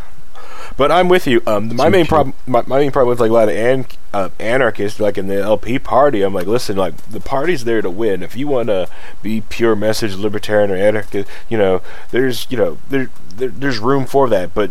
[0.76, 1.42] But I'm with you.
[1.46, 4.30] Um, my main problem, my, my main problem with like a lot of an, uh,
[4.38, 8.22] anarchists, like in the LP party, I'm like, listen, like the party's there to win.
[8.22, 8.88] If you want to
[9.22, 14.06] be pure message libertarian or anarchist, you know, there's, you know, there, there there's room
[14.06, 14.54] for that.
[14.54, 14.70] But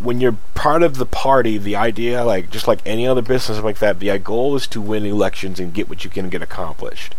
[0.00, 3.78] when you're part of the party, the idea, like just like any other business like
[3.78, 7.14] that, the goal is to win elections and get what you can get accomplished.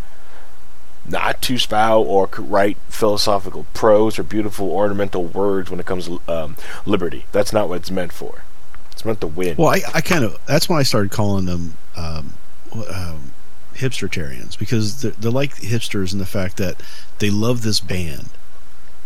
[1.10, 6.20] Not to spout or write philosophical prose or beautiful ornamental words when it comes to
[6.28, 6.56] um,
[6.86, 7.26] liberty.
[7.32, 8.44] That's not what it's meant for.
[8.92, 9.56] It's meant to win.
[9.56, 12.34] Well, I, I kind of that's when I started calling them um,
[12.72, 13.32] um,
[13.74, 16.80] hipstertarians because they're, they're like hipsters in the fact that
[17.18, 18.28] they love this band,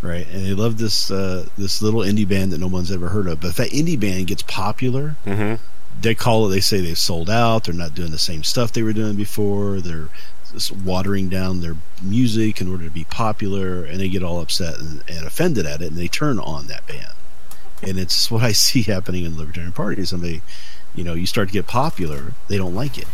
[0.01, 0.27] right?
[0.27, 3.39] And they love this uh, this little indie band that no one's ever heard of.
[3.39, 5.63] But if that indie band gets popular, mm-hmm.
[6.01, 6.49] they call it.
[6.49, 7.63] They say they've sold out.
[7.63, 9.81] They're not doing the same stuff they were doing before.
[9.81, 10.09] They're
[10.55, 14.79] just watering down their music in order to be popular, and they get all upset
[14.79, 17.13] and, and offended at it, and they turn on that band.
[17.81, 20.03] And it's what I see happening in the Libertarian Party.
[20.05, 20.41] Somebody,
[20.95, 23.07] you know, you start to get popular, they don't like it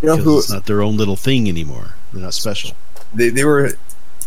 [0.00, 0.38] You know who?
[0.38, 1.94] it's not their own little thing anymore.
[2.12, 2.72] They're not special.
[3.12, 3.72] They, they were.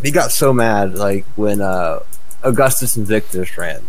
[0.02, 2.00] They got so mad like when uh,
[2.44, 3.82] Augustus Invictus ran,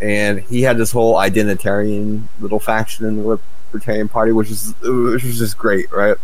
[0.00, 3.38] and he had this whole identitarian little faction in the
[3.72, 6.16] Libertarian Party, which is which was just great, right?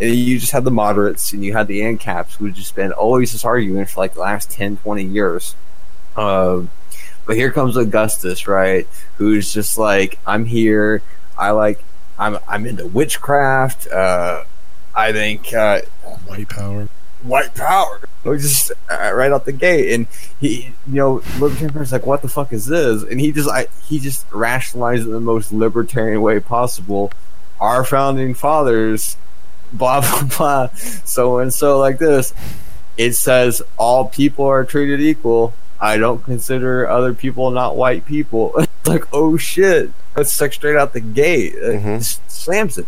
[0.00, 3.32] And you just had the moderates and you had the ANCAPs who just been always
[3.32, 5.56] just arguing for like the last 10, 20 years.
[6.16, 6.70] Um,
[7.26, 8.86] but here comes Augustus, right?
[9.16, 11.02] Who's just like, I'm here.
[11.36, 11.82] I like,
[12.18, 13.88] I'm, I'm into witchcraft.
[13.88, 14.44] Uh,
[14.94, 15.80] I think, uh,
[16.26, 16.88] White power.
[17.22, 18.00] white power.
[18.24, 20.06] Just uh, right out the gate, and
[20.40, 23.98] he, you know, libertarian's like, "What the fuck is this?" And he just, I, he
[24.00, 27.10] just rationalized it in the most libertarian way possible.
[27.60, 29.16] Our founding fathers,
[29.72, 30.68] blah blah blah,
[31.04, 32.32] so and so like this.
[32.96, 35.54] It says all people are treated equal.
[35.80, 38.54] I don't consider other people not white people.
[38.86, 41.54] Like, oh shit, that's like straight out the gate.
[41.56, 42.02] Mhm.
[42.26, 42.86] slams it.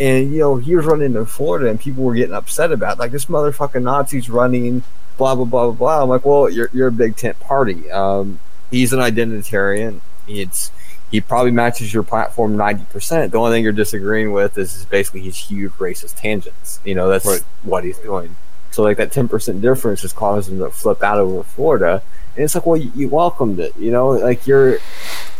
[0.00, 3.00] And you know, he was running in Florida, and people were getting upset about it.
[3.00, 4.82] like this motherfucking Nazi's running,
[5.18, 6.02] blah blah blah blah blah.
[6.02, 7.90] I'm like, well, you're you're a big tent party.
[7.90, 8.40] Um,
[8.70, 10.00] he's an identitarian.
[10.26, 10.70] It's
[11.12, 13.30] he probably matches your platform ninety percent.
[13.30, 16.80] The only thing you're disagreeing with is, is basically his huge racist tangents.
[16.84, 17.42] You know, that's Right.
[17.62, 18.34] what he's doing.
[18.72, 22.02] So like that ten percent difference just caused him to flip out over Florida.
[22.34, 23.76] And it's like, well, you, you welcomed it.
[23.76, 24.78] You know, like you're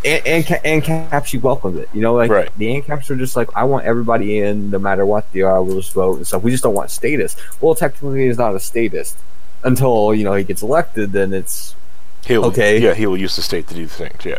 [0.04, 1.88] and, and, ANCAPs you welcomed it.
[1.94, 2.50] You know, like Right.
[2.58, 5.62] the ANCAPs are just like, I want everybody in, no matter what they are.
[5.62, 6.42] We'll just vote and stuff.
[6.42, 7.34] We just don't want status.
[7.62, 9.16] Well, technically, he's not a statist
[9.64, 11.12] until you know he gets elected.
[11.12, 11.74] Then it's
[12.26, 12.78] He'll, Okay.
[12.78, 14.24] Yeah, he will use the state to do things.
[14.24, 14.38] Yeah.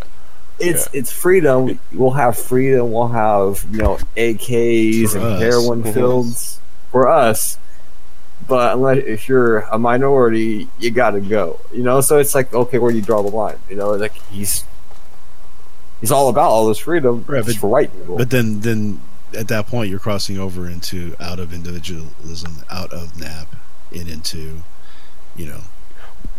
[0.69, 1.79] It's it's freedom.
[1.93, 2.91] We'll have freedom.
[2.91, 5.41] We'll have you know AKs For and us.
[5.41, 5.93] heroin Mhm.
[5.93, 6.59] fields
[6.91, 7.57] for us.
[8.47, 11.59] But unless if you're a minority, you got to go.
[11.71, 13.55] You know, so it's like okay, where do you draw the line?
[13.69, 14.63] You know, like he's
[16.01, 18.17] he's all about all this freedom Right, but- for white people.
[18.17, 18.99] But then, then
[19.37, 23.55] at that point, you're crossing over into out of individualism, out of NAP,
[23.95, 24.61] and into,
[25.37, 25.61] you know,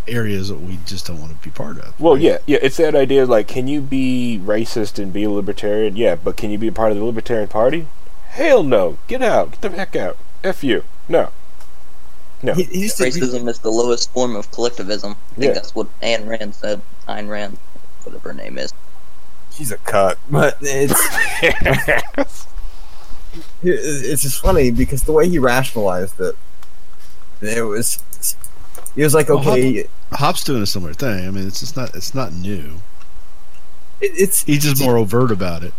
[0.07, 1.99] areas that we just don't want to be part of.
[1.99, 2.59] Well, yeah, yeah.
[2.61, 3.25] It's that idea.
[3.27, 5.97] Like, can you be racist and be a libertarian?
[5.97, 7.87] Yeah, but can you be a part of the Libertarian Party?
[8.29, 8.99] Hell no.
[9.07, 9.53] Get out.
[9.53, 10.17] Get the heck out.
[10.43, 10.85] F you.
[11.09, 11.31] No.
[12.43, 12.53] No.
[12.55, 15.13] He- he just- he- Racism is the lowest form of collectivism.
[15.13, 15.53] I think Yeah.
[15.55, 16.83] that's what Ayn Rand said.
[17.09, 17.57] Ayn Rand,
[18.03, 18.73] whatever her name is.
[19.55, 21.01] She's a cut, but it's
[23.63, 26.37] it's just funny because the way he rationalized it,
[27.41, 28.03] it was
[28.95, 31.27] he was like, Well, okay, Hop's doing a similar thing.
[31.27, 32.81] I mean, it's just not it's not new.
[34.01, 35.73] it, it's He's just more overt about it.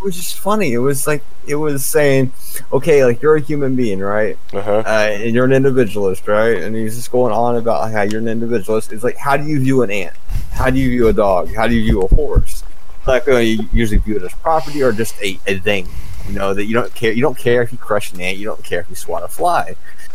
[0.00, 0.72] it was just funny.
[0.72, 2.32] It was like it was saying,
[2.72, 4.38] okay, like you're a human being, right?
[4.52, 4.82] uh-huh.
[4.86, 6.56] Uh, and you're an individualist, right?
[6.62, 8.92] And he's just going on about how you're an individualist.
[8.92, 10.14] It's like, how do you view an ant?
[10.52, 11.54] How do you view a dog?
[11.54, 12.62] How do you view a horse?
[13.06, 15.88] Like, uh, you usually view it as property or just a, a thing.
[16.28, 17.12] You know that you don't care.
[17.12, 18.36] You don't care if you crush an ant.
[18.36, 19.74] You don't care if you swat a fly.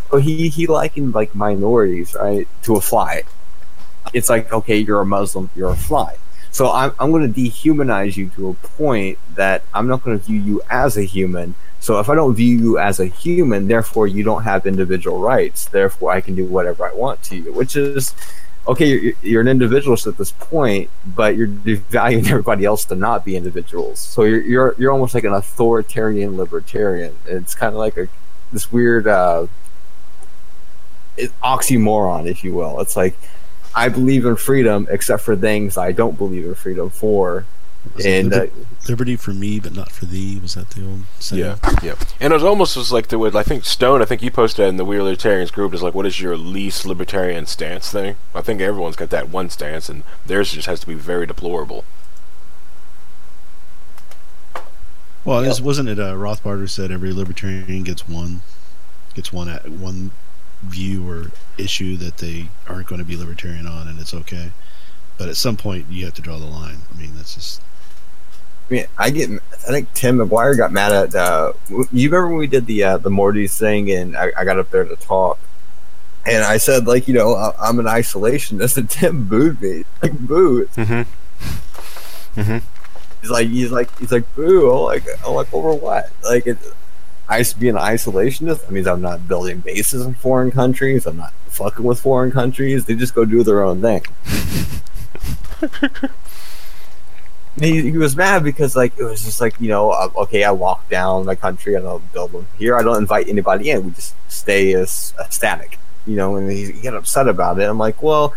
[0.09, 3.23] So he he likened like minorities, right, to a fly.
[4.13, 6.17] It's like okay, you're a Muslim, you're a fly.
[6.55, 10.25] So I'm I'm going to dehumanize you to a point that I'm not going to
[10.25, 11.53] view you as a human.
[11.81, 15.65] So if I don't view you as a human, therefore you don't have individual rights.
[15.65, 18.15] Therefore, I can do whatever I want to you, which is
[18.69, 18.87] okay.
[18.87, 23.35] You're, you're an individualist at this point, but you're devaluing everybody else to not be
[23.35, 23.99] individuals.
[23.99, 27.17] So you're you're you're almost like an authoritarian libertarian.
[27.25, 28.07] It's kind of like a
[28.53, 29.47] this weird uh,
[31.43, 32.79] oxymoron, if you will.
[32.81, 33.15] It's like
[33.73, 37.45] I believe in freedom, except for things I don't believe in freedom for.
[37.95, 38.45] Was it And uh,
[38.89, 40.39] liberty for me, but not for thee.
[40.41, 41.41] Was that the old saying?
[41.43, 41.95] Yeah, yeah.
[42.19, 44.01] And it was almost was like the way I think Stone.
[44.01, 45.71] I think you posted that in the We Are Libertarians group.
[45.73, 48.15] Is like, what is your least libertarian stance thing?
[48.33, 51.83] I think everyone's got that one stance, and theirs just has to be very deplorable.
[55.23, 58.41] Well, it was- wasn't it uh, Rothbard who said every libertarian gets one,
[59.13, 60.11] gets one at one
[60.67, 64.51] view or issue that they aren't going to be libertarian on, and it's okay.
[65.17, 66.79] But at some point, you have to draw the line.
[66.93, 67.61] I mean, that's just
[68.69, 69.29] I mean, I get.
[69.29, 71.15] I think Tim McGuire got mad at.
[71.15, 74.57] Uh, you remember when we did the uh, the Morty's thing, and I, I got
[74.57, 75.39] up there to talk,
[76.25, 80.17] and I said like, you know, I, I'm an isolationist, and Tim booed me, like
[80.17, 80.65] boo.
[80.65, 82.39] Mm-hmm.
[82.41, 82.57] Mm-hmm.
[83.21, 84.71] He's like, he's like, he's like, boo.
[84.71, 86.11] I'm like, I'm like, over what?
[86.23, 86.57] Like, it,
[87.27, 88.61] I used to be an isolationist.
[88.61, 91.05] That means I'm not building bases in foreign countries.
[91.05, 92.85] I'm not fucking with foreign countries.
[92.85, 94.03] They just go do their own thing.
[97.59, 100.51] he, he was mad because like it was just like you know uh, okay I
[100.51, 103.91] walk down my country I don't build them here I don't invite anybody in we
[103.91, 107.77] just stay as uh, static you know and he, he got upset about it I'm
[107.77, 108.33] like well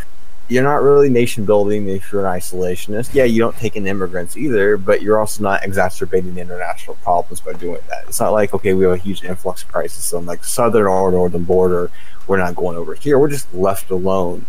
[0.48, 4.36] you're not really nation building if you're an isolationist yeah you don't take in immigrants
[4.36, 8.74] either but you're also not exacerbating international problems by doing that it's not like okay
[8.74, 11.90] we have a huge influx crisis on like southern or northern border
[12.26, 14.44] we're not going over here we're just left alone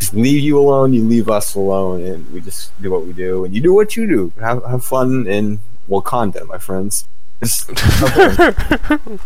[0.00, 3.44] just leave you alone, you leave us alone, and we just do what we do,
[3.44, 4.32] and you do what you do.
[4.40, 7.06] Have, have fun in Wakanda, my friends.
[7.40, 9.20] Just have fun.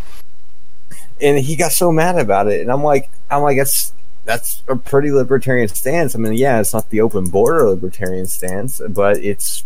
[1.21, 3.93] and he got so mad about it, and I'm like, I'm like, that's
[4.25, 6.15] that's a pretty libertarian stance.
[6.15, 9.65] I mean, yeah, it's not the open border libertarian stance, but it's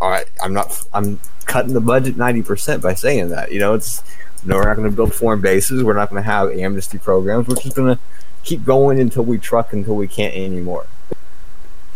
[0.00, 0.26] all right.
[0.42, 0.86] I'm not.
[0.92, 3.52] I'm cutting the budget ninety percent by saying that.
[3.52, 4.02] You know, it's
[4.44, 5.82] no, we're not going to build foreign bases.
[5.82, 7.48] We're not going to have amnesty programs.
[7.48, 8.02] We're just going to
[8.42, 10.86] keep going until we truck until we can't anymore.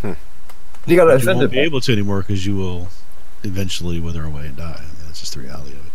[0.00, 0.12] Hmm.
[0.86, 1.64] You got to you won't be it.
[1.64, 2.88] able to anymore because you will
[3.42, 4.76] eventually wither away and die.
[4.78, 5.86] I mean, that's just the reality of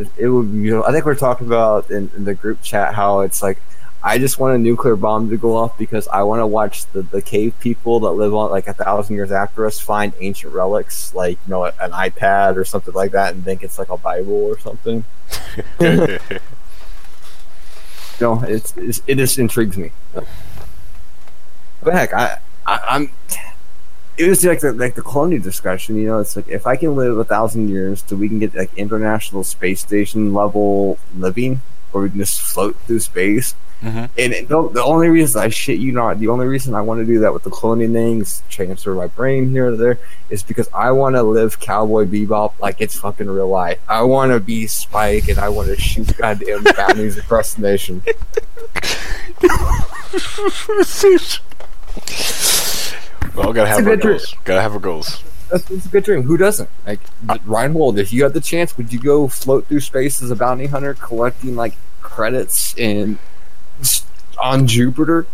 [0.00, 0.08] it.
[0.18, 0.48] It would.
[0.48, 3.58] You know, I think we're talking about in, in the group chat how it's like.
[4.06, 7.00] I just want a nuclear bomb to go off because I want to watch the,
[7.00, 11.14] the cave people that live on like a thousand years after us find ancient relics
[11.14, 14.34] like you know an iPad or something like that and think it's like a Bible
[14.34, 15.04] or something.
[18.20, 19.90] know, it's, it's it just intrigues me.
[21.82, 23.10] But heck, I, I I'm.
[24.16, 25.96] It was like the like the colonial discussion.
[25.96, 28.54] You know, it's like if I can live a thousand years, so we can get
[28.54, 31.60] like international space station level living,
[31.94, 33.54] where we can just float through space.
[33.82, 34.08] Mhm.
[34.16, 37.00] And it, the, the only reason I shit you not, the only reason I want
[37.00, 39.98] to do that with the cloning things, transfer my brain here or there,
[40.30, 43.78] is because I want to live Cowboy Bebop like it's fucking real life.
[43.86, 48.02] I want to be Spike and I want to shoot goddamn bounties across the nation.
[53.34, 54.34] well, gotta have our goals.
[54.44, 55.22] Gotta have our goals.
[55.54, 56.22] That's, that's a good dream.
[56.24, 56.68] Who doesn't?
[56.84, 56.98] Like
[57.46, 60.66] Reinhold, if you had the chance, would you go float through space as a bounty
[60.66, 63.18] hunter, collecting like credits in
[64.36, 65.26] on Jupiter?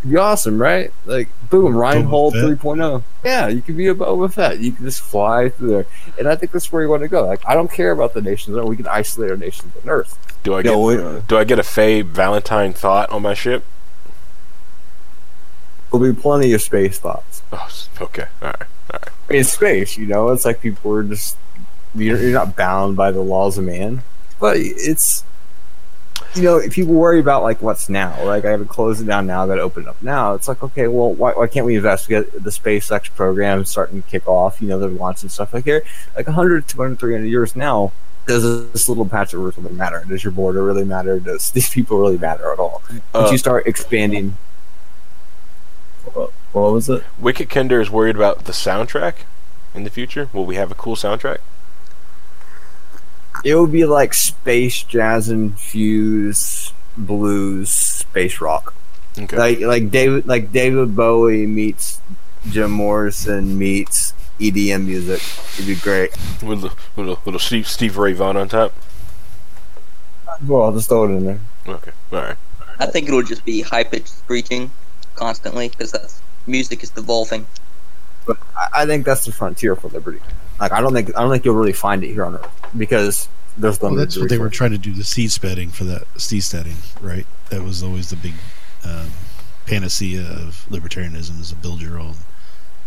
[0.00, 0.92] It'd be awesome, right?
[1.06, 2.42] Like, boom, Reinhold Fett.
[2.42, 3.02] 3.0.
[3.24, 4.58] Yeah, you could be a Boba Fett.
[4.58, 5.86] You can just fly through there,
[6.18, 7.24] and I think that's where you want to go.
[7.24, 8.54] Like, I don't care about the nations.
[8.54, 10.18] We can isolate our nations on Earth.
[10.42, 13.64] Do I get No, we- Do I get a Faye Valentine thought on my ship?
[15.90, 17.42] There'll be plenty of space thoughts.
[17.52, 17.68] Oh,
[18.00, 18.26] okay.
[18.42, 18.68] All right.
[19.28, 20.28] I mean, it's space, you know.
[20.30, 21.36] It's like people are just
[21.94, 24.02] you're, you're not bound by the laws of man,
[24.40, 25.24] but it's
[26.34, 29.04] you know if people worry about like what's now, like I got to close it
[29.04, 30.34] down now, I got to open it up now.
[30.34, 32.08] It's like okay, well, why, why can't we invest?
[32.08, 34.60] We got the SpaceX program starting to kick off.
[34.60, 35.82] You know, they're launching stuff like here,
[36.16, 37.92] like 100, 200, 300 years now.
[38.26, 40.02] Does this little patch of earth really matter?
[40.08, 41.20] Does your border really matter?
[41.20, 42.82] Does these people really matter at all?
[42.90, 44.36] Once Uh, you start expanding,
[46.54, 47.04] what, what was it?
[47.18, 49.14] Wicked Kinder is worried about the soundtrack
[49.74, 50.30] in the future.
[50.32, 51.38] Will we have a cool soundtrack?
[53.44, 58.72] It would be like space jazz infused blues, space rock.
[59.18, 59.36] Okay.
[59.36, 62.00] Like like David like David Bowie meets
[62.48, 65.22] Jim Morrison meets EDM music.
[65.54, 66.10] It'd be great.
[66.42, 68.72] with a little, little Steve, Steve Ray Vaughan on top.
[70.46, 71.40] Well, I'll just throw it in there.
[71.66, 72.36] Okay, all right.
[72.78, 74.70] I think it'll just be high pitched screeching
[75.14, 77.46] constantly because that's music is devolving.
[78.26, 80.20] But I, I think that's the frontier for liberty.
[80.60, 83.28] Like I don't think I don't think you'll really find it here on Earth because
[83.58, 84.08] there's Well, limited.
[84.10, 87.26] that's what they were trying to do the seed spreading for that seasteading, right?
[87.50, 88.34] That was always the big
[88.84, 89.10] um,
[89.66, 92.14] panacea of libertarianism is to build your own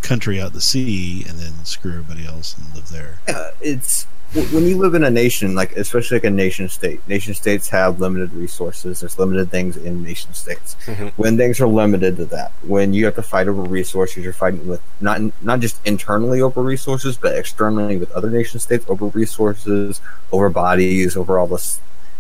[0.02, 3.20] country out the sea and then screw everybody else and live there.
[3.28, 7.06] Yeah, it's w- when you live in a nation, like especially like a nation state.
[7.08, 9.00] Nation states have limited resources.
[9.00, 10.76] There's limited things in nation states.
[10.86, 11.12] Mhm.
[11.16, 14.68] When things are limited to that, when you have to fight over resources, you're fighting
[14.68, 20.02] with not not just internally over resources, but externally with other nation states over resources,
[20.32, 21.80] over bodies, over all this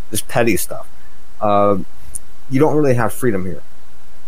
[0.10, 0.88] this petty stuff.
[1.42, 1.78] Uh,
[2.50, 3.62] you don't really have freedom here,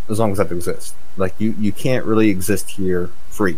[0.09, 0.93] as long as that exists.
[1.15, 3.57] Like you, you can't really exist here free.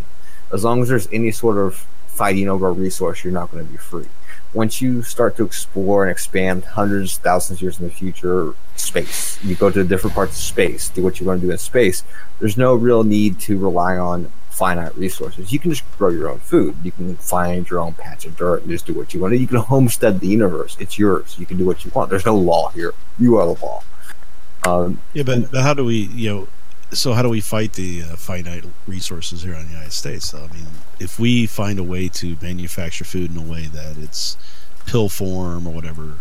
[0.54, 3.72] As long as there's any sort of fighting over a resource, you're not going to
[3.72, 4.08] be free.
[4.54, 9.42] Once you start to explore and expand hundreds, thousands of years in the future, space,
[9.44, 12.04] you go to different parts of space, do what you want to do in space.
[12.40, 15.54] There's no real need to rely on finite resources.
[15.54, 16.76] You can just grow your own food.
[16.84, 19.40] You can find your own patch of dirt and just do what you want.
[19.40, 20.76] You can homestead the universe.
[20.80, 21.38] It's yours.
[21.40, 22.10] You can do what you want.
[22.10, 22.94] There's no law here.
[23.18, 23.84] You are the law.
[24.68, 26.48] Um, Yeah, but, but how do we, you know,
[26.92, 30.34] so how do we fight the uh, finite resources here in the United States?
[30.34, 30.68] I mean,
[31.00, 34.38] if we find a way to manufacture food in a way that it's
[34.86, 36.20] pill form or whatever,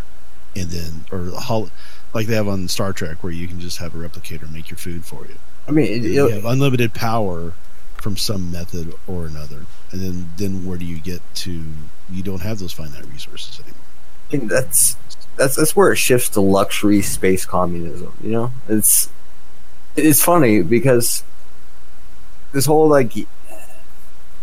[0.54, 1.70] and then or hol-
[2.14, 4.78] like they have on Star Trek, where you can just have a replicator make your
[4.78, 5.36] food for you.
[5.68, 7.54] I mean, it, You have unlimited power
[7.94, 11.64] from some method or another, and then then where do you get to?
[12.10, 13.76] You don't have those finite resources anymore.
[14.32, 14.96] I mean, that's
[15.36, 18.12] that's that's where it shifts to luxury space communism.
[18.22, 19.10] You know, it's
[20.00, 21.22] it's funny because
[22.52, 23.12] this whole like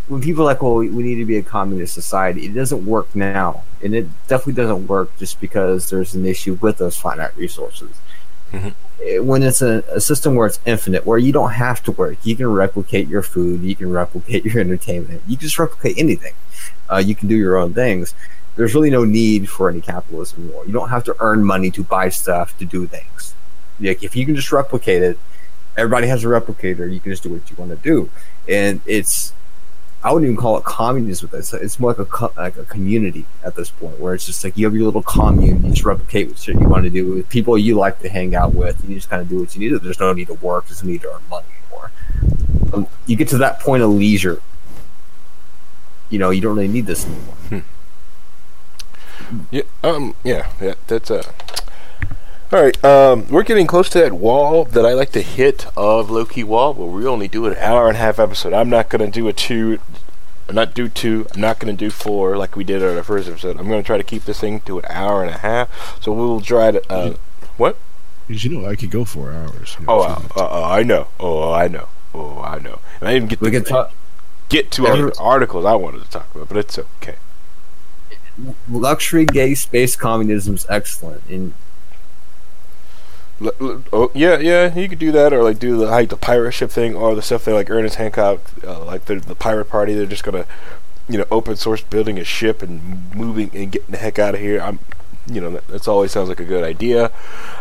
[0.07, 2.45] when people are like, well, we need to be a communist society.
[2.45, 6.77] It doesn't work now, and it definitely doesn't work just because there's an issue with
[6.77, 7.91] those finite resources.
[8.53, 8.73] Mhm.
[9.03, 12.17] Eh, When it's a, a system where it's infinite, where you don't have to work,
[12.23, 16.33] you can replicate your food, you can replicate your entertainment, you can just replicate anything.
[16.89, 18.13] Uh, you can do your own things
[18.55, 20.65] there's really no need for any capitalism anymore.
[20.65, 23.35] You don't have to earn money to buy stuff to do things.
[23.79, 25.19] Like if you can just replicate it,
[25.77, 26.91] everybody has a replicator.
[26.91, 28.09] You can just do what you want to do,
[28.49, 29.33] and it's
[30.03, 31.29] I wouldn't even call it communism.
[31.33, 34.43] It's it's more like a co- like a community at this point, where it's just
[34.43, 35.63] like you have your little commune.
[35.63, 38.53] You just replicate what you want to do with people you like to hang out
[38.53, 38.83] with.
[38.87, 39.69] You just kind of do what you need.
[39.69, 39.79] to.
[39.79, 40.67] There's no need to work.
[40.67, 41.91] There's no need to earn money anymore.
[42.73, 44.41] Um, you get to that point of leisure.
[46.09, 47.63] You know, you don't really need this anymore.
[49.51, 51.21] Yeah, um, yeah, yeah, that's uh.
[52.51, 56.09] All right, um, we're getting close to that wall that I like to hit of
[56.09, 58.53] low key wall, but we only do an hour and a half episode.
[58.53, 59.79] I'm not gonna do a two,
[60.49, 61.27] not do two.
[61.33, 63.57] I'm not gonna do four like we did on our first episode.
[63.59, 66.01] I'm gonna try to keep this thing to an hour and a half.
[66.01, 66.89] So we'll try to.
[66.91, 67.15] Uh,
[67.57, 67.77] what?
[68.27, 69.75] Because you know, I could go four hours.
[69.77, 71.07] you know, Oh, uh, uh, uh, I know.
[71.19, 71.89] Oh, I know.
[72.15, 72.79] Oh, I know.
[73.01, 73.91] And I didn't get We to can talk.
[74.47, 77.15] get to all Every- the articles I wanted to talk about, but it's okay.
[78.71, 81.55] luxury gay space communism is excellent and L- l-
[83.41, 86.71] oh yeah, yeah, you could do that, or like do the like the pirate ship
[86.71, 89.93] thing, or the stuff they like Ernest Hancock, uh, like the the pirate party.
[89.93, 90.45] They're just gonna,
[91.07, 94.41] you know, open source building a ship and moving and getting the heck out of
[94.41, 94.59] here.
[94.59, 94.79] I'm,
[95.27, 97.11] you know, that that's always sounds like a good idea.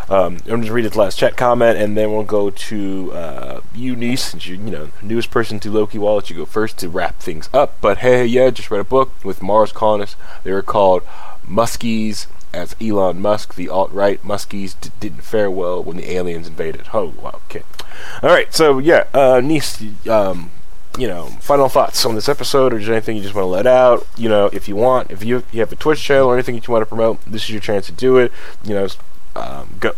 [0.08, 3.96] Um, I'm just read the last chat comment, and then we'll go to uh, you,
[3.96, 6.30] niece, since you you know newest person to Loki Wallet.
[6.30, 7.76] You go first to wrap things up.
[7.82, 10.16] But hey, yeah, just read a book with Mars colonists.
[10.42, 11.02] They were called
[11.46, 16.48] Muskies as Elon Musk, the alt right Muskies, d- didn't fare well when the aliens
[16.48, 16.88] invaded.
[16.92, 17.62] Oh, wow, okay.
[18.22, 20.50] All right, so yeah, uh, niece, um,
[20.98, 23.66] you know, final thoughts on this episode, or just anything you just want to let
[23.66, 24.06] out.
[24.16, 26.62] You know, if you want, if you you have a Twitch channel or anything you
[26.68, 28.32] want to promote, this is your chance to do it.
[28.64, 28.88] You know,
[29.36, 29.92] um, go.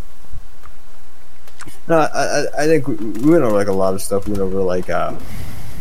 [1.87, 4.41] no I, I, think we, we went over like a lot of stuff we went
[4.41, 5.17] over like uh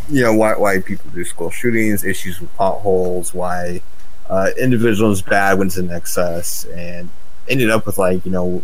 [0.09, 3.83] you know why why people do school shootings issues with potholes why
[4.29, 7.09] uh individuals bad when it's in excess and
[7.49, 8.63] ended up with like you know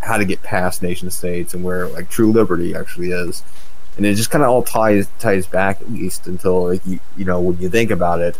[0.00, 3.42] how to get past nation states and where like true liberty actually is
[3.96, 7.24] and it just kind of all ties ties back at least until like you you
[7.24, 8.38] know when you think about it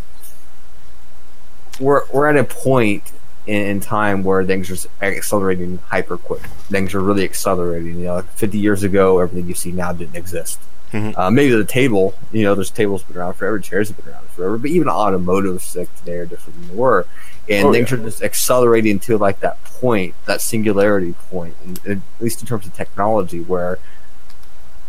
[1.79, 3.11] we're we're at a point
[3.47, 6.41] in, in time where things are accelerating hyper quick.
[6.69, 7.99] Things are really accelerating.
[7.99, 10.59] You know, like 50 years ago, everything you see now didn't exist.
[10.93, 11.17] Mhm.
[11.17, 14.27] Uh, maybe the table, you know, there's tables been around forever, chairs have been around
[14.29, 17.05] forever, but even automotives like today are different than they were,
[17.49, 17.97] and Oh, things yeah.
[17.97, 22.65] are just accelerating to like that point, that singularity point, and, at least in terms
[22.67, 23.79] of technology, where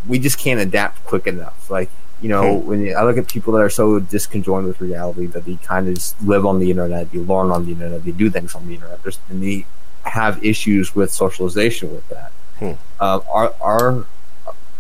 [0.06, 1.70] we just can't adapt quick enough.
[1.70, 1.90] Like
[2.20, 2.66] you know, Hmm.
[2.68, 5.94] when I look at people that are so disconjoined with reality that they kind of
[5.97, 8.74] just live on the internet, they learn on the internet, they do things on the
[8.74, 9.02] internet.
[9.02, 9.66] There's, and they
[10.05, 12.31] have issues with socialization with that.
[12.60, 12.72] Hmm.
[13.01, 14.06] Uh, are are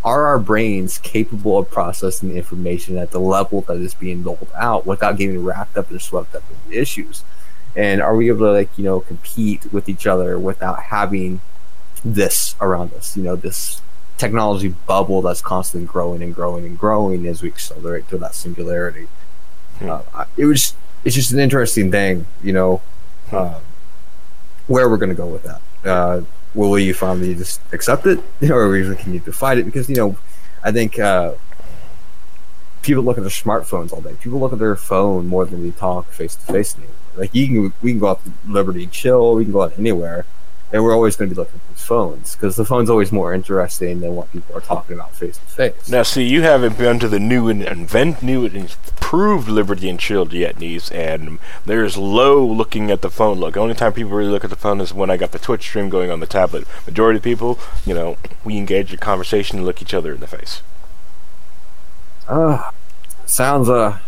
[0.04, 4.86] are our brains capable of processing information at the level that is being doled out
[4.86, 7.24] without getting wrapped up and swept up in the issues?
[7.74, 11.40] And are we able to like you know compete with each other without having
[12.04, 13.16] this around us?
[13.16, 13.80] You know this
[14.18, 19.08] technology bubble that's constantly growing and growing and growing as we accelerate to that singularity.
[19.78, 19.90] Hmm.
[19.90, 20.74] Uh, it was
[21.04, 22.80] it's just an interesting thing, you know,
[23.30, 23.58] uh,
[24.66, 25.60] where we're going to go with that.
[25.84, 26.22] Uh,
[26.54, 28.20] will you finally just accept it,
[28.50, 29.64] or are to continue to fight it?
[29.64, 30.16] Because you know,
[30.62, 31.34] I think uh,
[32.82, 34.14] people look at their smartphones all day.
[34.20, 36.76] People look at their phone more than we talk face to face.
[37.16, 39.34] Like you can, we can go out to Liberty, chill.
[39.34, 40.26] We can go out anywhere,
[40.74, 44.00] and we're always going to be looking at phones because the phone's always more interesting
[44.00, 45.88] than what people are talking about face to face.
[45.88, 50.02] Now, see, you haven't been to the new and invent new and improved Liberty and
[50.02, 53.54] Shield yet, niece, and there's low looking at the phone look.
[53.54, 55.62] The only time people really look at the phone is when I got the Twitch
[55.62, 56.66] stream going on the tablet.
[56.86, 57.56] Majority of people,
[57.86, 60.60] you know, we engage in conversation and look each other in the face.
[62.26, 62.72] Uh,
[63.26, 64.00] sounds uh,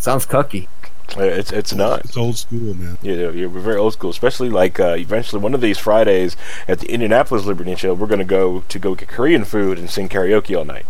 [0.00, 0.66] sounds cucky.
[1.16, 2.04] It's it's not.
[2.04, 2.98] It's old school, man.
[3.02, 6.36] You know, you're very old school, especially like uh, eventually one of these Fridays
[6.68, 9.90] at the Indianapolis Liberty Show, we're going to go to go get Korean food and
[9.90, 10.86] sing karaoke all night.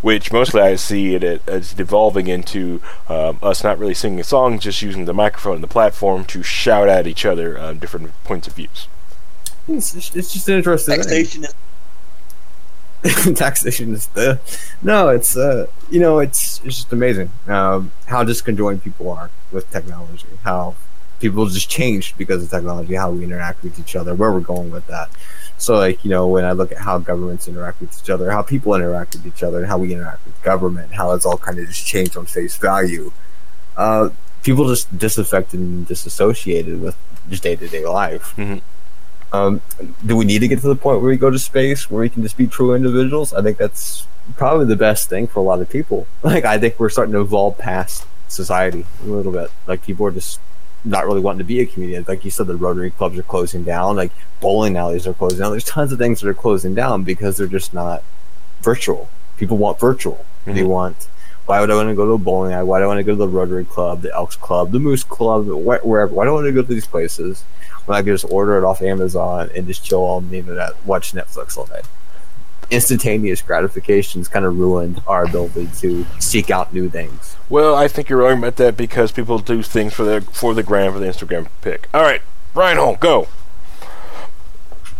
[0.00, 4.58] Which mostly I see it as devolving into um, us not really singing a song,
[4.58, 8.46] just using the microphone and the platform to shout at each other on different points
[8.46, 8.86] of views.
[9.66, 10.94] It's just, it's just an interesting.
[10.94, 11.02] thing.
[11.02, 11.54] Taxation is
[13.34, 14.40] taxation is the
[14.82, 19.70] no it's uh you know it's it's just amazing um how disconjoined people are with
[19.70, 20.74] technology how
[21.20, 24.70] people just changed because of technology how we interact with each other where we're going
[24.70, 25.08] with that
[25.58, 28.42] so like you know when i look at how governments interact with each other how
[28.42, 31.58] people interact with each other and how we interact with government how it's all kind
[31.58, 33.12] of just changed on face value
[33.76, 34.08] uh
[34.42, 36.96] people just disaffected and disassociated with
[37.30, 38.60] just day-to-day life Mhm.
[39.32, 39.60] Um,
[40.04, 42.08] do we need to get to the point where we go to space where we
[42.08, 43.32] can just be true individuals?
[43.34, 44.06] I think that's
[44.36, 46.06] probably the best thing for a lot of people.
[46.22, 49.50] Like, I think we're starting to evolve past society a little bit.
[49.66, 50.40] Like, people are just
[50.84, 52.04] not really wanting to be a comedian.
[52.06, 53.96] Like you said, the Rotary clubs are closing down.
[53.96, 55.50] Like, bowling alleys are closing down.
[55.50, 58.02] There's tons of things that are closing down because they're just not
[58.62, 59.08] virtual.
[59.36, 60.24] People want virtual.
[60.44, 60.66] They Mhm.
[60.68, 61.08] want.
[61.48, 62.66] Why would I want to go to a bowling alley?
[62.66, 65.02] Why do I want to go to the Rotary Club, the Elks Club, the Moose
[65.02, 66.12] Club, wh- wherever?
[66.12, 67.42] Why do I want to go to these places
[67.86, 71.14] when I can just order it off Amazon and just chill on the internet, watch
[71.14, 71.80] Netflix all day?
[72.70, 77.34] Instantaneous gratifications kind of ruined our ability to seek out new things.
[77.48, 80.62] Well, I think you're wrong about that because people do things for the for the
[80.62, 81.88] gram for the Instagram pic.
[81.94, 82.20] All right,
[82.54, 83.26] Reinhold, go.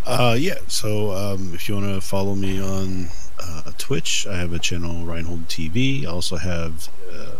[0.06, 0.54] Uh, yeah.
[0.66, 5.04] So um, if you want to follow me on uh, Twitch, I have a channel
[5.04, 6.04] Reinhold TV.
[6.04, 7.36] I also have uh,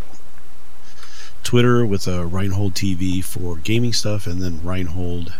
[1.42, 5.32] Twitter with a Reinhold TV for gaming stuff, and then Reinhold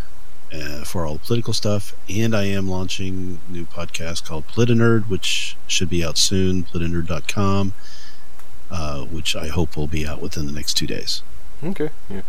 [0.52, 1.94] uh, for all political stuff.
[2.08, 6.64] And I am launching a new podcast called Politinerd, which should be out soon.
[6.64, 7.74] Politinerd.com,
[8.70, 11.22] uh, which I hope will be out within the next two days.
[11.62, 11.90] Okay.
[12.08, 12.22] Yeah.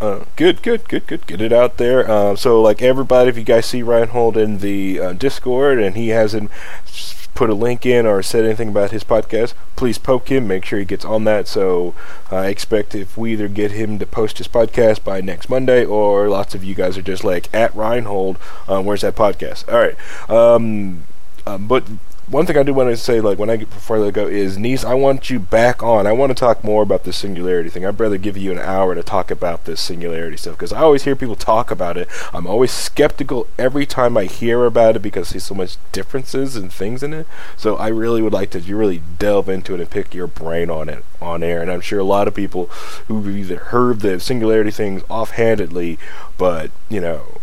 [0.00, 1.26] Uh, good, good, good, good.
[1.26, 2.08] Get it out there.
[2.08, 6.10] Uh, so, like everybody, if you guys see Reinhold in the uh, Discord and he
[6.10, 6.52] hasn't
[6.86, 10.46] s- put a link in or said anything about his podcast, please poke him.
[10.46, 11.48] Make sure he gets on that.
[11.48, 11.94] So,
[12.30, 16.28] I expect if we either get him to post his podcast by next Monday, or
[16.28, 18.38] lots of you guys are just like at Reinhold,
[18.68, 19.70] uh, where's that podcast?
[19.72, 20.30] All right.
[20.30, 21.04] Um,
[21.46, 21.84] um, but
[22.30, 24.26] one thing I do want to say, like when I get before I let go,
[24.28, 26.06] is niece, I want you back on.
[26.06, 27.84] I want to talk more about the singularity thing.
[27.84, 31.02] I'd rather give you an hour to talk about this singularity stuff because I always
[31.02, 32.08] hear people talk about it.
[32.32, 36.72] I'm always skeptical every time I hear about it because there's so much differences and
[36.72, 37.26] things in it.
[37.56, 40.70] So I really would like to you really delve into it and pick your brain
[40.70, 41.60] on it on air.
[41.60, 42.66] And I'm sure a lot of people
[43.08, 45.98] who've either heard the singularity things offhandedly,
[46.38, 47.39] but you know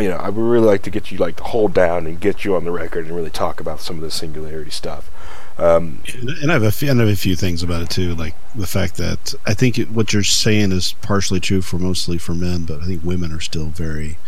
[0.00, 2.44] you know, I would really like to get you like to hold down and get
[2.44, 5.10] you on the record and really talk about some of the singularity stuff.
[5.58, 6.02] Um,
[6.42, 8.66] And I have a few, I have a few things about it too, like the
[8.66, 12.64] fact that I think it, what you're saying is partially true for mostly for men,
[12.64, 14.18] but I think women are still very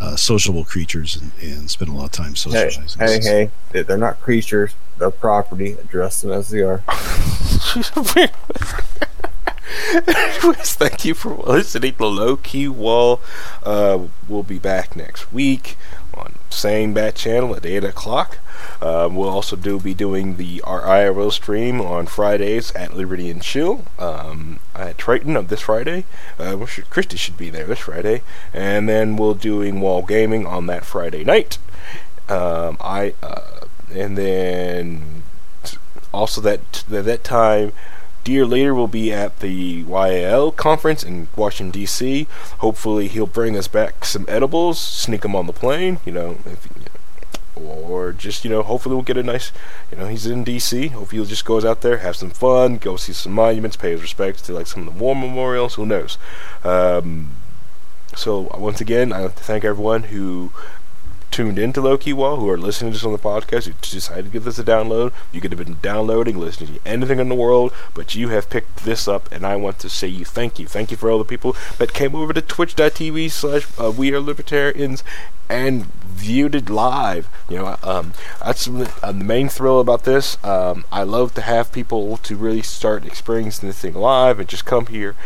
[0.00, 2.98] uh, sociable creatures and, and spend a lot of time socializing.
[3.00, 3.50] hey, hey!
[3.72, 5.72] They- They're not creatures; they're property.
[5.72, 6.82] Address them as they are.
[9.94, 13.20] Anyways, thank you for listening to Low Key Wall.
[13.62, 15.76] Uh, we'll be back next week
[16.12, 18.38] on same bat channel at eight o'clock.
[18.82, 23.42] Um, we'll also do be doing the our IRL stream on Fridays at Liberty and
[23.42, 26.04] Chill um, at Triton of this Friday.
[26.38, 28.22] Uh, should, Christy should be there this Friday,
[28.52, 31.58] and then we'll doing Wall Gaming on that Friday night.
[32.28, 35.22] Um, I uh, and then
[36.12, 37.72] also that that time
[38.24, 42.26] Dear later will be at the YAL conference in Washington D.C.
[42.58, 46.00] Hopefully he'll bring us back some edibles, sneak them on the plane.
[46.06, 46.66] You know, if,
[47.54, 49.52] or just you know, hopefully we'll get a nice.
[49.90, 50.88] You know, he's in D.C.
[50.88, 54.00] Hopefully he just goes out there, have some fun, go see some monuments, pay his
[54.00, 55.74] respects to like some of the war memorials.
[55.74, 56.16] Who knows?
[56.64, 57.30] Um,
[58.16, 60.50] so once again, I want to thank everyone who
[61.34, 64.30] tuned into Loki Wall, who are listening to this on the podcast, who decided to
[64.30, 65.12] give this a download.
[65.32, 68.84] You could have been downloading, listening to anything in the world, but you have picked
[68.84, 70.68] this up, and I want to say you thank you.
[70.68, 74.20] Thank you for all the people that came over to twitch.tv slash uh, we are
[74.20, 75.02] libertarians
[75.48, 77.28] and viewed it live.
[77.48, 80.38] You know, um, that's uh, the main thrill about this.
[80.44, 84.66] Um, I love to have people to really start experiencing this thing live and just
[84.66, 85.16] come here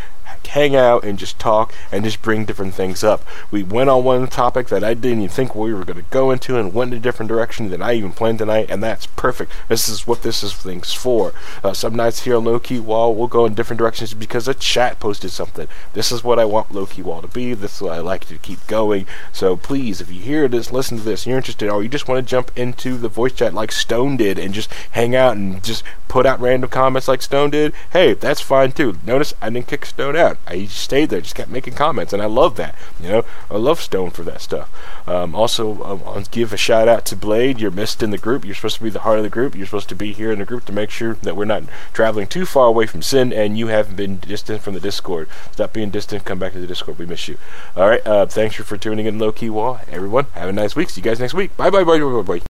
[0.47, 3.23] hang out and just talk and just bring different things up.
[3.51, 6.31] We went on one topic that I didn't even think we were going to go
[6.31, 9.51] into and went in a different direction than I even planned tonight, and that's perfect.
[9.67, 11.33] This is what this is things for.
[11.63, 14.53] Uh, some nights here on Low Key Wall, we'll go in different directions because a
[14.53, 15.67] chat posted something.
[15.93, 17.53] This is what I want Low Key Wall to be.
[17.53, 19.05] This is what I like to keep going.
[19.31, 22.25] So please, if you hear this, listen to this, you're interested, or you just want
[22.25, 25.83] to jump into the voice chat like Stone did and just hang out and just
[26.07, 28.97] put out random comments like Stone did, hey, that's fine too.
[29.05, 30.18] Notice I didn't kick Stone out.
[30.47, 32.75] I stayed there, just kept making comments, and I love that.
[32.99, 34.69] You know, I love Stone for that stuff.
[35.07, 37.59] Um, also, um, I'll give a shout out to Blade.
[37.59, 38.45] You're missed in the group.
[38.45, 39.55] You're supposed to be the heart of the group.
[39.55, 41.63] You're supposed to be here in the group to make sure that we're not
[41.93, 45.27] traveling too far away from sin, and you haven't been distant from the Discord.
[45.51, 46.25] Stop being distant.
[46.25, 46.99] Come back to the Discord.
[46.99, 47.37] We miss you.
[47.75, 48.05] All right.
[48.05, 49.79] Uh, thanks for tuning in, Low Key Wall.
[49.91, 50.89] Everyone, have a nice week.
[50.89, 51.55] See you guys next week.
[51.57, 52.41] Bye bye bye bye bye.